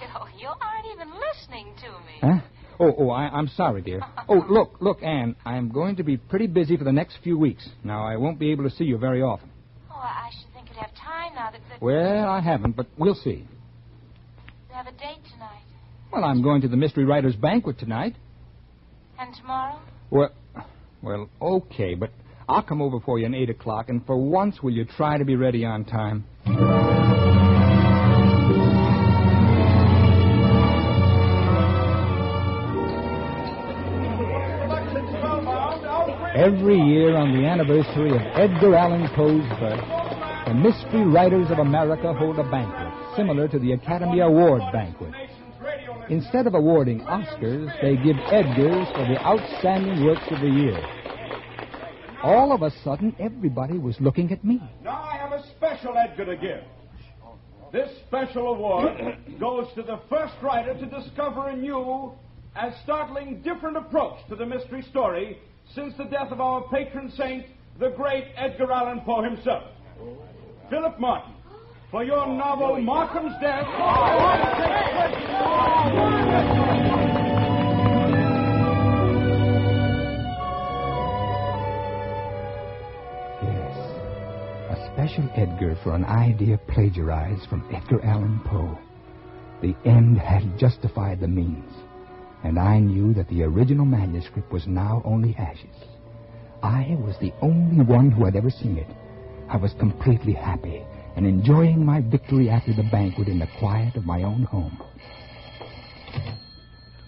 Phil, 0.00 0.08
oh, 0.20 0.28
you 0.38 0.48
aren't 0.48 0.86
even 0.94 1.08
listening 1.08 1.72
to 1.82 1.90
me. 1.90 2.18
Huh? 2.20 2.40
Oh, 2.78 2.94
oh, 2.98 3.10
I, 3.10 3.22
I'm 3.28 3.48
sorry, 3.48 3.80
dear. 3.82 4.00
Oh, 4.28 4.44
look, 4.48 4.76
look, 4.80 5.02
Anne, 5.02 5.34
I'm 5.44 5.70
going 5.70 5.96
to 5.96 6.02
be 6.02 6.16
pretty 6.16 6.46
busy 6.46 6.76
for 6.76 6.84
the 6.84 6.92
next 6.92 7.18
few 7.22 7.38
weeks. 7.38 7.68
Now, 7.82 8.06
I 8.06 8.16
won't 8.16 8.38
be 8.38 8.50
able 8.52 8.64
to 8.64 8.70
see 8.70 8.84
you 8.84 8.98
very 8.98 9.22
often. 9.22 9.50
Oh, 9.90 9.94
I 9.94 10.28
should 10.38 10.52
think 10.52 10.68
you'd 10.68 10.76
have 10.78 10.94
time 10.94 11.34
now 11.34 11.50
that, 11.50 11.60
that 11.70 11.80
Well, 11.80 12.28
I 12.28 12.40
haven't, 12.40 12.76
but 12.76 12.86
we'll 12.98 13.14
see. 13.14 13.46
you 14.68 14.74
have 14.74 14.86
a 14.86 14.92
date 14.92 15.22
tonight. 15.32 15.62
Well, 16.12 16.24
I'm 16.24 16.42
going 16.42 16.60
to 16.62 16.68
the 16.68 16.76
Mystery 16.76 17.04
Writers' 17.04 17.34
Banquet 17.36 17.78
tonight. 17.78 18.14
And 19.18 19.34
tomorrow? 19.34 19.78
Well, 20.10 20.32
well, 21.02 21.30
okay, 21.40 21.94
but 21.94 22.10
I'll 22.48 22.62
come 22.62 22.82
over 22.82 23.00
for 23.00 23.18
you 23.18 23.24
at 23.26 23.34
8 23.34 23.50
o'clock, 23.50 23.88
and 23.88 24.04
for 24.04 24.16
once, 24.16 24.62
will 24.62 24.72
you 24.72 24.84
try 24.84 25.16
to 25.16 25.24
be 25.24 25.34
ready 25.36 25.64
on 25.64 25.84
time? 25.86 26.24
Every 36.36 36.76
year 36.76 37.16
on 37.16 37.32
the 37.32 37.46
anniversary 37.46 38.10
of 38.10 38.20
Edgar 38.36 38.76
Allan 38.76 39.08
Poe's 39.16 39.48
birth, 39.58 39.80
the 40.46 40.52
Mystery 40.52 41.06
Writers 41.06 41.50
of 41.50 41.60
America 41.60 42.12
hold 42.12 42.38
a 42.38 42.44
banquet 42.50 42.92
similar 43.16 43.48
to 43.48 43.58
the 43.58 43.72
Academy 43.72 44.20
Award 44.20 44.60
banquet. 44.70 45.14
Instead 46.10 46.46
of 46.46 46.52
awarding 46.52 47.00
Oscars, 47.00 47.72
they 47.80 47.96
give 47.96 48.16
Edgars 48.28 48.92
for 48.92 49.08
the 49.10 49.18
outstanding 49.24 50.04
works 50.04 50.26
of 50.30 50.40
the 50.40 50.46
year. 50.46 50.78
All 52.22 52.52
of 52.52 52.60
a 52.60 52.70
sudden, 52.84 53.16
everybody 53.18 53.78
was 53.78 53.98
looking 53.98 54.30
at 54.30 54.44
me. 54.44 54.60
Now 54.84 55.04
I 55.04 55.16
have 55.16 55.32
a 55.32 55.42
special 55.56 55.96
Edgar 55.96 56.26
to 56.26 56.36
give. 56.36 56.64
This 57.72 57.88
special 58.06 58.48
award 58.48 59.16
goes 59.40 59.68
to 59.74 59.82
the 59.82 60.00
first 60.10 60.34
writer 60.42 60.74
to 60.74 60.84
discover 60.84 61.48
a 61.48 61.56
new 61.56 62.12
and 62.54 62.74
startling 62.82 63.40
different 63.40 63.78
approach 63.78 64.18
to 64.28 64.36
the 64.36 64.44
mystery 64.44 64.82
story 64.90 65.38
since 65.74 65.94
the 65.96 66.04
death 66.04 66.30
of 66.30 66.40
our 66.40 66.62
patron 66.68 67.12
saint, 67.16 67.46
the 67.78 67.90
great 67.90 68.24
Edgar 68.36 68.72
Allan 68.72 69.00
Poe 69.04 69.22
himself. 69.22 69.64
Philip 70.70 70.98
Martin, 70.98 71.34
for 71.90 72.02
your 72.02 72.26
novel 72.26 72.80
Markham's 72.80 73.34
Death. 73.40 73.66
Yes, 83.42 83.76
a 84.70 84.90
special 84.92 85.28
Edgar 85.36 85.76
for 85.84 85.94
an 85.94 86.04
idea 86.04 86.58
plagiarized 86.68 87.48
from 87.48 87.64
Edgar 87.72 88.04
Allan 88.04 88.40
Poe. 88.46 88.78
The 89.62 89.74
end 89.88 90.18
had 90.18 90.58
justified 90.58 91.20
the 91.20 91.28
means, 91.28 91.72
and 92.46 92.60
I 92.60 92.78
knew 92.78 93.12
that 93.14 93.28
the 93.28 93.42
original 93.42 93.84
manuscript 93.84 94.52
was 94.52 94.68
now 94.68 95.02
only 95.04 95.34
ashes. 95.36 95.74
I 96.62 96.96
was 97.00 97.16
the 97.20 97.32
only 97.42 97.84
one 97.84 98.12
who 98.12 98.24
had 98.24 98.36
ever 98.36 98.50
seen 98.50 98.78
it. 98.78 98.86
I 99.48 99.56
was 99.56 99.72
completely 99.80 100.32
happy 100.32 100.84
and 101.16 101.26
enjoying 101.26 101.84
my 101.84 102.00
victory 102.02 102.48
after 102.48 102.72
the 102.72 102.84
banquet 102.84 103.26
in 103.26 103.40
the 103.40 103.48
quiet 103.58 103.96
of 103.96 104.04
my 104.06 104.22
own 104.22 104.44
home. 104.44 104.80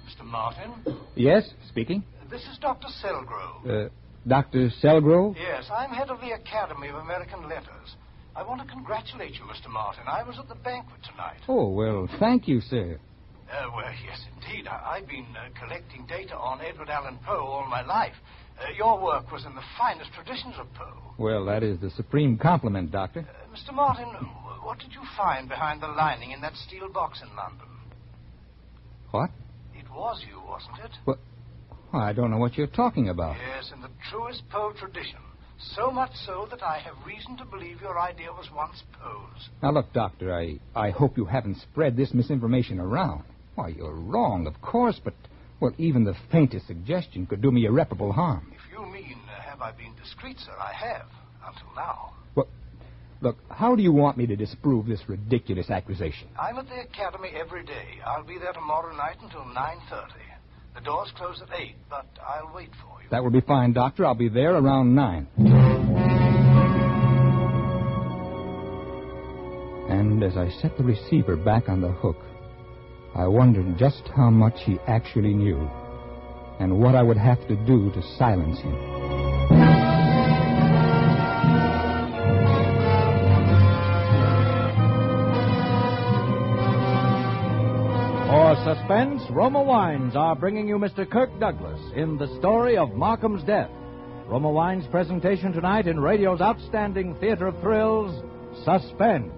Mr. 0.08 0.24
Martin, 0.24 0.72
Yes, 1.14 1.48
speaking. 1.68 2.02
this 2.28 2.42
is 2.42 2.58
Dr. 2.58 2.88
Selgrove. 3.00 3.86
Uh, 3.86 3.88
Dr. 4.26 4.70
Selgrove? 4.82 5.36
Yes, 5.36 5.66
I'm 5.72 5.90
head 5.90 6.10
of 6.10 6.20
the 6.20 6.32
Academy 6.32 6.88
of 6.88 6.96
American 6.96 7.48
Letters. 7.48 7.94
I 8.34 8.42
want 8.42 8.60
to 8.60 8.66
congratulate 8.66 9.34
you, 9.34 9.42
Mr. 9.44 9.70
Martin. 9.72 10.02
I 10.08 10.24
was 10.24 10.36
at 10.40 10.48
the 10.48 10.56
banquet 10.56 10.98
tonight. 11.08 11.38
Oh, 11.46 11.68
well, 11.68 12.08
thank 12.18 12.48
you, 12.48 12.60
sir. 12.60 12.98
Uh, 13.50 13.70
well, 13.74 13.90
yes, 14.04 14.20
indeed. 14.36 14.66
I- 14.68 14.96
I've 14.96 15.08
been 15.08 15.26
uh, 15.36 15.48
collecting 15.58 16.06
data 16.06 16.36
on 16.36 16.60
Edward 16.60 16.90
Allan 16.90 17.18
Poe 17.24 17.38
all 17.46 17.66
my 17.68 17.82
life. 17.82 18.14
Uh, 18.60 18.64
your 18.76 19.00
work 19.02 19.30
was 19.32 19.44
in 19.46 19.54
the 19.54 19.62
finest 19.78 20.10
traditions 20.12 20.54
of 20.58 20.66
Poe. 20.74 21.14
Well, 21.16 21.44
that 21.46 21.62
is 21.62 21.80
the 21.80 21.90
supreme 21.90 22.36
compliment, 22.36 22.90
Doctor. 22.90 23.20
Uh, 23.20 23.56
Mr. 23.56 23.74
Martin, 23.74 24.06
what 24.62 24.78
did 24.78 24.92
you 24.92 25.00
find 25.16 25.48
behind 25.48 25.80
the 25.80 25.88
lining 25.88 26.32
in 26.32 26.40
that 26.42 26.54
steel 26.56 26.88
box 26.92 27.20
in 27.22 27.34
London? 27.36 27.66
What? 29.10 29.30
It 29.74 29.86
was 29.94 30.22
you, 30.28 30.40
wasn't 30.46 30.78
it? 30.84 30.90
Well, 31.06 31.18
I 31.92 32.12
don't 32.12 32.30
know 32.30 32.36
what 32.36 32.58
you're 32.58 32.66
talking 32.66 33.08
about. 33.08 33.36
Yes, 33.38 33.70
in 33.74 33.80
the 33.80 33.88
truest 34.10 34.42
Poe 34.50 34.72
tradition. 34.78 35.20
So 35.74 35.90
much 35.90 36.10
so 36.26 36.46
that 36.50 36.62
I 36.62 36.78
have 36.78 36.94
reason 37.06 37.36
to 37.38 37.44
believe 37.44 37.80
your 37.80 37.98
idea 37.98 38.30
was 38.30 38.48
once 38.54 38.82
Poe's. 39.00 39.48
Now, 39.62 39.72
look, 39.72 39.92
Doctor, 39.92 40.32
I, 40.34 40.58
I 40.76 40.90
hope 40.90 41.16
you 41.16 41.24
haven't 41.24 41.56
spread 41.56 41.96
this 41.96 42.12
misinformation 42.14 42.78
around. 42.78 43.24
Why, 43.58 43.74
you're 43.76 43.92
wrong, 43.92 44.46
of 44.46 44.60
course, 44.62 45.00
but, 45.02 45.14
well, 45.58 45.72
even 45.78 46.04
the 46.04 46.14
faintest 46.30 46.68
suggestion 46.68 47.26
could 47.26 47.42
do 47.42 47.50
me 47.50 47.64
irreparable 47.64 48.12
harm. 48.12 48.52
If 48.54 48.70
you 48.70 48.86
mean, 48.86 49.18
uh, 49.28 49.42
have 49.42 49.60
I 49.60 49.72
been 49.72 49.96
discreet, 50.00 50.38
sir, 50.38 50.52
I 50.52 50.72
have, 50.72 51.08
until 51.44 51.66
now. 51.74 52.12
Well, 52.36 52.46
look, 53.20 53.36
how 53.50 53.74
do 53.74 53.82
you 53.82 53.90
want 53.90 54.16
me 54.16 54.28
to 54.28 54.36
disprove 54.36 54.86
this 54.86 55.00
ridiculous 55.08 55.70
accusation? 55.70 56.28
I'm 56.40 56.56
at 56.56 56.68
the 56.68 56.82
academy 56.82 57.30
every 57.34 57.64
day. 57.64 57.98
I'll 58.06 58.22
be 58.22 58.38
there 58.38 58.52
tomorrow 58.52 58.94
night 58.96 59.16
until 59.20 59.40
9.30. 59.40 60.06
The 60.76 60.80
doors 60.82 61.10
close 61.16 61.42
at 61.42 61.48
8, 61.52 61.74
but 61.90 62.06
I'll 62.24 62.54
wait 62.54 62.70
for 62.80 63.02
you. 63.02 63.08
That 63.10 63.24
will 63.24 63.32
be 63.32 63.40
fine, 63.40 63.72
Doctor. 63.72 64.06
I'll 64.06 64.14
be 64.14 64.28
there 64.28 64.54
around 64.54 64.94
9. 64.94 65.26
And 69.90 70.22
as 70.22 70.36
I 70.36 70.48
set 70.62 70.76
the 70.76 70.84
receiver 70.84 71.34
back 71.34 71.68
on 71.68 71.80
the 71.80 71.90
hook, 71.90 72.18
I 73.14 73.26
wondered 73.26 73.78
just 73.78 74.02
how 74.14 74.30
much 74.30 74.54
he 74.64 74.78
actually 74.86 75.34
knew 75.34 75.68
and 76.60 76.78
what 76.78 76.94
I 76.94 77.02
would 77.02 77.16
have 77.16 77.46
to 77.48 77.56
do 77.56 77.90
to 77.92 78.02
silence 78.16 78.58
him. 78.60 78.74
For 88.28 88.56
suspense, 88.64 89.22
Roma 89.30 89.62
Wines 89.62 90.14
are 90.16 90.34
bringing 90.34 90.68
you 90.68 90.78
Mr. 90.78 91.08
Kirk 91.08 91.30
Douglas 91.40 91.80
in 91.96 92.18
the 92.18 92.28
story 92.38 92.76
of 92.76 92.92
Markham's 92.92 93.42
death. 93.44 93.70
Roma 94.26 94.50
Wines' 94.50 94.86
presentation 94.90 95.52
tonight 95.52 95.86
in 95.86 95.98
radio's 95.98 96.40
outstanding 96.40 97.14
theater 97.16 97.46
of 97.46 97.60
thrills, 97.60 98.22
Suspense. 98.64 99.32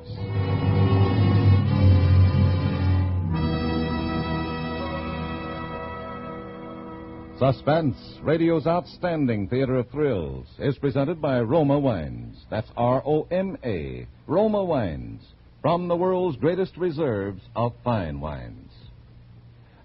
Suspense, 7.41 7.97
radio's 8.23 8.67
outstanding 8.67 9.49
theater 9.49 9.79
of 9.79 9.89
thrills, 9.89 10.47
is 10.59 10.77
presented 10.77 11.23
by 11.23 11.41
Roma 11.41 11.79
Wines. 11.79 12.37
That's 12.51 12.69
R 12.77 13.03
O 13.07 13.27
M 13.31 13.57
A, 13.65 14.07
Roma 14.27 14.63
Wines, 14.63 15.23
from 15.63 15.89
the 15.89 15.97
world's 15.97 16.37
greatest 16.37 16.77
reserves 16.77 17.41
of 17.57 17.73
fine 17.83 18.21
wines. 18.21 18.71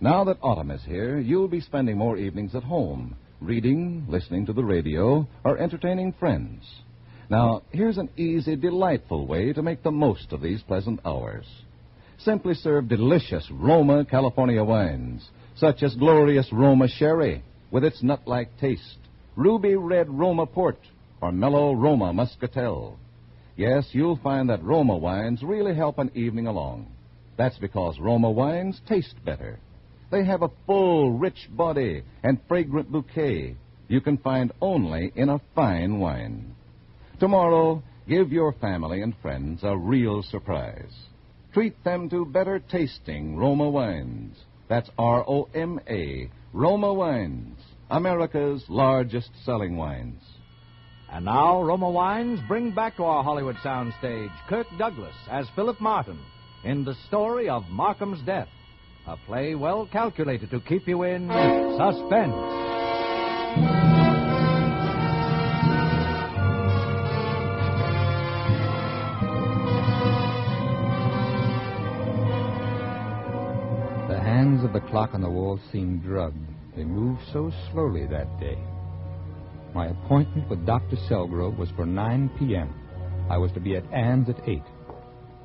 Now 0.02 0.26
that 0.26 0.40
autumn 0.42 0.70
is 0.70 0.84
here, 0.84 1.18
you'll 1.18 1.48
be 1.48 1.62
spending 1.62 1.98
more 1.98 2.18
evenings 2.18 2.54
at 2.56 2.64
home, 2.64 3.16
reading, 3.40 4.06
listening 4.10 4.46
to 4.48 4.54
the 4.54 4.66
radio, 4.66 5.26
or 5.46 5.58
entertaining 5.58 6.12
friends. 6.20 6.66
Now, 7.30 7.62
here's 7.72 7.98
an 7.98 8.10
easy, 8.18 8.58
delightful 8.58 9.28
way 9.28 9.54
to 9.54 9.64
make 9.64 9.82
the 9.82 9.92
most 9.92 10.34
of 10.34 10.42
these 10.42 10.62
pleasant 10.64 11.00
hours. 11.06 11.46
Simply 12.18 12.54
serve 12.54 12.90
delicious 12.90 13.50
Roma 13.50 14.04
California 14.04 14.62
wines, 14.62 15.30
such 15.56 15.84
as 15.84 15.96
glorious 15.96 16.52
Roma 16.52 16.88
Sherry, 16.88 17.44
with 17.72 17.84
its 17.84 18.04
nut-like 18.04 18.58
taste, 18.60 18.98
ruby 19.36 19.76
red 19.76 20.10
Roma 20.10 20.46
Port, 20.46 20.80
or 21.22 21.32
mellow 21.32 21.74
Roma 21.74 22.14
Muscatel. 22.14 22.98
Yes, 23.56 23.88
you'll 23.92 24.18
find 24.18 24.50
that 24.50 24.64
Roma 24.64 24.98
wines 24.98 25.44
really 25.44 25.76
help 25.76 25.98
an 25.98 26.12
evening 26.14 26.48
along. 26.48 26.88
That's 27.38 27.58
because 27.58 28.00
Roma 28.00 28.32
wines 28.32 28.80
taste 28.88 29.16
better. 29.24 29.60
They 30.12 30.26
have 30.26 30.42
a 30.42 30.52
full, 30.66 31.12
rich 31.12 31.50
body 31.52 32.04
and 32.24 32.40
fragrant 32.48 32.92
bouquet 32.92 33.56
you 33.88 34.02
can 34.02 34.18
find 34.18 34.52
only 34.62 35.12
in 35.16 35.30
a 35.30 35.42
fine 35.54 36.00
wine. 36.00 36.56
Tomorrow, 37.20 37.84
give 38.08 38.32
your 38.32 38.54
family 38.54 39.02
and 39.02 39.16
friends 39.22 39.62
a 39.64 39.78
real 39.78 40.24
surprise. 40.24 40.94
Treat 41.54 41.82
them 41.84 42.10
to 42.10 42.26
better 42.26 42.60
tasting 42.60 43.38
Roma 43.38 43.70
wines. 43.70 44.38
That's 44.68 44.90
R 44.98 45.24
O 45.28 45.48
M 45.54 45.80
A, 45.90 46.30
Roma 46.54 46.94
Wines, 46.94 47.60
America's 47.90 48.64
largest 48.68 49.30
selling 49.46 49.78
wines. 49.78 50.22
And 51.12 51.26
now, 51.26 51.62
Roma 51.62 51.90
Wines 51.90 52.40
bring 52.48 52.72
back 52.72 52.98
to 52.98 53.04
our 53.04 53.24
Hollywood 53.24 53.58
soundstage 53.58 54.34
Kirk 54.50 54.68
Douglas 54.78 55.16
as 55.30 55.48
Philip 55.56 55.80
Martin 55.80 56.20
in 56.64 56.84
the 56.84 56.96
story 57.08 57.48
of 57.48 57.64
Markham's 57.70 58.22
death, 58.26 58.50
a 59.06 59.16
play 59.28 59.54
well 59.54 59.88
calculated 59.92 60.50
to 60.50 60.60
keep 60.62 60.88
you 60.88 61.04
in 61.04 61.28
suspense. 61.78 62.34
Clock 74.96 75.14
on 75.14 75.20
the 75.20 75.30
wall 75.30 75.60
seemed 75.74 76.02
drugged. 76.04 76.38
They 76.78 76.86
moved 76.86 77.20
so 77.34 77.52
slowly 77.70 78.08
that 78.08 78.40
day. 78.40 78.58
My 79.74 79.88
appointment 79.88 80.50
with 80.50 80.66
Dr. 80.66 80.96
Selgrove 81.10 81.58
was 81.58 81.70
for 81.76 81.86
9 81.86 82.30
p.m. 82.40 82.74
I 83.30 83.38
was 83.38 83.52
to 83.56 83.60
be 83.60 83.76
at 83.76 83.84
Ann's 83.92 84.30
at 84.30 84.48
8. 84.48 84.62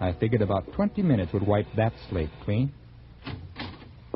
I 0.01 0.13
figured 0.13 0.41
about 0.41 0.73
20 0.75 1.03
minutes 1.03 1.33
would 1.33 1.45
wipe 1.45 1.67
that 1.77 1.93
slate 2.09 2.31
clean. 2.45 2.73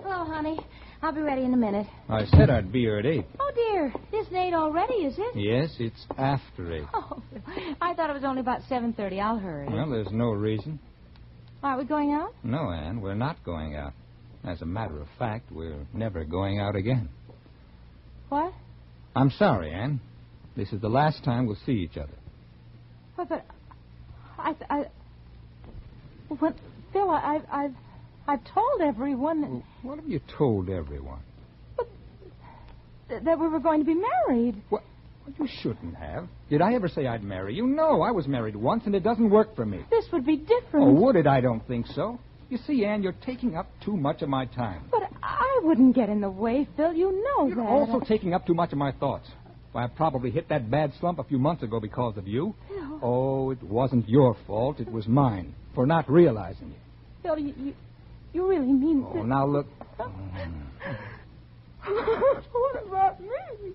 Hello, 0.01 0.24
honey. 0.24 0.57
I'll 1.03 1.11
be 1.11 1.20
ready 1.20 1.43
in 1.43 1.53
a 1.53 1.57
minute. 1.57 1.89
I 2.09 2.26
said 2.26 2.49
I'd 2.49 2.70
be 2.70 2.82
here 2.82 2.99
at 2.99 3.07
8. 3.07 3.26
Oh, 3.41 3.51
dear. 3.57 3.93
This 4.12 4.28
ain't 4.32 4.55
already, 4.55 4.95
is 4.95 5.16
it? 5.18 5.35
Yes, 5.35 5.74
it's 5.80 6.07
after 6.16 6.72
8. 6.74 6.85
Oh, 6.95 7.20
I 7.80 7.93
thought 7.95 8.09
it 8.09 8.12
was 8.12 8.22
only 8.22 8.41
about 8.41 8.61
7.30. 8.70 9.20
I'll 9.20 9.39
hurry. 9.41 9.66
Well, 9.68 9.91
there's 9.91 10.12
no 10.12 10.30
reason. 10.30 10.78
Aren't 11.61 11.80
we 11.80 11.87
going 11.87 12.12
out? 12.12 12.32
No, 12.45 12.70
Anne, 12.70 13.01
we're 13.01 13.16
not 13.16 13.43
going 13.43 13.74
out. 13.74 13.95
As 14.47 14.61
a 14.61 14.66
matter 14.66 15.01
of 15.01 15.09
fact, 15.18 15.51
we're 15.51 15.86
never 15.92 16.24
going 16.24 16.61
out 16.61 16.76
again. 16.76 17.09
What? 18.28 18.53
I'm 19.16 19.30
sorry, 19.30 19.72
Anne. 19.72 20.01
This 20.57 20.72
is 20.72 20.80
the 20.80 20.88
last 20.88 21.24
time 21.24 21.47
we'll 21.47 21.59
see 21.64 21.72
each 21.72 21.97
other. 21.97 22.12
But, 23.16 23.28
but 23.28 23.47
I, 24.38 24.55
I, 24.68 24.84
what, 26.28 26.55
Phil, 26.92 27.09
I, 27.11 27.36
I've, 27.36 27.42
I've, 27.51 27.74
I've 28.26 28.45
told 28.53 28.80
everyone 28.82 29.40
that, 29.40 29.62
What 29.82 29.99
have 29.99 30.09
you 30.09 30.20
told 30.36 30.68
everyone? 30.68 31.20
that 33.09 33.38
we 33.38 33.49
were 33.49 33.61
going 33.61 33.80
to 33.80 33.84
be 33.84 33.95
married. 33.95 34.62
What? 34.70 34.82
You 35.38 35.49
shouldn't 35.62 35.95
have. 35.97 36.28
Did 36.51 36.61
I 36.61 36.74
ever 36.74 36.88
say 36.88 37.07
I'd 37.07 37.22
marry 37.22 37.55
you? 37.55 37.66
No, 37.66 38.03
I 38.03 38.11
was 38.11 38.26
married 38.26 38.57
once, 38.57 38.82
and 38.86 38.95
it 38.95 39.03
doesn't 39.03 39.30
work 39.30 39.55
for 39.57 39.64
me. 39.64 39.80
This 39.90 40.05
would 40.12 40.26
be 40.26 40.36
different. 40.36 40.86
Oh, 40.86 40.92
would 40.92 41.16
it? 41.16 41.26
I 41.26 41.40
don't 41.40 41.66
think 41.66 41.86
so. 41.86 42.18
You 42.55 42.61
see, 42.68 42.84
Anne, 42.84 43.02
you're 43.02 43.16
taking 43.26 43.57
up 43.57 43.66
too 43.84 43.96
much 43.96 44.22
of 44.22 44.28
my 44.28 44.44
time. 44.46 44.82
But 44.88 45.02
I 45.20 45.59
wouldn't 45.64 45.92
get 45.96 46.09
in 46.09 46.20
the 46.20 46.30
way, 46.30 46.68
Phil. 46.76 46.92
You 46.92 47.11
know 47.11 47.48
You're 47.48 47.57
that. 47.57 47.66
also 47.66 47.98
taking 48.07 48.32
up 48.32 48.46
too 48.46 48.55
much 48.55 48.70
of 48.70 48.78
my 48.78 48.92
thoughts. 48.92 49.28
Why, 49.72 49.82
I 49.82 49.88
probably 49.88 50.30
hit 50.30 50.48
that 50.50 50.70
bad 50.70 50.92
slump 51.00 51.18
a 51.18 51.24
few 51.24 51.36
months 51.36 51.64
ago 51.64 51.80
because 51.80 52.16
of 52.16 52.28
you. 52.28 52.55
Phil, 52.68 53.00
Oh, 53.02 53.50
it 53.50 53.61
wasn't 53.61 54.09
your 54.09 54.36
fault. 54.46 54.78
It 54.78 54.88
was 54.88 55.09
mine 55.09 55.52
for 55.74 55.84
not 55.84 56.09
realizing 56.09 56.68
it. 56.70 56.78
Phil, 57.24 57.40
you, 57.40 57.55
you, 57.59 57.74
you 58.32 58.48
really 58.48 58.72
mean 58.72 59.05
Oh, 59.05 59.22
now 59.24 59.48
look. 59.48 59.66
what 61.82 62.86
about 62.86 63.20
me? 63.20 63.72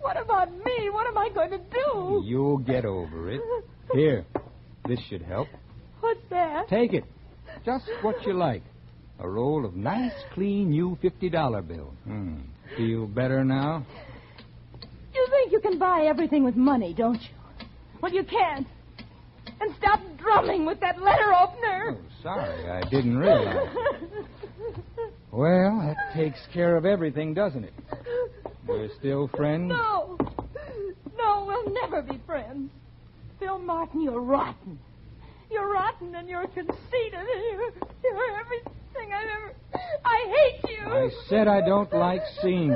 What 0.00 0.20
about 0.20 0.50
me? 0.50 0.90
What 0.90 1.06
am 1.06 1.16
I 1.18 1.28
going 1.32 1.50
to 1.50 1.58
do? 1.58 2.22
You'll 2.26 2.58
get 2.58 2.84
over 2.84 3.30
it. 3.30 3.40
Here, 3.92 4.24
this 4.88 4.98
should 5.08 5.22
help. 5.22 5.46
What's 6.00 6.18
that? 6.30 6.66
Take 6.68 6.94
it. 6.94 7.04
Just 7.64 7.84
what 8.02 8.24
you 8.26 8.32
like. 8.34 8.62
A 9.20 9.28
roll 9.28 9.64
of 9.64 9.74
nice, 9.76 10.12
clean, 10.34 10.70
new 10.70 10.98
$50 11.02 11.68
bills. 11.68 11.94
Hmm. 12.04 12.40
Feel 12.76 13.06
better 13.06 13.44
now? 13.44 13.86
You 15.14 15.26
think 15.30 15.52
you 15.52 15.60
can 15.60 15.78
buy 15.78 16.06
everything 16.08 16.44
with 16.44 16.56
money, 16.56 16.94
don't 16.94 17.20
you? 17.20 17.66
Well, 18.00 18.12
you 18.12 18.24
can't. 18.24 18.66
And 19.60 19.74
stop 19.78 20.00
drumming 20.18 20.66
with 20.66 20.80
that 20.80 21.00
letter 21.00 21.32
opener. 21.34 21.98
Oh, 21.98 22.22
sorry, 22.22 22.68
I 22.70 22.88
didn't 22.88 23.16
realize. 23.16 23.68
Well, 25.32 25.80
that 25.80 26.14
takes 26.14 26.38
care 26.52 26.76
of 26.76 26.84
everything, 26.84 27.32
doesn't 27.32 27.64
it? 27.64 27.72
We're 28.68 28.90
still 28.98 29.28
friends? 29.28 29.70
No. 29.70 30.18
No, 31.16 31.44
we'll 31.46 31.72
never 31.72 32.02
be 32.02 32.20
friends. 32.26 32.70
Phil 33.38 33.58
Martin, 33.58 34.02
you're 34.02 34.20
rotten. 34.20 34.78
You're 35.52 35.70
rotten 35.70 36.14
and 36.14 36.28
you're 36.28 36.46
conceited 36.46 37.12
and 37.12 37.28
you're, 37.52 37.72
you're 38.02 38.40
everything 38.40 39.12
I've 39.12 39.28
ever. 39.36 39.54
I 40.02 40.34
hate 40.34 40.70
you. 40.70 40.86
I 40.90 41.10
said 41.28 41.46
I 41.46 41.60
don't 41.60 41.92
like 41.92 42.22
scenes. 42.40 42.74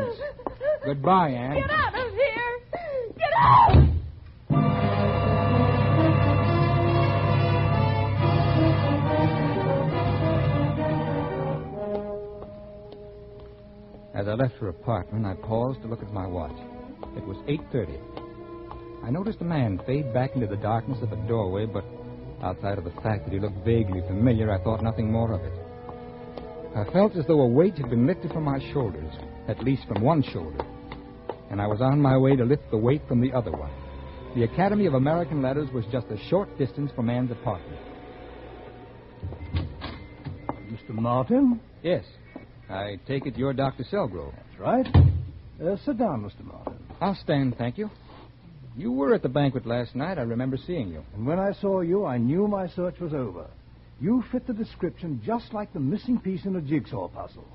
Goodbye, 0.84 1.30
Anne. 1.30 1.54
Get 1.54 1.70
out 1.70 1.94
of 1.94 2.12
here. 2.12 2.60
Get 3.16 3.32
out. 3.38 3.82
As 14.14 14.28
I 14.28 14.34
left 14.34 14.54
her 14.56 14.68
apartment, 14.68 15.24
I 15.24 15.34
paused 15.34 15.80
to 15.80 15.88
look 15.88 16.02
at 16.02 16.12
my 16.12 16.26
watch. 16.26 16.56
It 17.16 17.24
was 17.26 17.38
8.30. 17.48 19.04
I 19.04 19.10
noticed 19.10 19.40
a 19.40 19.44
man 19.44 19.80
fade 19.86 20.12
back 20.12 20.34
into 20.34 20.46
the 20.46 20.56
darkness 20.56 20.98
of 21.02 21.10
the 21.10 21.16
doorway, 21.16 21.64
but 21.64 21.84
outside 22.43 22.78
of 22.78 22.84
the 22.84 22.91
fact 23.03 23.24
that 23.24 23.32
he 23.32 23.39
looked 23.39 23.64
vaguely 23.64 24.01
familiar, 24.07 24.53
I 24.53 24.62
thought 24.62 24.82
nothing 24.82 25.11
more 25.11 25.32
of 25.32 25.43
it. 25.43 25.53
I 26.76 26.84
felt 26.93 27.16
as 27.16 27.26
though 27.26 27.41
a 27.41 27.47
weight 27.47 27.78
had 27.78 27.89
been 27.89 28.07
lifted 28.07 28.32
from 28.32 28.45
my 28.45 28.59
shoulders, 28.72 29.12
at 29.49 29.62
least 29.64 29.87
from 29.89 30.03
one 30.03 30.22
shoulder, 30.22 30.64
and 31.51 31.61
I 31.61 31.66
was 31.66 31.80
on 31.80 32.01
my 32.01 32.16
way 32.18 32.37
to 32.37 32.45
lift 32.45 32.70
the 32.70 32.76
weight 32.76 33.03
from 33.09 33.20
the 33.20 33.32
other 33.32 33.51
one. 33.51 33.70
The 34.34 34.45
Academy 34.45 34.84
of 34.84 34.95
American 34.95 35.41
Letters 35.41 35.70
was 35.72 35.87
just 35.91 36.07
a 36.09 36.18
short 36.28 36.59
distance 36.59 36.91
from 36.95 37.09
Anne's 37.09 37.30
apartment. 37.30 37.80
Mr. 40.70 40.91
Martin? 40.91 41.59
Yes. 41.82 42.05
I 42.68 42.99
take 43.07 43.26
it 43.26 43.37
you're 43.39 43.55
Dr. 43.55 43.84
Selgrove. 43.84 44.34
That's 44.34 44.61
right. 44.61 44.87
Uh, 45.64 45.76
sit 45.87 45.97
down, 45.97 46.22
Mr. 46.22 46.45
Martin. 46.45 46.76
I'll 47.01 47.14
stand, 47.14 47.57
thank 47.57 47.78
you. 47.78 47.89
You 48.76 48.92
were 48.92 49.14
at 49.14 49.22
the 49.22 49.28
banquet 49.30 49.64
last 49.64 49.94
night. 49.94 50.18
I 50.18 50.22
remember 50.22 50.58
seeing 50.58 50.88
you. 50.88 51.02
And 51.14 51.26
when 51.26 51.38
I 51.38 51.52
saw 51.52 51.80
you, 51.80 52.04
I 52.04 52.18
knew 52.18 52.46
my 52.46 52.68
search 52.68 53.00
was 53.00 53.14
over. 53.14 53.46
You 54.00 54.22
fit 54.30 54.46
the 54.46 54.52
description 54.52 55.22
just 55.24 55.54
like 55.54 55.72
the 55.72 55.80
missing 55.80 56.20
piece 56.20 56.44
in 56.44 56.56
a 56.56 56.60
jigsaw 56.60 57.08
puzzle. 57.08 57.48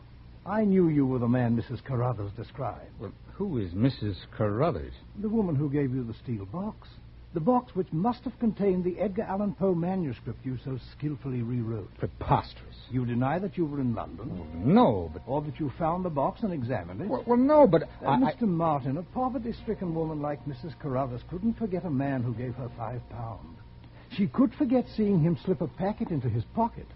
I 0.46 0.64
knew 0.66 0.90
you 0.90 1.06
were 1.06 1.20
the 1.20 1.28
man 1.28 1.56
Mrs. 1.56 1.84
Carruthers 1.84 2.32
described. 2.36 2.90
Well, 3.00 3.12
who 3.34 3.60
is 3.60 3.72
Mrs. 3.74 4.16
Carruthers? 4.36 4.94
The 5.22 5.30
woman 5.30 5.56
who 5.56 5.70
gave 5.70 5.94
you 5.94 6.04
the 6.04 6.16
steel 6.24 6.46
box. 6.46 6.88
The 7.34 7.40
box 7.40 7.74
which 7.76 7.92
must 7.94 8.26
have 8.26 8.38
contained 8.40 8.84
the 8.84 9.00
Edgar 9.00 9.22
Allan 9.22 9.54
Poe 9.54 9.74
manuscript 9.74 10.46
you 10.46 10.58
so 10.66 10.78
skillfully 10.92 11.42
rewrote. 11.42 11.90
Preposterous. 11.98 12.76
You 12.90 13.06
deny 13.06 13.40
that 13.40 13.58
you 13.58 13.66
were 13.66 13.80
in 13.80 13.96
London? 13.96 14.44
No, 14.66 15.10
but. 15.14 15.24
Or 15.26 15.42
that 15.42 15.58
you 15.58 15.72
found 15.80 16.04
the 16.04 16.10
box 16.10 16.44
and 16.44 16.52
examined 16.52 17.00
it? 17.00 17.08
Well, 17.08 17.24
well 17.26 17.38
no, 17.38 17.68
but. 17.68 17.84
Uh, 17.84 18.10
I, 18.10 18.18
Mr. 18.18 18.42
Martin, 18.42 18.98
a 18.98 19.04
poverty 19.04 19.54
stricken 19.62 19.96
woman 19.96 20.22
like 20.22 20.46
Mrs. 20.46 20.78
Carruthers 20.80 21.22
couldn't 21.30 21.58
forget 21.58 21.86
a 21.86 21.90
man 21.90 22.22
who 22.22 22.34
gave 22.34 22.54
her 22.56 22.70
five 22.78 23.02
pounds. 23.10 23.60
She 24.18 24.28
could 24.28 24.54
forget 24.56 24.86
seeing 24.98 25.22
him 25.22 25.38
slip 25.46 25.62
a 25.62 25.68
packet 25.68 26.10
into 26.10 26.28
his 26.28 26.44
pocket. 26.54 26.88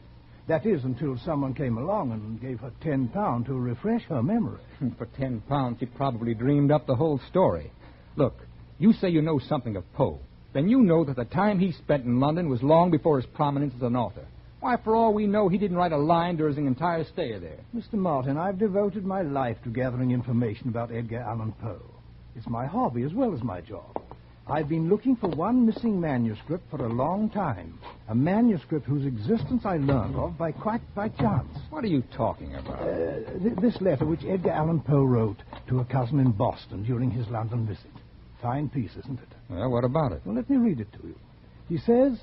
That 0.47 0.65
is, 0.65 0.83
until 0.83 1.17
someone 1.17 1.53
came 1.53 1.77
along 1.77 2.11
and 2.11 2.41
gave 2.41 2.59
her 2.59 2.73
ten 2.81 3.07
pounds 3.07 3.47
to 3.47 3.53
refresh 3.53 4.03
her 4.09 4.21
memory. 4.21 4.59
For 4.97 5.05
ten 5.05 5.39
pounds, 5.47 5.79
she 5.79 5.85
probably 5.85 6.33
dreamed 6.33 6.71
up 6.71 6.87
the 6.87 6.95
whole 6.95 7.19
story. 7.29 7.71
Look, 8.17 8.44
you 8.77 8.93
say 8.93 9.09
you 9.09 9.21
know 9.21 9.39
something 9.39 9.75
of 9.75 9.93
Poe. 9.93 10.19
Then 10.53 10.69
you 10.69 10.81
know 10.81 11.03
that 11.05 11.15
the 11.15 11.25
time 11.25 11.59
he 11.59 11.71
spent 11.71 12.05
in 12.05 12.19
London 12.19 12.49
was 12.49 12.63
long 12.63 12.91
before 12.91 13.17
his 13.19 13.29
prominence 13.33 13.73
as 13.75 13.81
an 13.81 13.95
author. 13.95 14.25
Why, 14.59 14.77
for 14.77 14.95
all 14.95 15.13
we 15.13 15.27
know, 15.27 15.47
he 15.47 15.57
didn't 15.57 15.77
write 15.77 15.91
a 15.91 15.97
line 15.97 16.37
during 16.37 16.55
his 16.55 16.65
entire 16.65 17.03
stay 17.03 17.37
there. 17.37 17.59
Mr. 17.75 17.93
Martin, 17.93 18.37
I've 18.37 18.57
devoted 18.57 19.05
my 19.05 19.21
life 19.21 19.57
to 19.63 19.69
gathering 19.69 20.11
information 20.11 20.69
about 20.69 20.91
Edgar 20.91 21.19
Allan 21.19 21.53
Poe. 21.61 21.81
It's 22.35 22.47
my 22.47 22.65
hobby 22.65 23.03
as 23.03 23.13
well 23.13 23.33
as 23.33 23.43
my 23.43 23.61
job. 23.61 24.01
I've 24.47 24.69
been 24.69 24.89
looking 24.89 25.15
for 25.15 25.29
one 25.29 25.65
missing 25.65 25.99
manuscript 25.99 26.69
for 26.69 26.85
a 26.85 26.93
long 26.93 27.29
time. 27.29 27.79
A 28.09 28.15
manuscript 28.15 28.85
whose 28.85 29.05
existence 29.05 29.65
I 29.65 29.77
learned 29.77 30.15
of 30.15 30.37
by 30.37 30.51
quite 30.51 30.81
by 30.93 31.09
chance. 31.09 31.57
What 31.69 31.83
are 31.83 31.87
you 31.87 32.03
talking 32.15 32.55
about? 32.55 32.81
Uh, 32.81 33.39
th- 33.39 33.55
this 33.59 33.81
letter 33.81 34.05
which 34.05 34.23
Edgar 34.23 34.51
Allan 34.51 34.81
Poe 34.81 35.03
wrote 35.03 35.37
to 35.69 35.79
a 35.79 35.85
cousin 35.85 36.19
in 36.19 36.31
Boston 36.31 36.83
during 36.83 37.09
his 37.09 37.27
London 37.27 37.65
visit. 37.65 37.91
Fine 38.45 38.69
piece, 38.69 38.95
isn't 38.95 39.19
it? 39.19 39.29
Well, 39.49 39.71
what 39.71 39.83
about 39.83 40.11
it? 40.11 40.21
Well, 40.23 40.35
let 40.35 40.47
me 40.47 40.57
read 40.57 40.79
it 40.79 40.93
to 40.93 41.07
you. 41.07 41.15
He 41.67 41.79
says, 41.79 42.19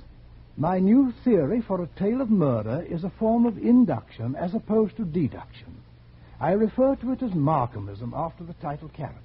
My 0.57 0.79
new 0.79 1.13
theory 1.25 1.61
for 1.61 1.83
a 1.83 1.89
tale 1.99 2.21
of 2.21 2.31
murder 2.31 2.87
is 2.89 3.03
a 3.03 3.11
form 3.19 3.45
of 3.45 3.59
induction 3.59 4.37
as 4.37 4.55
opposed 4.55 4.97
to 4.99 5.05
deduction. 5.05 5.83
I 6.39 6.53
refer 6.53 6.95
to 6.95 7.11
it 7.11 7.25
as 7.25 7.33
Markhamism 7.33 8.13
after 8.15 8.45
the 8.45 8.53
title 8.55 8.89
character. 8.91 9.19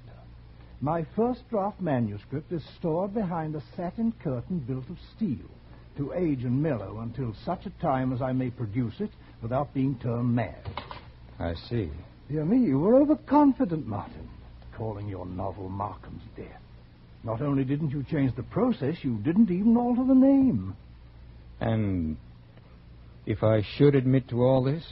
My 0.80 1.06
first 1.14 1.48
draft 1.50 1.80
manuscript 1.80 2.50
is 2.50 2.64
stored 2.80 3.14
behind 3.14 3.54
a 3.54 3.62
satin 3.76 4.12
curtain 4.20 4.58
built 4.58 4.90
of 4.90 4.98
steel 5.14 5.48
to 5.98 6.12
age 6.14 6.42
and 6.42 6.60
mellow 6.60 6.98
until 6.98 7.32
such 7.44 7.64
a 7.64 7.80
time 7.80 8.12
as 8.12 8.20
I 8.20 8.32
may 8.32 8.50
produce 8.50 8.98
it 8.98 9.10
without 9.40 9.72
being 9.72 9.94
turned 10.00 10.34
mad. 10.34 10.68
I 11.38 11.54
see. 11.54 11.92
Dear 12.28 12.44
me, 12.44 12.58
you 12.58 12.80
were 12.80 12.96
overconfident, 12.96 13.86
Martin, 13.86 14.28
calling 14.76 15.08
your 15.08 15.26
novel 15.26 15.68
Markham's 15.68 16.24
Death. 16.36 16.60
Not 17.24 17.42
only 17.42 17.64
didn't 17.64 17.90
you 17.90 18.04
change 18.10 18.34
the 18.36 18.42
process, 18.44 18.96
you 19.02 19.18
didn't 19.18 19.50
even 19.50 19.76
alter 19.76 20.04
the 20.04 20.14
name. 20.14 20.76
And 21.60 22.16
if 23.26 23.42
I 23.42 23.62
should 23.76 23.94
admit 23.94 24.28
to 24.28 24.42
all 24.42 24.62
this, 24.62 24.84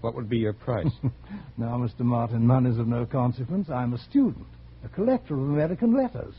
what 0.00 0.14
would 0.14 0.28
be 0.28 0.38
your 0.38 0.52
price? 0.52 0.92
now, 1.56 1.78
Mr. 1.78 2.00
Martin, 2.00 2.46
money's 2.46 2.78
of 2.78 2.86
no 2.86 3.06
consequence. 3.06 3.68
I'm 3.70 3.94
a 3.94 3.98
student, 3.98 4.46
a 4.84 4.88
collector 4.88 5.34
of 5.34 5.40
American 5.40 5.96
letters. 5.96 6.34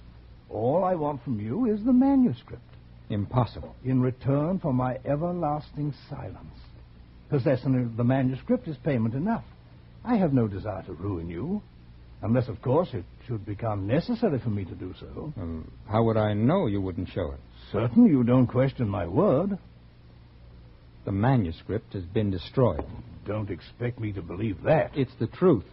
All 0.49 0.83
I 0.83 0.95
want 0.95 1.23
from 1.23 1.39
you 1.39 1.65
is 1.65 1.83
the 1.83 1.93
manuscript. 1.93 2.63
Impossible. 3.09 3.75
In 3.83 4.01
return 4.01 4.59
for 4.59 4.73
my 4.73 4.97
everlasting 5.05 5.93
silence. 6.09 6.59
Possessing 7.29 7.93
the 7.95 8.03
manuscript 8.03 8.67
is 8.67 8.77
payment 8.83 9.13
enough. 9.13 9.43
I 10.03 10.15
have 10.17 10.33
no 10.33 10.47
desire 10.47 10.83
to 10.83 10.93
ruin 10.93 11.29
you. 11.29 11.61
Unless, 12.21 12.49
of 12.49 12.61
course, 12.61 12.89
it 12.93 13.05
should 13.27 13.45
become 13.45 13.87
necessary 13.87 14.39
for 14.39 14.49
me 14.49 14.65
to 14.65 14.75
do 14.75 14.93
so. 14.99 15.33
Um, 15.37 15.71
how 15.89 16.03
would 16.03 16.17
I 16.17 16.33
know 16.33 16.67
you 16.67 16.81
wouldn't 16.81 17.09
show 17.09 17.31
it? 17.31 17.39
Certain 17.71 18.07
you 18.07 18.23
don't 18.23 18.47
question 18.47 18.89
my 18.89 19.07
word. 19.07 19.57
The 21.05 21.11
manuscript 21.13 21.93
has 21.93 22.03
been 22.03 22.29
destroyed. 22.29 22.85
Don't 23.25 23.49
expect 23.49 23.99
me 23.99 24.11
to 24.13 24.21
believe 24.21 24.63
that. 24.63 24.91
It's 24.95 25.13
the 25.19 25.27
truth. 25.27 25.63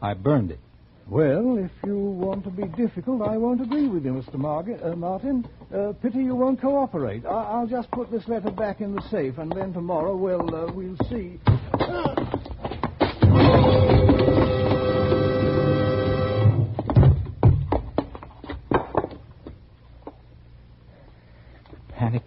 I 0.00 0.14
burned 0.14 0.50
it. 0.50 0.58
Well, 1.08 1.58
if 1.58 1.70
you 1.84 1.96
want 1.96 2.44
to 2.44 2.50
be 2.50 2.64
difficult, 2.68 3.22
I 3.22 3.36
won't 3.36 3.60
agree 3.60 3.88
with 3.88 4.04
you, 4.04 4.12
Mr. 4.12 4.34
Uh, 4.34 4.96
Martin. 4.96 5.46
Uh, 5.74 5.92
pity 6.00 6.18
you 6.20 6.34
won't 6.34 6.60
cooperate. 6.60 7.26
I- 7.26 7.60
will 7.60 7.66
just 7.66 7.90
put 7.90 8.10
this 8.10 8.26
letter 8.28 8.50
back 8.50 8.80
in 8.80 8.94
the 8.94 9.02
safe, 9.10 9.38
and 9.38 9.50
then 9.52 9.72
tomorrow 9.72 10.16
we'll 10.16 10.54
uh, 10.54 10.72
we'll 10.72 10.96
see. 11.10 11.38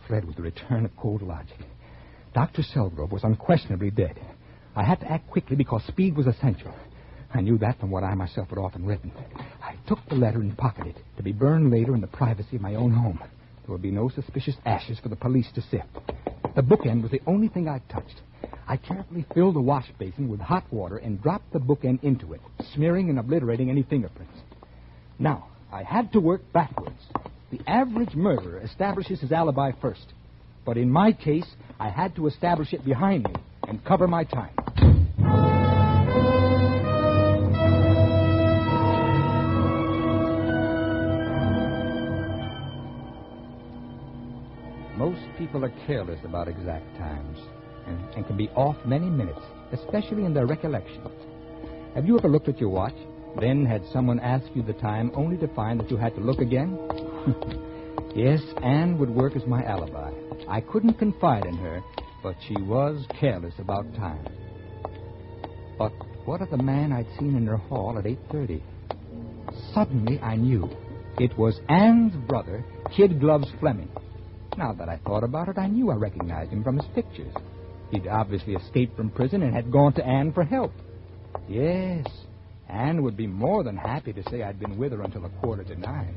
Fled 0.07 0.25
with 0.25 0.35
the 0.35 0.41
return 0.41 0.85
of 0.85 0.95
cold 0.97 1.21
logic. 1.21 1.57
Dr. 2.33 2.61
Selgrove 2.61 3.11
was 3.11 3.23
unquestionably 3.23 3.91
dead. 3.91 4.19
I 4.75 4.83
had 4.83 4.99
to 4.99 5.11
act 5.11 5.29
quickly 5.29 5.55
because 5.55 5.83
speed 5.83 6.17
was 6.17 6.27
essential. 6.27 6.73
I 7.33 7.41
knew 7.41 7.57
that 7.59 7.79
from 7.79 7.91
what 7.91 8.03
I 8.03 8.13
myself 8.13 8.49
had 8.49 8.57
often 8.57 8.85
written. 8.85 9.11
I 9.61 9.75
took 9.87 9.99
the 10.07 10.15
letter 10.15 10.39
and 10.39 10.57
pocketed 10.57 10.97
it 10.97 11.03
to 11.17 11.23
be 11.23 11.31
burned 11.31 11.71
later 11.71 11.93
in 11.95 12.01
the 12.01 12.07
privacy 12.07 12.57
of 12.57 12.61
my 12.61 12.75
own 12.75 12.91
home. 12.91 13.19
There 13.19 13.71
would 13.71 13.81
be 13.81 13.91
no 13.91 14.09
suspicious 14.09 14.55
ashes 14.65 14.99
for 14.99 15.09
the 15.09 15.15
police 15.15 15.47
to 15.55 15.61
sift. 15.61 15.87
The 16.55 16.61
bookend 16.61 17.01
was 17.01 17.11
the 17.11 17.21
only 17.25 17.47
thing 17.47 17.67
I 17.67 17.79
touched. 17.89 18.21
I 18.67 18.77
carefully 18.77 19.25
filled 19.33 19.55
the 19.55 19.61
wash 19.61 19.91
basin 19.99 20.29
with 20.29 20.39
hot 20.39 20.63
water 20.71 20.97
and 20.97 21.21
dropped 21.21 21.51
the 21.51 21.59
bookend 21.59 22.03
into 22.03 22.33
it, 22.33 22.41
smearing 22.73 23.09
and 23.09 23.19
obliterating 23.19 23.69
any 23.69 23.83
fingerprints. 23.83 24.37
Now, 25.19 25.47
I 25.71 25.83
had 25.83 26.11
to 26.13 26.19
work 26.19 26.41
backwards. 26.53 27.01
The 27.55 27.71
average 27.71 28.15
murderer 28.15 28.59
establishes 28.59 29.21
his 29.21 29.31
alibi 29.31 29.71
first. 29.79 30.13
But 30.65 30.77
in 30.77 30.91
my 30.91 31.13
case, 31.13 31.45
I 31.79 31.87
had 31.87 32.13
to 32.17 32.27
establish 32.27 32.73
it 32.73 32.83
behind 32.83 33.23
me 33.23 33.33
and 33.69 33.81
cover 33.85 34.09
my 34.09 34.25
time. 34.25 34.53
Most 44.97 45.21
people 45.37 45.63
are 45.63 45.71
careless 45.87 46.19
about 46.25 46.49
exact 46.49 46.97
times 46.97 47.39
and, 47.87 48.15
and 48.15 48.27
can 48.27 48.35
be 48.35 48.49
off 48.49 48.75
many 48.85 49.09
minutes, 49.09 49.39
especially 49.71 50.25
in 50.25 50.33
their 50.33 50.45
recollection. 50.45 51.03
Have 51.93 52.05
you 52.05 52.17
ever 52.17 52.27
looked 52.27 52.49
at 52.49 52.59
your 52.59 52.69
watch, 52.69 52.95
then 53.39 53.65
had 53.65 53.83
someone 53.91 54.19
asked 54.19 54.51
you 54.53 54.63
the 54.63 54.73
time 54.73 55.11
only 55.15 55.37
to 55.37 55.47
find 55.49 55.79
that 55.79 55.91
you 55.91 55.97
had 55.97 56.15
to 56.15 56.21
look 56.21 56.39
again? 56.39 56.77
yes, 58.15 58.41
Anne 58.63 58.97
would 58.97 59.09
work 59.09 59.35
as 59.35 59.45
my 59.45 59.63
alibi. 59.63 60.11
I 60.47 60.61
couldn't 60.61 60.99
confide 60.99 61.45
in 61.45 61.57
her, 61.57 61.81
but 62.23 62.35
she 62.47 62.55
was 62.61 63.05
careless 63.19 63.53
about 63.59 63.93
time. 63.95 64.25
But 65.77 65.91
what 66.25 66.41
of 66.41 66.49
the 66.49 66.57
man 66.57 66.91
I'd 66.91 67.07
seen 67.19 67.35
in 67.35 67.45
her 67.47 67.57
hall 67.57 67.97
at 67.97 68.05
8.30? 68.05 68.61
Suddenly 69.73 70.19
I 70.19 70.35
knew. 70.35 70.69
It 71.17 71.37
was 71.37 71.59
Anne's 71.69 72.15
brother, 72.27 72.63
Kid 72.95 73.19
Gloves 73.19 73.47
Fleming. 73.59 73.89
Now 74.57 74.73
that 74.73 74.89
I 74.89 74.97
thought 75.05 75.23
about 75.23 75.49
it, 75.49 75.57
I 75.57 75.67
knew 75.67 75.91
I 75.91 75.95
recognized 75.95 76.51
him 76.51 76.63
from 76.63 76.77
his 76.77 76.85
pictures. 76.93 77.33
He'd 77.91 78.07
obviously 78.07 78.55
escaped 78.55 78.95
from 78.95 79.09
prison 79.09 79.43
and 79.43 79.53
had 79.53 79.71
gone 79.71 79.93
to 79.93 80.05
Anne 80.05 80.33
for 80.33 80.43
help. 80.43 80.71
Yes, 81.47 82.05
Anne 82.69 83.03
would 83.03 83.15
be 83.15 83.27
more 83.27 83.63
than 83.63 83.77
happy 83.77 84.13
to 84.13 84.23
say 84.29 84.43
I'd 84.43 84.59
been 84.59 84.77
with 84.77 84.91
her 84.91 85.01
until 85.01 85.25
a 85.25 85.29
quarter 85.41 85.63
to 85.63 85.75
nine. 85.75 86.15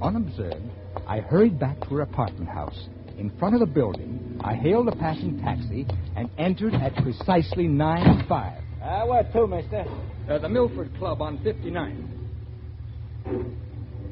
Unobserved, 0.00 0.62
I 1.06 1.20
hurried 1.20 1.58
back 1.58 1.80
to 1.82 1.88
her 1.96 2.00
apartment 2.02 2.48
house. 2.48 2.88
In 3.18 3.30
front 3.38 3.54
of 3.54 3.60
the 3.60 3.66
building, 3.66 4.40
I 4.44 4.54
hailed 4.54 4.88
a 4.88 4.96
passing 4.96 5.40
taxi 5.40 5.86
and 6.16 6.30
entered 6.38 6.74
at 6.74 6.94
precisely 7.02 7.66
9 7.66 8.26
5. 8.28 8.62
Uh, 8.80 9.06
where 9.06 9.24
to, 9.24 9.46
mister? 9.46 9.84
Uh, 10.30 10.38
the 10.38 10.48
Milford 10.48 10.96
Club 10.98 11.20
on 11.20 11.42
59. 11.42 12.14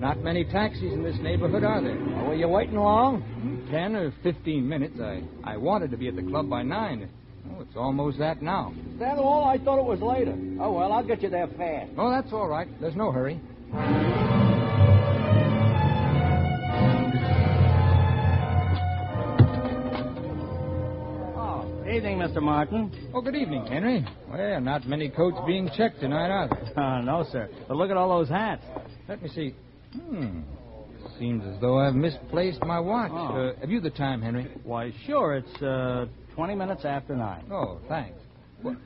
Not 0.00 0.22
many 0.22 0.44
taxis 0.44 0.92
in 0.92 1.02
this 1.02 1.16
neighborhood, 1.20 1.64
are 1.64 1.80
there? 1.80 1.96
were 2.26 2.34
you 2.34 2.48
waiting 2.48 2.74
long? 2.76 3.66
Ten 3.70 3.96
or 3.96 4.12
fifteen 4.22 4.68
minutes. 4.68 5.00
I, 5.00 5.22
I 5.42 5.56
wanted 5.56 5.90
to 5.92 5.96
be 5.96 6.08
at 6.08 6.16
the 6.16 6.22
club 6.22 6.50
by 6.50 6.62
nine. 6.62 7.08
Well, 7.56 7.64
it's 7.66 7.76
almost 7.76 8.18
that 8.18 8.42
now. 8.42 8.74
Is 8.92 8.98
that 8.98 9.16
all? 9.16 9.44
I 9.44 9.56
thought 9.56 9.78
it 9.78 9.84
was 9.86 10.00
later. 10.02 10.36
Oh, 10.60 10.72
well, 10.72 10.92
I'll 10.92 11.06
get 11.06 11.22
you 11.22 11.30
there 11.30 11.46
fast. 11.56 11.90
Oh, 11.96 12.10
that's 12.10 12.30
all 12.30 12.48
right. 12.48 12.68
There's 12.82 12.94
no 12.94 13.10
hurry. 13.10 13.40
Oh, 21.34 21.64
good 21.82 21.94
evening, 21.96 22.18
Mr. 22.18 22.42
Martin. 22.42 22.92
Oh, 23.14 23.22
good 23.22 23.34
evening, 23.34 23.64
Henry. 23.66 24.04
Well, 24.28 24.60
not 24.60 24.86
many 24.86 25.08
coats 25.08 25.38
being 25.46 25.70
checked 25.78 26.00
tonight, 26.00 26.28
are 26.28 26.48
there? 26.48 26.78
Uh, 26.78 27.00
no, 27.04 27.24
sir. 27.32 27.48
But 27.68 27.78
look 27.78 27.90
at 27.90 27.96
all 27.96 28.18
those 28.18 28.28
hats. 28.28 28.64
Let 29.08 29.22
me 29.22 29.30
see. 29.30 29.54
Hmm. 29.94 30.42
Seems 31.18 31.42
as 31.46 31.58
though 31.62 31.78
I've 31.78 31.94
misplaced 31.94 32.62
my 32.66 32.78
watch. 32.78 33.12
Oh. 33.14 33.48
Uh, 33.54 33.60
have 33.60 33.70
you 33.70 33.80
the 33.80 33.88
time, 33.88 34.20
Henry? 34.20 34.50
Why, 34.62 34.92
sure. 35.06 35.36
It's 35.36 35.62
uh, 35.62 36.04
20 36.36 36.54
minutes 36.54 36.84
after 36.84 37.16
9. 37.16 37.44
Oh, 37.50 37.80
thanks. 37.88 38.18
Well, 38.62 38.76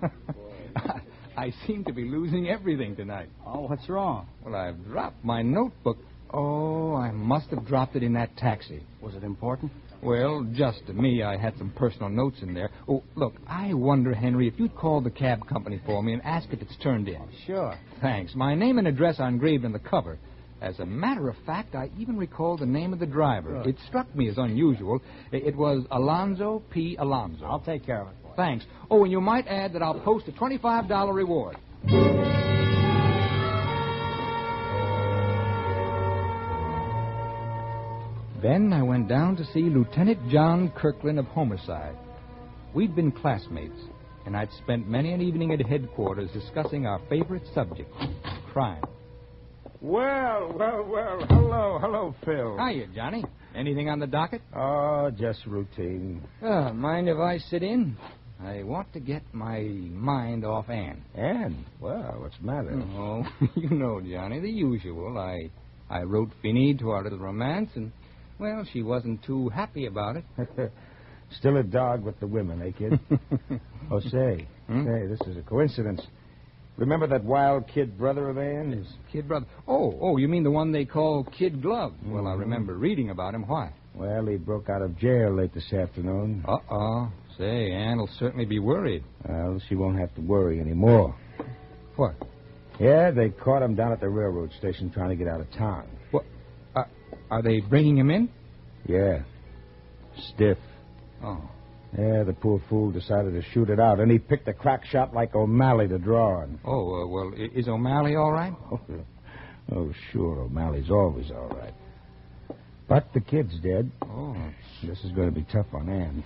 I 1.36 1.52
seem 1.66 1.84
to 1.84 1.92
be 1.92 2.04
losing 2.04 2.48
everything 2.48 2.96
tonight. 2.96 3.28
Oh, 3.46 3.68
what's 3.68 3.88
wrong? 3.90 4.26
Well, 4.42 4.54
I've 4.56 4.82
dropped 4.86 5.22
my 5.22 5.42
notebook. 5.42 5.98
Oh, 6.30 6.94
I 6.94 7.10
must 7.10 7.48
have 7.50 7.66
dropped 7.66 7.94
it 7.94 8.02
in 8.02 8.14
that 8.14 8.34
taxi. 8.38 8.82
Was 9.02 9.14
it 9.14 9.22
important? 9.22 9.70
Well, 10.02 10.46
just 10.54 10.86
to 10.86 10.94
me, 10.94 11.22
I 11.22 11.36
had 11.36 11.56
some 11.58 11.70
personal 11.76 12.08
notes 12.08 12.38
in 12.40 12.54
there. 12.54 12.70
Oh, 12.88 13.02
look, 13.16 13.34
I 13.46 13.74
wonder, 13.74 14.14
Henry, 14.14 14.48
if 14.48 14.54
you'd 14.58 14.74
call 14.74 15.02
the 15.02 15.10
cab 15.10 15.46
company 15.46 15.80
for 15.84 16.02
me 16.02 16.14
and 16.14 16.22
ask 16.24 16.48
if 16.52 16.62
it's 16.62 16.76
turned 16.82 17.08
in. 17.08 17.22
Sure. 17.46 17.78
Thanks. 18.00 18.34
My 18.34 18.54
name 18.54 18.78
and 18.78 18.88
address 18.88 19.16
are 19.18 19.28
engraved 19.28 19.64
on 19.66 19.72
the 19.72 19.78
cover. 19.78 20.18
As 20.64 20.78
a 20.78 20.86
matter 20.86 21.28
of 21.28 21.36
fact, 21.44 21.74
I 21.74 21.90
even 21.98 22.16
recall 22.16 22.56
the 22.56 22.64
name 22.64 22.94
of 22.94 22.98
the 22.98 23.04
driver. 23.04 23.62
Good. 23.62 23.74
It 23.74 23.76
struck 23.86 24.12
me 24.16 24.30
as 24.30 24.38
unusual. 24.38 25.02
It 25.30 25.54
was 25.54 25.84
Alonzo 25.90 26.62
P. 26.70 26.96
Alonzo. 26.98 27.44
I'll 27.44 27.60
take 27.60 27.84
care 27.84 28.00
of 28.00 28.08
it. 28.08 28.14
Thanks. 28.34 28.64
Oh, 28.90 29.04
and 29.04 29.12
you 29.12 29.20
might 29.20 29.46
add 29.46 29.74
that 29.74 29.82
I'll 29.82 30.00
post 30.00 30.26
a 30.26 30.32
$25 30.32 31.14
reward. 31.14 31.56
Then 38.42 38.72
I 38.72 38.82
went 38.82 39.06
down 39.06 39.36
to 39.36 39.44
see 39.52 39.64
Lieutenant 39.64 40.30
John 40.30 40.72
Kirkland 40.74 41.18
of 41.18 41.26
Homicide. 41.26 41.96
We'd 42.72 42.96
been 42.96 43.12
classmates, 43.12 43.78
and 44.24 44.34
I'd 44.34 44.50
spent 44.62 44.88
many 44.88 45.12
an 45.12 45.20
evening 45.20 45.52
at 45.52 45.60
headquarters 45.60 46.30
discussing 46.30 46.86
our 46.86 47.02
favorite 47.10 47.44
subject, 47.52 47.92
crime. 48.50 48.82
Well, 49.84 50.50
well, 50.58 50.82
well. 50.88 51.26
Hello, 51.28 51.78
hello, 51.78 52.14
Phil. 52.24 52.56
Hiya, 52.56 52.86
Johnny. 52.94 53.22
Anything 53.54 53.90
on 53.90 53.98
the 53.98 54.06
docket? 54.06 54.40
Oh, 54.56 55.10
just 55.14 55.44
routine. 55.44 56.22
Uh, 56.42 56.72
mind 56.72 57.06
if 57.06 57.18
I 57.18 57.36
sit 57.36 57.62
in? 57.62 57.94
I 58.42 58.62
want 58.62 58.90
to 58.94 59.00
get 59.00 59.22
my 59.34 59.60
mind 59.60 60.46
off 60.46 60.70
Anne. 60.70 61.04
Anne? 61.14 61.66
Well, 61.80 62.16
what's 62.16 62.34
the 62.38 62.46
matter? 62.46 62.82
Oh, 62.96 63.26
you 63.56 63.68
know, 63.68 64.00
Johnny, 64.00 64.40
the 64.40 64.48
usual. 64.48 65.18
I 65.18 65.50
I 65.90 66.04
wrote 66.04 66.30
Finny 66.40 66.72
to 66.78 66.88
our 66.88 67.02
little 67.02 67.18
romance, 67.18 67.68
and, 67.74 67.92
well, 68.38 68.66
she 68.72 68.82
wasn't 68.82 69.22
too 69.22 69.50
happy 69.50 69.84
about 69.84 70.16
it. 70.16 70.24
Still 71.38 71.58
a 71.58 71.62
dog 71.62 72.04
with 72.04 72.18
the 72.20 72.26
women, 72.26 72.62
eh, 72.62 72.70
kid? 72.70 72.98
oh, 73.90 74.00
say. 74.00 74.46
Hmm? 74.66 74.86
Say, 74.86 75.06
this 75.08 75.20
is 75.28 75.36
a 75.36 75.42
coincidence. 75.42 76.00
Remember 76.76 77.06
that 77.06 77.22
wild 77.24 77.68
kid 77.68 77.96
brother 77.96 78.28
of 78.28 78.36
Anne's? 78.38 78.88
Kid 79.12 79.28
brother. 79.28 79.46
Oh, 79.68 79.96
oh, 80.00 80.16
you 80.16 80.26
mean 80.26 80.42
the 80.42 80.50
one 80.50 80.72
they 80.72 80.84
call 80.84 81.22
Kid 81.24 81.62
Glove? 81.62 81.92
Well, 82.04 82.26
I 82.26 82.32
Mhm. 82.34 82.40
remember 82.40 82.74
reading 82.74 83.10
about 83.10 83.34
him. 83.34 83.46
Why? 83.46 83.70
Well, 83.94 84.26
he 84.26 84.36
broke 84.36 84.68
out 84.68 84.82
of 84.82 84.96
jail 84.98 85.30
late 85.32 85.52
this 85.54 85.72
afternoon. 85.72 86.44
Uh-oh. 86.46 87.12
Say, 87.38 87.70
Anne'll 87.70 88.08
certainly 88.08 88.44
be 88.44 88.58
worried. 88.58 89.04
Well, 89.28 89.60
she 89.68 89.76
won't 89.76 89.98
have 89.98 90.12
to 90.16 90.20
worry 90.20 90.60
anymore. 90.60 91.14
What? 91.96 92.14
Yeah, 92.80 93.12
they 93.12 93.28
caught 93.30 93.62
him 93.62 93.76
down 93.76 93.92
at 93.92 94.00
the 94.00 94.08
railroad 94.08 94.50
station 94.52 94.90
trying 94.90 95.10
to 95.10 95.16
get 95.16 95.28
out 95.28 95.40
of 95.40 95.50
town. 95.52 95.84
What? 96.10 96.24
Uh, 96.74 96.84
are 97.30 97.42
they 97.42 97.60
bringing 97.60 97.96
him 97.96 98.10
in? 98.10 98.28
Yeah. 98.86 99.22
Stiff. 100.16 100.58
Oh. 101.22 101.40
Yeah, 101.98 102.24
the 102.24 102.32
poor 102.32 102.60
fool 102.68 102.90
decided 102.90 103.34
to 103.34 103.42
shoot 103.52 103.70
it 103.70 103.78
out, 103.78 104.00
and 104.00 104.10
he 104.10 104.18
picked 104.18 104.48
a 104.48 104.52
crack 104.52 104.84
shot 104.84 105.14
like 105.14 105.34
O'Malley 105.34 105.86
to 105.88 105.98
draw 105.98 106.40
on. 106.40 106.58
Oh, 106.64 107.02
uh, 107.02 107.06
well, 107.06 107.32
is 107.36 107.68
O'Malley 107.68 108.16
all 108.16 108.32
right? 108.32 108.54
Oh, 109.72 109.76
oh, 109.78 109.92
sure, 110.12 110.40
O'Malley's 110.40 110.90
always 110.90 111.30
all 111.30 111.48
right. 111.48 111.72
But 112.86 113.06
the 113.14 113.20
kid's 113.20 113.58
dead. 113.60 113.90
Oh. 114.02 114.36
This 114.82 115.02
is 115.04 115.12
going 115.12 115.28
to 115.28 115.34
be 115.34 115.46
tough 115.50 115.66
on 115.72 115.88
Anne. 115.88 116.22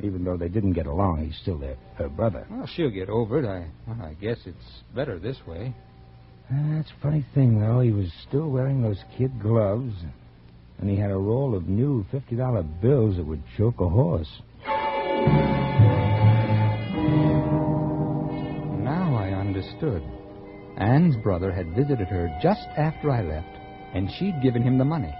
Even 0.00 0.22
though 0.22 0.36
they 0.36 0.48
didn't 0.48 0.74
get 0.74 0.86
along, 0.86 1.24
he's 1.26 1.36
still 1.42 1.58
their, 1.58 1.76
her 1.96 2.08
brother. 2.08 2.46
Well, 2.48 2.68
she'll 2.76 2.90
get 2.90 3.08
over 3.08 3.40
it. 3.40 3.48
I, 3.48 3.68
well, 3.88 4.06
I 4.06 4.14
guess 4.14 4.38
it's 4.46 4.82
better 4.94 5.18
this 5.18 5.38
way. 5.44 5.74
That's 6.50 6.90
a 6.90 7.02
funny 7.02 7.26
thing, 7.34 7.60
though. 7.60 7.80
He 7.80 7.90
was 7.90 8.12
still 8.28 8.48
wearing 8.48 8.80
those 8.80 9.02
kid 9.16 9.40
gloves, 9.42 9.92
and 10.78 10.88
he 10.88 10.96
had 10.96 11.10
a 11.10 11.16
roll 11.16 11.56
of 11.56 11.66
new 11.66 12.06
$50 12.12 12.80
bills 12.80 13.16
that 13.16 13.26
would 13.26 13.42
choke 13.56 13.80
a 13.80 13.88
horse. 13.88 14.30
Now 18.82 19.16
I 19.16 19.30
understood. 19.30 20.02
Anne's 20.76 21.16
brother 21.16 21.52
had 21.52 21.74
visited 21.74 22.08
her 22.08 22.28
just 22.42 22.66
after 22.76 23.10
I 23.10 23.22
left, 23.22 23.56
and 23.94 24.10
she'd 24.18 24.42
given 24.42 24.62
him 24.62 24.78
the 24.78 24.84
money. 24.84 25.14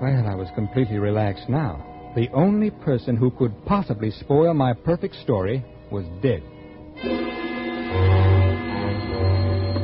Well, 0.00 0.26
I 0.26 0.34
was 0.34 0.48
completely 0.54 0.98
relaxed 0.98 1.48
now. 1.48 2.12
The 2.16 2.28
only 2.30 2.70
person 2.70 3.16
who 3.16 3.30
could 3.30 3.54
possibly 3.66 4.10
spoil 4.10 4.54
my 4.54 4.72
perfect 4.72 5.14
story 5.16 5.64
was 5.90 6.04
dead. 6.22 6.42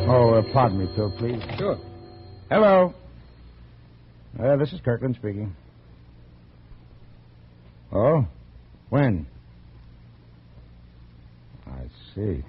Oh, 0.09 0.35
uh, 0.35 0.53
pardon 0.53 0.79
me, 0.79 0.87
Phil, 0.97 1.13
please. 1.19 1.43
Sure. 1.59 1.79
Hello. 2.49 2.95
Uh, 4.43 4.57
this 4.57 4.73
is 4.73 4.81
Kirkland 4.81 5.17
speaking. 5.17 5.55
Oh? 7.93 8.27
When? 8.89 9.27
I 11.67 11.83
see. 12.15 12.43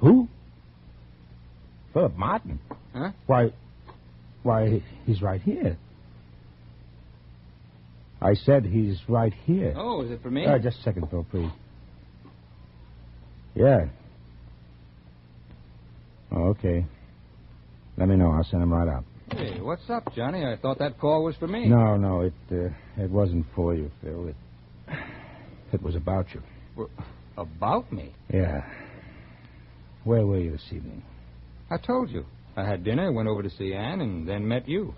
Who? 0.00 0.28
Philip 1.92 2.16
Martin. 2.16 2.58
Huh? 2.94 3.12
Why, 3.26 3.52
why, 4.42 4.82
he's 5.06 5.22
right 5.22 5.40
here. 5.40 5.76
I 8.20 8.34
said 8.34 8.64
he's 8.64 8.98
right 9.08 9.32
here. 9.44 9.74
Oh, 9.76 10.02
is 10.02 10.10
it 10.10 10.22
for 10.22 10.30
me? 10.30 10.46
Uh, 10.46 10.58
just 10.58 10.78
a 10.80 10.82
second, 10.82 11.08
Phil, 11.10 11.26
please. 11.30 11.50
Yeah. 13.54 13.86
Oh, 16.30 16.48
okay. 16.50 16.84
Let 17.96 18.08
me 18.08 18.16
know. 18.16 18.30
I'll 18.30 18.44
send 18.44 18.62
him 18.62 18.72
right 18.72 18.88
out. 18.88 19.04
Hey, 19.36 19.60
what's 19.60 19.88
up, 19.88 20.14
Johnny? 20.14 20.44
I 20.44 20.56
thought 20.60 20.78
that 20.80 20.98
call 21.00 21.24
was 21.24 21.34
for 21.36 21.48
me. 21.48 21.66
No, 21.66 21.96
no, 21.96 22.20
it 22.20 22.34
uh, 22.50 23.02
it 23.02 23.10
wasn't 23.10 23.46
for 23.54 23.74
you, 23.74 23.90
Phil. 24.02 24.28
It 24.28 24.36
it 25.72 25.82
was 25.82 25.94
about 25.94 26.26
you. 26.34 26.42
Well, 26.76 26.90
about 27.38 27.90
me? 27.90 28.14
Yeah. 28.32 28.60
Where 30.04 30.26
were 30.26 30.38
you 30.38 30.52
this 30.52 30.66
evening? 30.70 31.02
I 31.70 31.78
told 31.78 32.10
you. 32.10 32.26
I 32.56 32.64
had 32.66 32.84
dinner, 32.84 33.10
went 33.10 33.26
over 33.28 33.42
to 33.42 33.48
see 33.48 33.72
Anne, 33.72 34.02
and 34.02 34.28
then 34.28 34.46
met 34.46 34.68
you. 34.68 34.92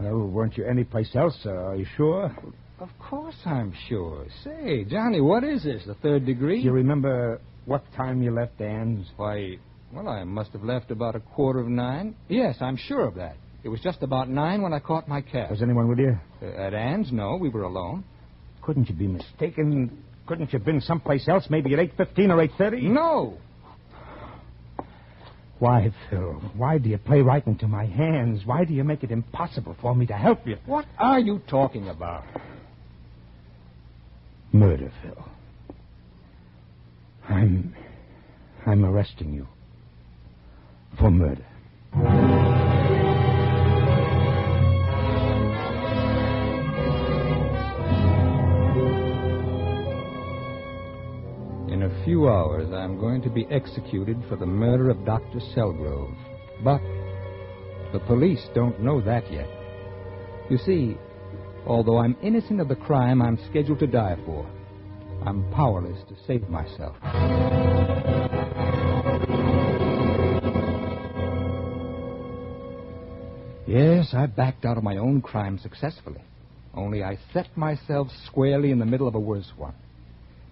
Well, 0.00 0.26
weren't 0.26 0.56
you 0.56 0.64
anyplace 0.66 1.14
else? 1.14 1.38
Uh, 1.46 1.50
are 1.50 1.76
you 1.76 1.86
sure? 1.96 2.34
Of 2.80 2.88
course 2.98 3.36
I'm 3.46 3.72
sure. 3.88 4.26
Say, 4.42 4.84
Johnny, 4.84 5.20
what 5.20 5.44
is 5.44 5.62
this? 5.62 5.82
The 5.86 5.94
third 5.94 6.26
degree? 6.26 6.58
Do 6.58 6.64
you 6.64 6.72
remember 6.72 7.40
what 7.66 7.84
time 7.96 8.20
you 8.20 8.32
left 8.32 8.60
Anne's? 8.60 9.06
Why, 9.16 9.58
well, 9.92 10.08
I 10.08 10.24
must 10.24 10.50
have 10.50 10.64
left 10.64 10.90
about 10.90 11.14
a 11.14 11.20
quarter 11.20 11.60
of 11.60 11.68
nine. 11.68 12.16
Yes, 12.28 12.56
I'm 12.60 12.76
sure 12.76 13.06
of 13.06 13.14
that. 13.14 13.36
It 13.64 13.70
was 13.70 13.80
just 13.80 14.02
about 14.02 14.28
nine 14.28 14.60
when 14.60 14.74
I 14.74 14.78
caught 14.78 15.08
my 15.08 15.22
cab. 15.22 15.50
Was 15.50 15.62
anyone 15.62 15.88
with 15.88 15.98
you? 15.98 16.18
Uh, 16.42 16.46
at 16.46 16.74
Anne's? 16.74 17.10
No, 17.10 17.36
we 17.36 17.48
were 17.48 17.62
alone. 17.62 18.04
Couldn't 18.60 18.90
you 18.90 18.94
be 18.94 19.06
mistaken? 19.06 20.04
Couldn't 20.26 20.52
you 20.52 20.58
have 20.58 20.66
been 20.66 20.82
someplace 20.82 21.26
else, 21.28 21.46
maybe 21.48 21.72
at 21.72 21.80
8.15 21.96 22.30
or 22.30 22.70
8.30? 22.70 22.82
No. 22.82 23.38
Why, 25.58 25.94
Phil? 26.10 26.42
Why 26.54 26.76
do 26.76 26.90
you 26.90 26.98
play 26.98 27.22
right 27.22 27.46
into 27.46 27.66
my 27.66 27.86
hands? 27.86 28.42
Why 28.44 28.64
do 28.64 28.74
you 28.74 28.84
make 28.84 29.02
it 29.02 29.10
impossible 29.10 29.76
for 29.80 29.94
me 29.94 30.06
to 30.06 30.14
help 30.14 30.46
you? 30.46 30.58
What 30.66 30.84
are 30.98 31.18
you 31.20 31.40
talking 31.48 31.88
about? 31.88 32.24
Murder, 34.52 34.92
Phil. 35.02 35.24
I'm. 37.28 37.74
I'm 38.66 38.84
arresting 38.84 39.32
you. 39.32 39.48
For 40.98 41.10
murder. 41.10 41.46
Few 52.14 52.28
hours, 52.28 52.70
I'm 52.72 52.96
going 52.96 53.20
to 53.22 53.28
be 53.28 53.44
executed 53.50 54.22
for 54.28 54.36
the 54.36 54.46
murder 54.46 54.88
of 54.88 55.04
Dr. 55.04 55.40
Selgrove. 55.52 56.14
But 56.62 56.80
the 57.92 57.98
police 58.06 58.46
don't 58.54 58.78
know 58.80 59.00
that 59.00 59.32
yet. 59.32 59.48
You 60.48 60.56
see, 60.58 60.96
although 61.66 61.98
I'm 61.98 62.16
innocent 62.22 62.60
of 62.60 62.68
the 62.68 62.76
crime 62.76 63.20
I'm 63.20 63.36
scheduled 63.50 63.80
to 63.80 63.88
die 63.88 64.16
for, 64.24 64.48
I'm 65.26 65.50
powerless 65.50 65.98
to 66.08 66.14
save 66.24 66.48
myself. 66.48 66.94
Yes, 73.66 74.14
I 74.14 74.26
backed 74.26 74.64
out 74.64 74.78
of 74.78 74.84
my 74.84 74.98
own 74.98 75.20
crime 75.20 75.58
successfully. 75.58 76.22
only 76.76 77.02
I 77.02 77.18
set 77.32 77.56
myself 77.56 78.06
squarely 78.26 78.70
in 78.70 78.78
the 78.78 78.86
middle 78.86 79.08
of 79.08 79.16
a 79.16 79.20
worse 79.20 79.50
one. 79.56 79.74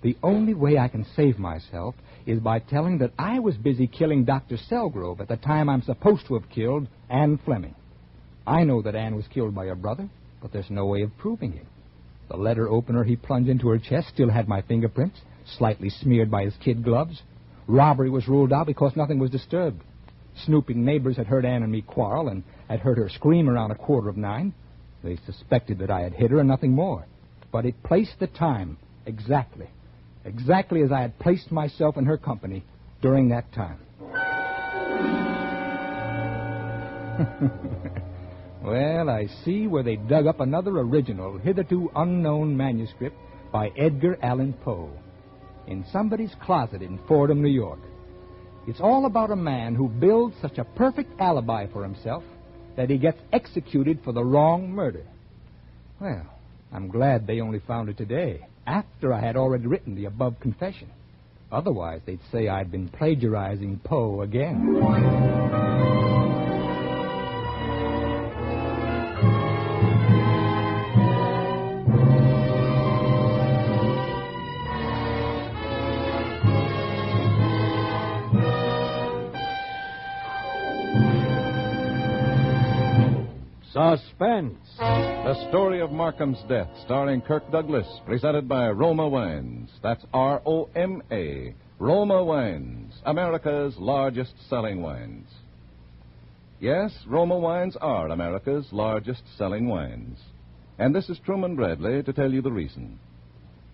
The 0.02 0.16
only 0.22 0.52
way 0.52 0.78
I 0.78 0.88
can 0.88 1.06
save 1.16 1.38
myself 1.38 1.94
is 2.26 2.40
by 2.40 2.58
telling 2.58 2.98
that 2.98 3.12
I 3.18 3.38
was 3.38 3.56
busy 3.56 3.86
killing 3.86 4.24
Dr. 4.24 4.56
Selgrove 4.56 5.20
at 5.20 5.28
the 5.28 5.36
time 5.36 5.68
I'm 5.68 5.82
supposed 5.82 6.26
to 6.26 6.34
have 6.34 6.50
killed 6.50 6.88
Anne 7.08 7.38
Fleming. 7.44 7.76
I 8.46 8.64
know 8.64 8.82
that 8.82 8.96
Anne 8.96 9.14
was 9.14 9.28
killed 9.28 9.54
by 9.54 9.66
her 9.66 9.76
brother, 9.76 10.08
but 10.40 10.52
there's 10.52 10.70
no 10.70 10.86
way 10.86 11.02
of 11.02 11.16
proving 11.18 11.54
it. 11.54 11.66
The 12.28 12.36
letter 12.36 12.68
opener 12.68 13.04
he 13.04 13.14
plunged 13.14 13.48
into 13.48 13.68
her 13.68 13.78
chest 13.78 14.08
still 14.08 14.30
had 14.30 14.48
my 14.48 14.62
fingerprints, 14.62 15.20
slightly 15.44 15.90
smeared 15.90 16.30
by 16.30 16.44
his 16.44 16.56
kid 16.56 16.82
gloves. 16.82 17.22
Robbery 17.68 18.10
was 18.10 18.26
ruled 18.26 18.52
out 18.52 18.66
because 18.66 18.96
nothing 18.96 19.20
was 19.20 19.30
disturbed. 19.30 19.82
Snooping 20.44 20.84
neighbors 20.84 21.16
had 21.16 21.26
heard 21.26 21.44
Anne 21.44 21.62
and 21.62 21.70
me 21.70 21.82
quarrel 21.82 22.28
and 22.28 22.42
had 22.68 22.80
heard 22.80 22.98
her 22.98 23.08
scream 23.08 23.48
around 23.48 23.70
a 23.70 23.76
quarter 23.76 24.08
of 24.08 24.16
nine. 24.16 24.52
They 25.04 25.18
suspected 25.26 25.78
that 25.78 25.90
I 25.90 26.00
had 26.00 26.14
hit 26.14 26.30
her 26.30 26.40
and 26.40 26.48
nothing 26.48 26.72
more. 26.72 27.06
But 27.52 27.66
it 27.66 27.82
placed 27.82 28.18
the 28.18 28.26
time 28.26 28.78
exactly, 29.06 29.68
exactly 30.24 30.82
as 30.82 30.92
I 30.92 31.00
had 31.00 31.18
placed 31.18 31.50
myself 31.50 31.96
in 31.96 32.06
her 32.06 32.16
company 32.16 32.64
during 33.00 33.28
that 33.30 33.52
time. 33.52 33.78
well, 38.62 39.10
I 39.10 39.28
see 39.44 39.66
where 39.66 39.82
they 39.82 39.96
dug 39.96 40.26
up 40.26 40.40
another 40.40 40.78
original, 40.78 41.38
hitherto 41.38 41.90
unknown 41.94 42.56
manuscript 42.56 43.16
by 43.52 43.70
Edgar 43.76 44.18
Allan 44.22 44.54
Poe 44.64 44.90
in 45.66 45.84
somebody's 45.92 46.34
closet 46.42 46.82
in 46.82 46.98
Fordham, 47.06 47.42
New 47.42 47.50
York. 47.50 47.78
It's 48.66 48.80
all 48.80 49.06
about 49.06 49.30
a 49.30 49.36
man 49.36 49.74
who 49.74 49.88
builds 49.88 50.36
such 50.40 50.58
a 50.58 50.64
perfect 50.64 51.20
alibi 51.20 51.66
for 51.72 51.82
himself 51.82 52.22
that 52.76 52.90
he 52.90 52.98
gets 52.98 53.18
executed 53.32 54.00
for 54.04 54.12
the 54.12 54.24
wrong 54.24 54.70
murder. 54.70 55.04
Well, 56.00 56.26
I'm 56.72 56.88
glad 56.88 57.26
they 57.26 57.40
only 57.40 57.60
found 57.60 57.88
it 57.88 57.98
today, 57.98 58.46
after 58.66 59.12
I 59.12 59.20
had 59.20 59.36
already 59.36 59.66
written 59.66 59.94
the 59.94 60.06
above 60.06 60.40
confession. 60.40 60.88
Otherwise, 61.50 62.00
they'd 62.06 62.20
say 62.30 62.48
I'd 62.48 62.70
been 62.70 62.88
plagiarizing 62.88 63.80
Poe 63.84 64.22
again. 64.22 66.21
Suspense. 83.82 84.58
The 84.78 85.48
story 85.48 85.80
of 85.80 85.90
Markham's 85.90 86.40
death, 86.48 86.68
starring 86.84 87.20
Kirk 87.20 87.50
Douglas, 87.50 87.86
presented 88.06 88.48
by 88.48 88.70
Roma 88.70 89.08
Wines. 89.08 89.70
That's 89.82 90.04
R 90.14 90.40
O 90.46 90.68
M 90.76 91.02
A. 91.10 91.52
Roma 91.80 92.22
Wines, 92.22 92.94
America's 93.04 93.74
largest 93.78 94.34
selling 94.48 94.82
wines. 94.82 95.26
Yes, 96.60 96.92
Roma 97.08 97.36
Wines 97.36 97.76
are 97.80 98.08
America's 98.08 98.68
largest 98.70 99.22
selling 99.36 99.66
wines. 99.66 100.18
And 100.78 100.94
this 100.94 101.08
is 101.08 101.18
Truman 101.24 101.56
Bradley 101.56 102.04
to 102.04 102.12
tell 102.12 102.32
you 102.32 102.40
the 102.40 102.52
reason. 102.52 103.00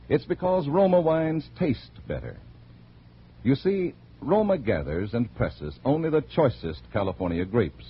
It's 0.08 0.24
because 0.24 0.68
Roma 0.68 1.02
wines 1.02 1.46
taste 1.58 2.00
better. 2.06 2.38
You 3.42 3.54
see, 3.56 3.94
Roma 4.22 4.56
gathers 4.56 5.12
and 5.12 5.34
presses 5.36 5.78
only 5.84 6.08
the 6.08 6.24
choicest 6.34 6.80
California 6.94 7.44
grapes. 7.44 7.84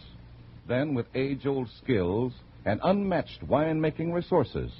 Then, 0.68 0.94
with 0.94 1.06
age 1.14 1.46
old 1.46 1.70
skills 1.82 2.34
and 2.66 2.78
unmatched 2.84 3.48
winemaking 3.48 4.12
resources, 4.12 4.70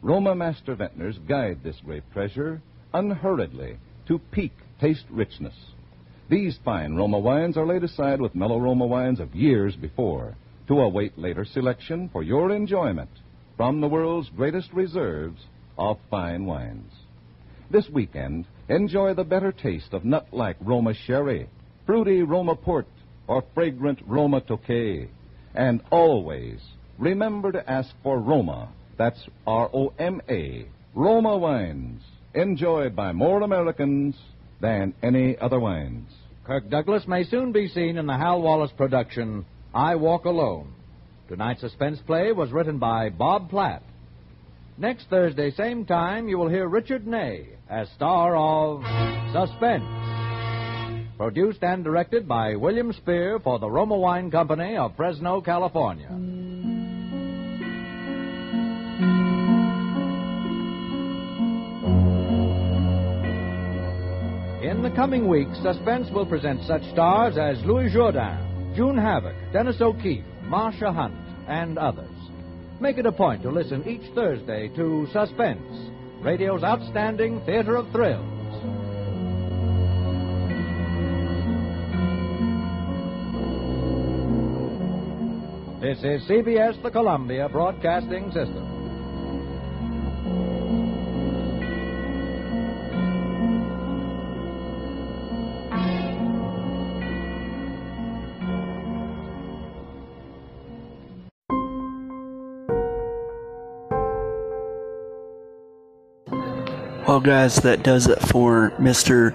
Roma 0.00 0.34
master 0.34 0.74
vintners 0.74 1.18
guide 1.28 1.58
this 1.62 1.76
grape 1.84 2.10
treasure 2.14 2.62
unhurriedly 2.94 3.76
to 4.08 4.18
peak 4.30 4.52
taste 4.80 5.04
richness. 5.10 5.54
These 6.30 6.58
fine 6.64 6.94
Roma 6.94 7.18
wines 7.18 7.58
are 7.58 7.66
laid 7.66 7.84
aside 7.84 8.22
with 8.22 8.34
mellow 8.34 8.58
Roma 8.58 8.86
wines 8.86 9.20
of 9.20 9.34
years 9.34 9.76
before 9.76 10.34
to 10.68 10.80
await 10.80 11.18
later 11.18 11.44
selection 11.44 12.08
for 12.08 12.22
your 12.22 12.50
enjoyment 12.50 13.10
from 13.58 13.82
the 13.82 13.88
world's 13.88 14.30
greatest 14.30 14.72
reserves 14.72 15.42
of 15.76 15.98
fine 16.10 16.46
wines. 16.46 16.90
This 17.70 17.88
weekend, 17.90 18.46
enjoy 18.70 19.12
the 19.12 19.24
better 19.24 19.52
taste 19.52 19.92
of 19.92 20.06
nut 20.06 20.28
like 20.32 20.56
Roma 20.62 20.94
sherry, 20.94 21.48
fruity 21.84 22.22
Roma 22.22 22.56
port, 22.56 22.86
or 23.26 23.44
fragrant 23.54 24.00
Roma 24.06 24.40
tokay. 24.40 25.08
And 25.54 25.82
always 25.90 26.60
remember 26.98 27.52
to 27.52 27.70
ask 27.70 27.90
for 28.02 28.18
Roma. 28.18 28.68
That's 28.98 29.20
R 29.46 29.70
O 29.72 29.92
M 29.98 30.20
A. 30.28 30.66
Roma 30.94 31.36
wines, 31.36 32.02
enjoyed 32.34 32.94
by 32.94 33.12
more 33.12 33.42
Americans 33.42 34.16
than 34.60 34.94
any 35.02 35.36
other 35.38 35.58
wines. 35.58 36.08
Kirk 36.44 36.68
Douglas 36.70 37.08
may 37.08 37.24
soon 37.24 37.52
be 37.52 37.68
seen 37.68 37.98
in 37.98 38.06
the 38.06 38.16
Hal 38.16 38.40
Wallis 38.42 38.70
production, 38.76 39.44
I 39.74 39.96
Walk 39.96 40.24
Alone. 40.24 40.72
Tonight's 41.28 41.62
suspense 41.62 41.98
play 42.06 42.32
was 42.32 42.52
written 42.52 42.78
by 42.78 43.08
Bob 43.08 43.50
Platt. 43.50 43.82
Next 44.76 45.08
Thursday, 45.08 45.50
same 45.52 45.86
time, 45.86 46.28
you 46.28 46.36
will 46.38 46.48
hear 46.48 46.68
Richard 46.68 47.06
Ney 47.06 47.48
as 47.68 47.88
star 47.90 48.36
of 48.36 48.82
Suspense. 49.32 50.13
Produced 51.16 51.62
and 51.62 51.84
directed 51.84 52.26
by 52.26 52.56
William 52.56 52.92
Spier 52.92 53.38
for 53.38 53.60
the 53.60 53.70
Roma 53.70 53.96
Wine 53.96 54.32
Company 54.32 54.76
of 54.76 54.96
Fresno, 54.96 55.40
California. 55.40 56.08
In 64.68 64.82
the 64.82 64.90
coming 64.96 65.28
weeks, 65.28 65.56
Suspense 65.62 66.10
will 66.10 66.26
present 66.26 66.64
such 66.64 66.82
stars 66.90 67.38
as 67.38 67.64
Louis 67.64 67.92
Jourdan, 67.94 68.74
June 68.74 68.98
Havoc, 68.98 69.36
Dennis 69.52 69.80
O'Keefe, 69.80 70.24
Marsha 70.46 70.92
Hunt, 70.92 71.14
and 71.46 71.78
others. 71.78 72.10
Make 72.80 72.98
it 72.98 73.06
a 73.06 73.12
point 73.12 73.42
to 73.42 73.50
listen 73.50 73.88
each 73.88 74.12
Thursday 74.16 74.66
to 74.74 75.06
Suspense, 75.12 75.62
radio's 76.22 76.64
outstanding 76.64 77.40
theater 77.46 77.76
of 77.76 77.88
thrills. 77.92 78.33
This 85.84 85.98
is 85.98 86.22
CBS, 86.22 86.82
the 86.82 86.90
Columbia 86.90 87.46
Broadcasting 87.46 88.32
System. 88.32 88.64
Well, 107.06 107.20
guys, 107.20 107.56
that 107.56 107.82
does 107.82 108.06
it 108.06 108.22
for 108.22 108.70
Mr. 108.78 109.34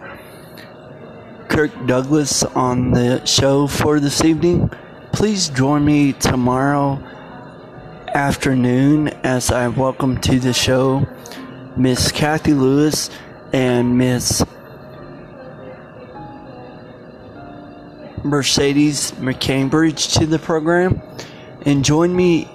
Kirk 1.47 1.69
Douglas 1.85 2.41
on 2.41 2.89
the 2.89 3.23
show 3.27 3.67
for 3.67 3.99
this 3.99 4.25
evening. 4.25 4.71
Please 5.11 5.49
join 5.49 5.83
me 5.83 6.13
tomorrow 6.13 7.03
afternoon 8.13 9.09
as 9.23 9.51
I 9.51 9.67
welcome 9.67 10.21
to 10.21 10.39
the 10.39 10.53
show 10.53 11.05
Miss 11.75 12.11
Cathy 12.11 12.53
Lewis 12.53 13.09
and 13.51 13.97
Miss 13.97 14.43
Mercedes 18.23 19.11
McCambridge 19.13 20.17
to 20.19 20.25
the 20.25 20.39
program. 20.39 21.01
And 21.65 21.83
join 21.83 22.15
me 22.15 22.49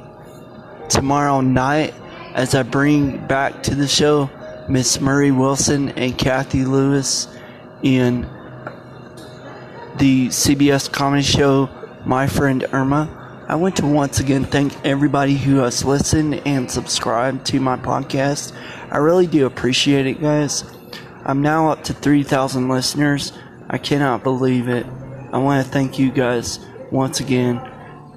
tomorrow 0.88 1.42
night 1.42 1.92
as 2.34 2.55
I 2.55 2.62
bring 2.62 3.26
back 3.26 3.62
to 3.64 3.74
the 3.74 3.88
show 3.88 4.30
Miss 4.68 5.00
Marie 5.00 5.32
Wilson 5.32 5.90
and 5.90 6.16
Cathy 6.16 6.64
Lewis 6.64 7.28
in 7.82 8.22
the 9.98 10.28
CBS 10.28 10.90
comedy 10.90 11.22
show 11.22 11.68
My 12.07 12.26
Friend 12.26 12.66
Irma. 12.72 13.44
I 13.48 13.55
want 13.55 13.76
to 13.76 13.86
once 13.86 14.20
again 14.20 14.44
thank 14.44 14.74
everybody 14.84 15.36
who 15.36 15.57
has 15.57 15.84
listened 15.84 16.34
and 16.46 16.70
subscribed 16.70 17.46
to 17.46 17.61
my 17.61 17.76
podcast. 17.76 18.52
I 18.90 18.98
really 18.98 19.26
do 19.26 19.46
appreciate 19.46 20.07
it, 20.07 20.20
guys. 20.20 20.64
I'm 21.24 21.40
now 21.40 21.70
up 21.70 21.84
to 21.84 21.94
3,000 21.94 22.68
listeners. 22.68 23.32
I 23.70 23.78
cannot 23.78 24.22
believe 24.22 24.68
it. 24.68 24.84
I 25.32 25.38
want 25.38 25.64
to 25.64 25.72
thank 25.72 25.98
you 25.98 26.12
guys 26.12 26.59
once 26.90 27.20
again. 27.20 27.59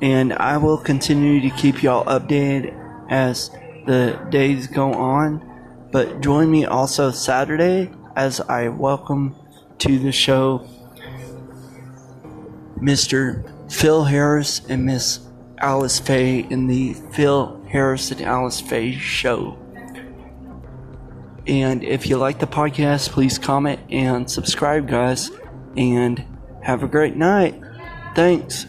And 0.02 0.34
I 0.34 0.58
will 0.58 0.78
continue 0.78 1.40
to 1.50 1.56
keep 1.56 1.82
y'all 1.82 2.04
updated 2.06 2.76
as 3.10 3.50
the 3.86 4.20
days 4.30 4.68
go 4.68 4.94
on. 4.94 5.90
But 5.92 6.20
join 6.20 6.52
me 6.52 6.66
also 6.66 7.12
Saturday 7.12 7.90
as 8.18 8.42
I 8.42 8.68
welcome 8.68 9.36
to 9.80 9.98
the 9.98 10.12
show 10.12 10.68
Mr. 12.82 13.57
Phil 13.70 14.06
Harris 14.06 14.62
and 14.68 14.86
Miss 14.86 15.20
Alice 15.60 16.00
Faye 16.00 16.40
in 16.40 16.68
the 16.68 16.94
Phil 17.14 17.64
Harris 17.70 18.12
and 18.12 18.22
Alice 18.22 18.62
Faye 18.62 18.94
Show. 18.94 19.58
And 21.48 21.84
if 21.84 22.08
you 22.08 22.18
like 22.18 22.40
the 22.40 22.48
podcast, 22.48 23.10
please 23.10 23.38
comment 23.38 23.80
and 23.90 24.30
subscribe, 24.30 24.88
guys. 24.88 25.32
And 25.76 26.26
have 26.62 26.84
a 26.84 26.88
great 26.88 27.16
night. 27.16 27.62
Thanks. 28.16 28.66